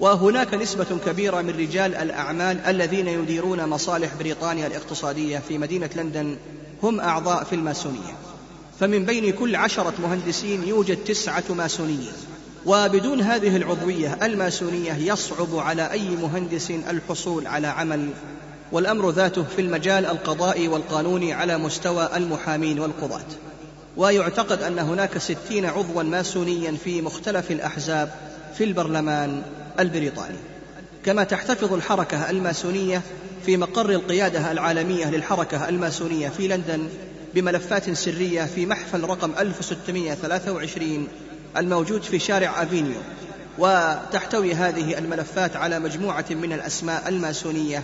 وهناك 0.00 0.54
نسبة 0.54 0.98
كبيرة 1.06 1.40
من 1.40 1.50
رجال 1.50 1.94
الأعمال 1.94 2.60
الذين 2.60 3.08
يديرون 3.08 3.66
مصالح 3.66 4.14
بريطانيا 4.18 4.66
الاقتصادية 4.66 5.38
في 5.38 5.58
مدينة 5.58 5.90
لندن 5.96 6.36
هم 6.82 7.00
أعضاء 7.00 7.44
في 7.44 7.54
الماسونية. 7.54 8.27
فمن 8.80 9.04
بين 9.04 9.32
كل 9.32 9.56
عشرة 9.56 9.94
مهندسين 10.02 10.68
يوجد 10.68 10.96
تسعة 10.96 11.44
ماسونيين 11.50 12.12
وبدون 12.66 13.20
هذه 13.20 13.56
العضوية 13.56 14.18
الماسونية 14.22 14.92
يصعب 14.92 15.56
على 15.56 15.90
أي 15.92 16.08
مهندس 16.08 16.70
الحصول 16.70 17.46
على 17.46 17.66
عمل 17.66 18.10
والأمر 18.72 19.10
ذاته 19.10 19.44
في 19.56 19.62
المجال 19.62 20.06
القضائي 20.06 20.68
والقانوني 20.68 21.32
على 21.32 21.58
مستوى 21.58 22.08
المحامين 22.16 22.80
والقضاة. 22.80 23.26
ويعتقد 23.96 24.62
أن 24.62 24.78
هناك 24.78 25.18
ستين 25.18 25.66
عضوا 25.66 26.02
ماسونيا 26.02 26.72
في 26.84 27.02
مختلف 27.02 27.50
الأحزاب 27.50 28.14
في 28.58 28.64
البرلمان 28.64 29.42
البريطاني. 29.80 30.38
كما 31.04 31.24
تحتفظ 31.24 31.72
الحركة 31.72 32.30
الماسونية 32.30 33.02
في 33.46 33.56
مقر 33.56 33.90
القيادة 33.90 34.52
العالمية 34.52 35.10
للحركة 35.10 35.68
الماسونية 35.68 36.28
في 36.28 36.48
لندن 36.48 36.88
بملفات 37.34 37.90
سرية 37.90 38.44
في 38.44 38.66
محفل 38.66 39.00
رقم 39.04 39.32
1623 39.38 41.08
الموجود 41.56 42.02
في 42.02 42.18
شارع 42.18 42.62
أفينيو 42.62 43.00
وتحتوي 43.58 44.54
هذه 44.54 44.98
الملفات 44.98 45.56
على 45.56 45.78
مجموعة 45.78 46.24
من 46.30 46.52
الأسماء 46.52 47.08
الماسونية 47.08 47.82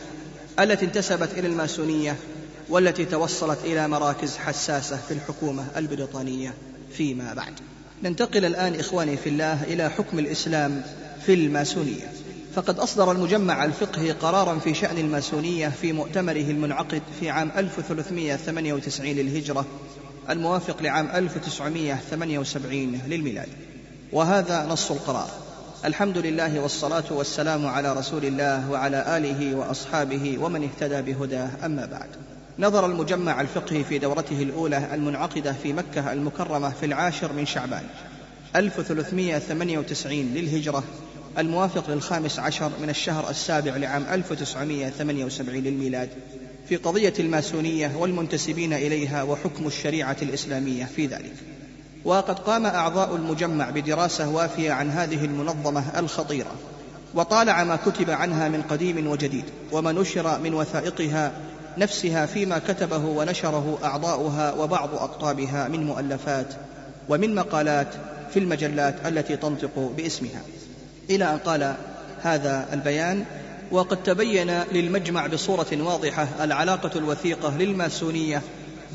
التي 0.60 0.84
انتسبت 0.84 1.28
إلى 1.38 1.46
الماسونية 1.46 2.16
والتي 2.68 3.04
توصلت 3.04 3.58
إلى 3.64 3.88
مراكز 3.88 4.36
حساسة 4.36 4.96
في 4.96 5.14
الحكومة 5.14 5.66
البريطانية 5.76 6.54
فيما 6.92 7.34
بعد. 7.34 7.52
ننتقل 8.02 8.44
الآن 8.44 8.80
إخواني 8.80 9.16
في 9.16 9.28
الله 9.28 9.64
إلى 9.64 9.90
حكم 9.90 10.18
الإسلام 10.18 10.82
في 11.26 11.34
الماسونية. 11.34 12.12
فقد 12.54 12.78
أصدر 12.78 13.12
المجمع 13.12 13.64
الفقهي 13.64 14.10
قرارا 14.10 14.58
في 14.58 14.74
شأن 14.74 14.98
الماسونية 14.98 15.68
في 15.68 15.92
مؤتمره 15.92 16.50
المنعقد 16.50 17.02
في 17.20 17.30
عام 17.30 17.50
1398 17.56 19.08
للهجرة 19.08 19.66
الموافق 20.30 20.82
لعام 20.82 21.08
1978 21.14 23.00
للميلاد. 23.06 23.48
وهذا 24.12 24.66
نص 24.66 24.90
القرار. 24.90 25.30
الحمد 25.84 26.18
لله 26.18 26.60
والصلاة 26.60 27.04
والسلام 27.10 27.66
على 27.66 27.92
رسول 27.92 28.24
الله 28.24 28.70
وعلى 28.70 29.16
آله 29.16 29.54
وأصحابه 29.54 30.38
ومن 30.40 30.64
اهتدى 30.64 31.12
بهداه 31.12 31.50
أما 31.64 31.86
بعد. 31.86 32.08
نظر 32.58 32.86
المجمع 32.86 33.40
الفقهي 33.40 33.84
في 33.84 33.98
دورته 33.98 34.42
الأولى 34.42 34.94
المنعقدة 34.94 35.52
في 35.52 35.72
مكة 35.72 36.12
المكرمة 36.12 36.70
في 36.70 36.86
العاشر 36.86 37.32
من 37.32 37.46
شعبان 37.46 37.82
1398 38.56 40.16
للهجرة 40.16 40.84
الموافق 41.38 41.90
للخامس 41.90 42.38
عشر 42.38 42.70
من 42.82 42.90
الشهر 42.90 43.30
السابع 43.30 43.76
لعام 43.76 44.06
1978 44.10 45.62
للميلاد 45.62 46.08
في 46.68 46.76
قضية 46.76 47.14
الماسونية 47.18 47.96
والمنتسبين 47.96 48.72
إليها 48.72 49.22
وحكم 49.22 49.66
الشريعة 49.66 50.16
الإسلامية 50.22 50.84
في 50.84 51.06
ذلك. 51.06 51.32
وقد 52.04 52.38
قام 52.38 52.66
أعضاء 52.66 53.16
المجمع 53.16 53.70
بدراسة 53.70 54.28
وافية 54.28 54.72
عن 54.72 54.90
هذه 54.90 55.24
المنظمة 55.24 55.98
الخطيرة 55.98 56.52
وطالع 57.14 57.64
ما 57.64 57.76
كتب 57.76 58.10
عنها 58.10 58.48
من 58.48 58.62
قديم 58.62 59.06
وجديد 59.06 59.44
وما 59.72 59.92
نشر 59.92 60.38
من 60.38 60.54
وثائقها 60.54 61.32
نفسها 61.78 62.26
فيما 62.26 62.58
كتبه 62.58 63.04
ونشره 63.04 63.78
أعضاؤها 63.84 64.52
وبعض 64.52 64.94
أقطابها 64.94 65.68
من 65.68 65.86
مؤلفات 65.86 66.54
ومن 67.08 67.34
مقالات 67.34 67.88
في 68.30 68.38
المجلات 68.38 68.94
التي 69.06 69.36
تنطق 69.36 69.92
باسمها. 69.96 70.40
إلى 71.10 71.24
أن 71.24 71.38
قال 71.38 71.74
هذا 72.22 72.68
البيان 72.72 73.24
وقد 73.70 74.02
تبين 74.02 74.50
للمجمع 74.72 75.26
بصورة 75.26 75.66
واضحة 75.72 76.28
العلاقة 76.40 76.98
الوثيقة 76.98 77.56
للماسونية 77.58 78.42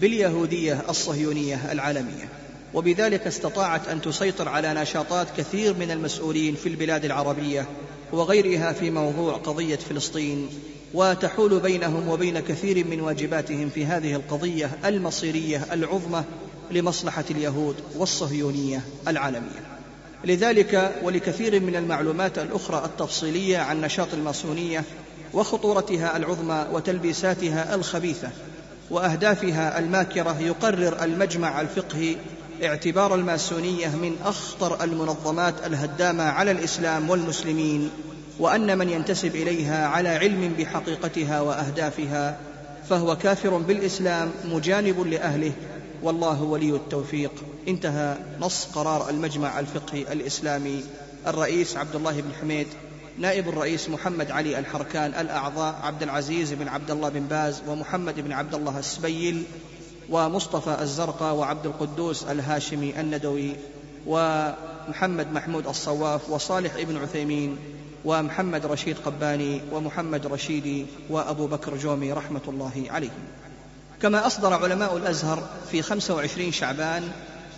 باليهودية 0.02 0.82
الصهيونية 0.90 1.72
العالمية. 1.72 2.30
وبذلك 2.74 3.28
استطاعت 3.28 3.88
أن 3.88 4.02
تسيطر 4.02 4.50
على 4.50 4.74
نشاطات 4.74 5.28
كثير 5.38 5.74
من 5.74 5.92
المسؤولين 5.92 6.56
في 6.56 6.70
البلاد 6.70 7.06
العربية 7.06 7.66
وغيرها 8.12 8.74
في 8.74 8.92
موضوع 8.92 9.34
قضية 9.34 9.76
فلسطين 9.76 10.50
وتحول 10.94 11.60
بينهم 11.60 12.10
وبين 12.10 12.40
كثير 12.40 12.88
من 12.88 13.02
واجباتهم 13.02 13.70
في 13.70 13.86
هذه 13.86 14.16
القضية 14.16 14.72
المصيرية 14.86 15.66
العظمى 15.72 16.24
لمصلحة 16.72 17.26
اليهود 17.32 17.76
والصهيونية 17.96 18.82
العالمية. 19.08 19.69
لذلك 20.26 20.96
ولكثير 21.04 21.60
من 21.60 21.76
المعلومات 21.76 22.40
الأخرى 22.40 22.86
التفصيلية 22.86 23.58
عن 23.58 23.82
نشاط 23.82 24.14
الماسونية 24.14 24.84
وخطورتها 25.34 26.18
العظمى 26.18 26.66
وتلبيساتها 26.72 27.76
الخبيثة 27.76 28.30
وأهدافها 28.90 29.80
الماكرة 29.80 30.40
يقرر 30.40 31.04
المجمع 31.04 31.62
الفقهي 31.62 32.16
اعتبار 32.64 33.16
الماسونية 33.16 33.88
من 33.88 34.16
أخطر 34.26 34.84
المنظمات 34.84 35.54
الهدامة 35.66 36.24
على 36.24 36.52
الإسلام 36.52 37.10
والمسلمين 37.10 37.90
وأن 38.40 38.78
من 38.78 38.90
ينتسب 38.90 39.36
إليها 39.36 39.88
على 39.88 40.10
علم 40.10 40.54
بحقيقتها 40.60 41.42
وأهدافها 41.42 42.38
فهو 42.90 43.16
كافر 43.16 43.58
بالإسلام 43.58 44.32
مجانب 44.46 45.08
لأهله 45.08 45.52
والله 46.04 46.44
ولي 46.44 46.76
التوفيق. 46.76 47.32
انتهى 47.68 48.18
نص 48.40 48.66
قرار 48.66 49.10
المجمع 49.10 49.60
الفقهي 49.60 50.14
الإسلامي. 50.14 50.84
الرئيس 51.28 51.78
عبد 51.78 51.96
الله 51.96 52.22
بن 52.22 52.34
حميد 52.42 52.68
نائب 53.18 53.50
الرئيس 53.50 53.90
محمد 53.90 54.32
علي 54.32 54.60
الحركان 54.60 55.14
الأعضاء 55.14 55.80
عبد 55.84 56.04
العزيز 56.04 56.54
بن 56.54 56.68
عبد 56.68 56.92
الله 56.92 57.10
بن 57.10 57.20
باز 57.20 57.62
ومحمد 57.68 58.20
بن 58.20 58.32
عبد 58.32 58.56
الله 58.56 58.80
السبيل 58.80 59.44
ومصطفى 60.10 60.82
الزرقاء 60.82 61.36
وعبد 61.36 61.66
القدوس 61.66 62.24
الهاشمي 62.24 63.00
الندوي 63.00 63.56
ومحمد 64.08 65.32
محمود 65.32 65.68
الصواف 65.68 66.30
وصالح 66.30 66.76
ابن 66.76 66.98
عثيمين 66.98 67.58
ومحمد 68.06 68.66
رشيد 68.66 68.98
قباني 69.06 69.62
ومحمد 69.72 70.28
رشيدي 70.28 70.86
وأبو 71.10 71.48
بكر 71.48 71.78
جومي 71.78 72.14
رحمة 72.14 72.42
الله 72.48 72.84
عليهم. 72.90 73.24
كما 74.02 74.28
أصدر 74.28 74.54
علماء 74.54 74.98
الأزهر 74.98 75.50
في 75.72 75.82
25 75.82 76.52
شعبان 76.52 77.04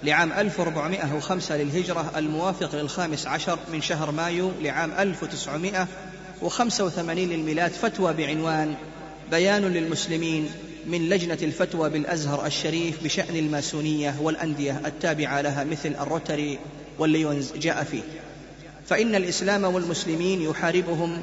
لعام 0.03 0.31
1405 0.31 1.57
للهجرة 1.57 2.11
الموافق 2.17 2.75
للخامس 2.75 3.27
عشر 3.27 3.59
من 3.73 3.81
شهر 3.81 4.11
مايو 4.11 4.51
لعام 4.61 4.91
1985 4.91 7.17
للميلاد 7.17 7.71
فتوى 7.71 8.13
بعنوان 8.13 8.75
بيان 9.31 9.61
للمسلمين 9.61 10.49
من 10.87 11.09
لجنة 11.09 11.37
الفتوى 11.41 11.89
بالأزهر 11.89 12.45
الشريف 12.45 13.03
بشأن 13.03 13.35
الماسونية 13.35 14.15
والأندية 14.21 14.81
التابعة 14.85 15.41
لها 15.41 15.63
مثل 15.63 15.95
الروتري 16.01 16.59
والليونز 16.99 17.53
جاء 17.53 17.83
فيه. 17.83 18.01
فإن 18.87 19.15
الإسلام 19.15 19.63
والمسلمين 19.63 20.41
يحاربهم 20.41 21.21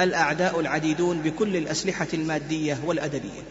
الأعداء 0.00 0.60
العديدون 0.60 1.20
بكل 1.20 1.56
الأسلحة 1.56 2.08
المادية 2.14 2.78
والأدبية. 2.86 3.42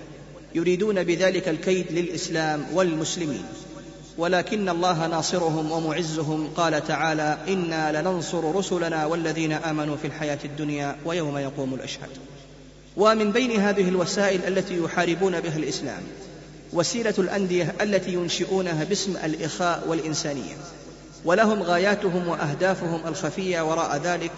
يريدون 0.55 1.03
بذلك 1.03 1.49
الكيد 1.49 1.91
للإسلام 1.91 2.65
والمسلمين. 2.73 3.43
ولكن 4.17 4.69
الله 4.69 5.07
ناصرهم 5.07 5.71
ومعزهم. 5.71 6.49
قال 6.55 6.87
تعالى 6.87 7.37
إنا 7.47 8.01
لننصر 8.01 8.55
رسلنا 8.55 9.05
والذين 9.05 9.51
آمنوا 9.51 9.95
في 9.95 10.07
الحياة 10.07 10.39
الدنيا 10.45 10.95
ويوم 11.05 11.37
يقوم 11.37 11.73
الأشهاد. 11.73 12.09
ومن 12.97 13.31
بين 13.31 13.61
هذه 13.61 13.89
الوسائل 13.89 14.39
التي 14.47 14.83
يحاربون 14.83 15.39
بها 15.39 15.57
الإسلام 15.57 16.03
وسيلة 16.73 17.13
الأندية 17.17 17.75
التي 17.81 18.13
ينشئونها 18.13 18.83
باسم 18.83 19.17
الإخاء 19.25 19.83
والإنسانية. 19.87 20.55
ولهم 21.25 21.63
غاياتهم 21.63 22.27
وأهدافهم 22.27 23.07
الخفية 23.07 23.61
وراء 23.61 24.01
ذلك 24.03 24.31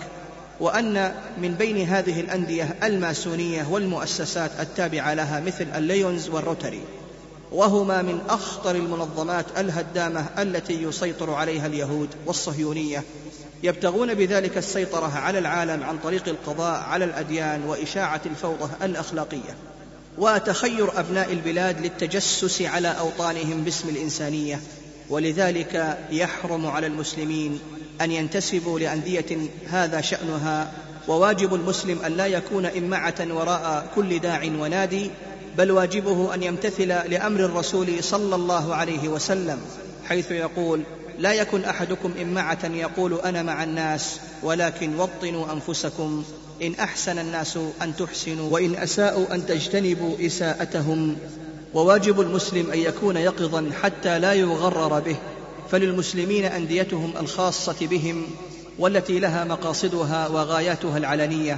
وأن 0.60 1.14
من 1.38 1.54
بين 1.54 1.88
هذه 1.88 2.20
الأندية 2.20 2.76
الماسونية 2.84 3.68
والمؤسسات 3.70 4.52
التابعة 4.60 5.14
لها 5.14 5.40
مثل 5.40 5.68
الليونز 5.76 6.30
والروتري 6.30 6.82
وهما 7.52 8.02
من 8.02 8.20
أخطر 8.30 8.76
المنظمات 8.76 9.46
الهدامة 9.58 10.26
التي 10.38 10.84
يسيطر 10.84 11.34
عليها 11.34 11.68
اليهود 11.68 12.10
والصهيونية. 12.26 13.04
يبتغون 13.64 14.14
بذلك 14.14 14.58
السيطرة 14.58 15.12
على 15.18 15.40
العالم 15.40 15.84
عن 15.84 15.98
طريق 15.98 16.28
القضاء 16.28 16.84
على 16.84 17.06
الأديان 17.06 17.64
وإشاعة 17.64 18.22
الفوضى 18.26 18.70
الأخلاقية. 18.82 19.56
وتخير 20.18 21.00
أبناء 21.00 21.34
البلاد 21.34 21.82
للتجسس 21.82 22.62
على 22.62 22.88
أوطانهم 22.88 23.64
باسم 23.64 23.90
الإنسانية. 23.90 24.60
ولذلك 25.10 25.98
يحرم 26.12 26.66
على 26.66 26.88
المسلمين 26.88 27.60
أن 28.02 28.12
ينتسبوا 28.12 28.80
لأندية 28.80 29.38
هذا 29.70 30.02
شأنها 30.02 30.72
وواجب 31.08 31.54
المسلم 31.54 32.00
أن 32.06 32.12
لا 32.12 32.26
يكون 32.28 32.66
إمعة 32.66 33.28
وراء 33.30 33.88
كل 33.96 34.20
داع 34.20 34.44
ونادي 34.60 35.12
بل 35.58 35.72
واجبه 35.72 36.34
أن 36.34 36.44
يمتثل 36.44 36.88
لأمر 36.88 37.40
الرسول 37.40 38.04
صلى 38.04 38.36
الله 38.36 38.76
عليه 38.76 39.08
وسلم 39.08 39.60
حيث 40.08 40.32
يقول 40.32 40.84
لا 41.20 41.34
يكن 41.34 41.64
أحدكم 41.64 42.14
إمعة 42.22 42.66
يقول 42.66 43.14
أنا 43.14 43.44
مع 43.44 43.64
الناس 43.64 44.20
ولكن 44.44 45.00
وطنوا 45.00 45.54
أنفسكم 45.54 46.24
إن 46.62 46.76
أحسن 46.76 47.20
الناس 47.20 47.60
أن 47.82 47.96
تحسنوا. 47.96 48.52
وإن 48.52 48.76
أساءوا 48.76 49.36
أن 49.36 49.46
تجتنبوا 49.46 50.16
إساءتهم. 50.26 51.18
وواجب 51.76 52.22
المسلم 52.22 52.72
أن 52.72 52.80
يكون 52.80 53.18
يقظا 53.18 53.72
حتى 53.82 54.20
لا 54.20 54.34
يغرر 54.34 55.00
به. 55.00 55.16
فللمسلمين 55.72 56.46
أنديتهم 56.46 57.14
الخاصة 57.20 57.88
بهم 57.88 58.28
والتي 58.80 59.20
لها 59.20 59.44
مقاصدها 59.44 60.28
وغاياتها 60.28 60.98
العلنية. 60.98 61.58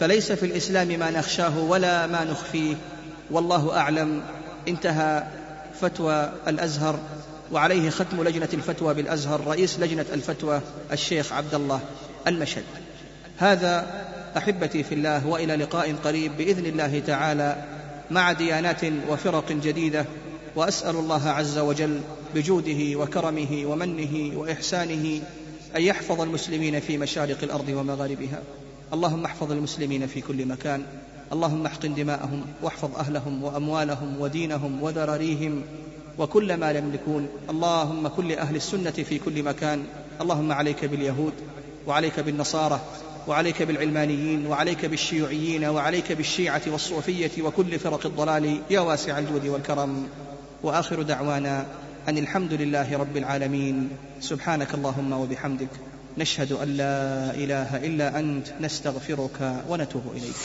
فليس 0.00 0.32
في 0.32 0.46
الإسلام 0.46 0.88
ما 0.88 1.10
نخشاه 1.10 1.58
ولا 1.58 2.06
ما 2.06 2.24
نخفيه. 2.24 2.74
والله 3.30 3.76
أعلم. 3.76 4.22
انتهى 4.68 5.24
فتوى 5.80 6.32
الأزهر. 6.48 6.98
وعليه 7.52 7.90
ختم 7.90 8.24
لجنة 8.24 8.48
الفتوى 8.54 8.94
بالأزهر. 8.94 9.46
رئيس 9.46 9.80
لجنة 9.80 10.06
الفتوى 10.12 10.60
الشيخ 10.92 11.32
عبد 11.32 11.54
الله 11.54 11.80
المشد 12.26 12.64
هذا 13.36 13.86
أحبتي 14.36 14.82
في 14.82 14.94
الله 14.94 15.26
وإلى 15.26 15.56
لقاء 15.56 15.94
قريب 16.04 16.36
بإذن 16.36 16.66
الله 16.66 17.02
تعالى. 17.06 17.77
مع 18.10 18.32
ديانات 18.32 18.80
وفرق 19.08 19.52
جديدة 19.52 20.06
وأسأل 20.56 20.96
الله 20.96 21.28
عز 21.28 21.58
وجل 21.58 22.00
بجوده 22.34 22.98
وكرمه 22.98 23.62
ومنه 23.66 24.38
وإحسانه 24.38 25.20
أن 25.76 25.82
يحفظ 25.82 26.20
المسلمين 26.20 26.80
في 26.80 26.98
مشارق 26.98 27.38
الأرض 27.42 27.68
ومغاربها. 27.68 28.42
اللهم 28.92 29.24
احفظ 29.24 29.52
المسلمين 29.52 30.06
في 30.06 30.20
كل 30.20 30.46
مكان. 30.46 30.82
اللهم 31.32 31.66
احقن 31.66 31.94
دماءهم 31.94 32.44
واحفظ 32.62 32.96
أهلهم 32.96 33.44
وأموالهم 33.44 34.20
ودينهم 34.20 34.82
وذراريهم 34.82 35.62
وكل 36.18 36.56
ما 36.56 36.70
يملكون 36.70 37.28
اللهم 37.50 38.08
كل 38.08 38.32
أهل 38.32 38.56
السنة 38.56 38.90
في 38.90 39.18
كل 39.18 39.42
مكان. 39.42 39.84
اللهم 40.20 40.52
عليك 40.52 40.84
باليهود 40.84 41.32
وعليك 41.86 42.20
بالنصارى 42.20 42.80
وعليك 43.28 43.62
بالعلمانيين 43.62 44.46
وعليك 44.46 44.86
بالشيوعيين 44.86 45.64
وعليك 45.64 46.12
بالشيعة 46.12 46.62
والصوفية 46.66 47.42
وكل 47.42 47.78
فرق 47.78 48.06
الضلال 48.06 48.60
يا 48.70 48.80
واسع 48.80 49.18
الجود 49.18 49.46
والكرم. 49.46 50.08
وآخر 50.62 51.02
دعوانا 51.02 51.66
أن 52.08 52.18
الحمد 52.18 52.52
لله 52.52 52.98
رب 52.98 53.16
العالمين. 53.16 53.88
سبحانك 54.20 54.74
اللهم 54.74 55.12
وبحمدك. 55.12 55.68
نشهد 56.18 56.52
أن 56.52 56.68
لا 56.68 57.30
إله 57.34 57.76
إلا 57.76 58.18
أنت. 58.18 58.46
نستغفرك 58.60 59.62
ونتوب 59.68 60.02
إليك. 60.16 60.36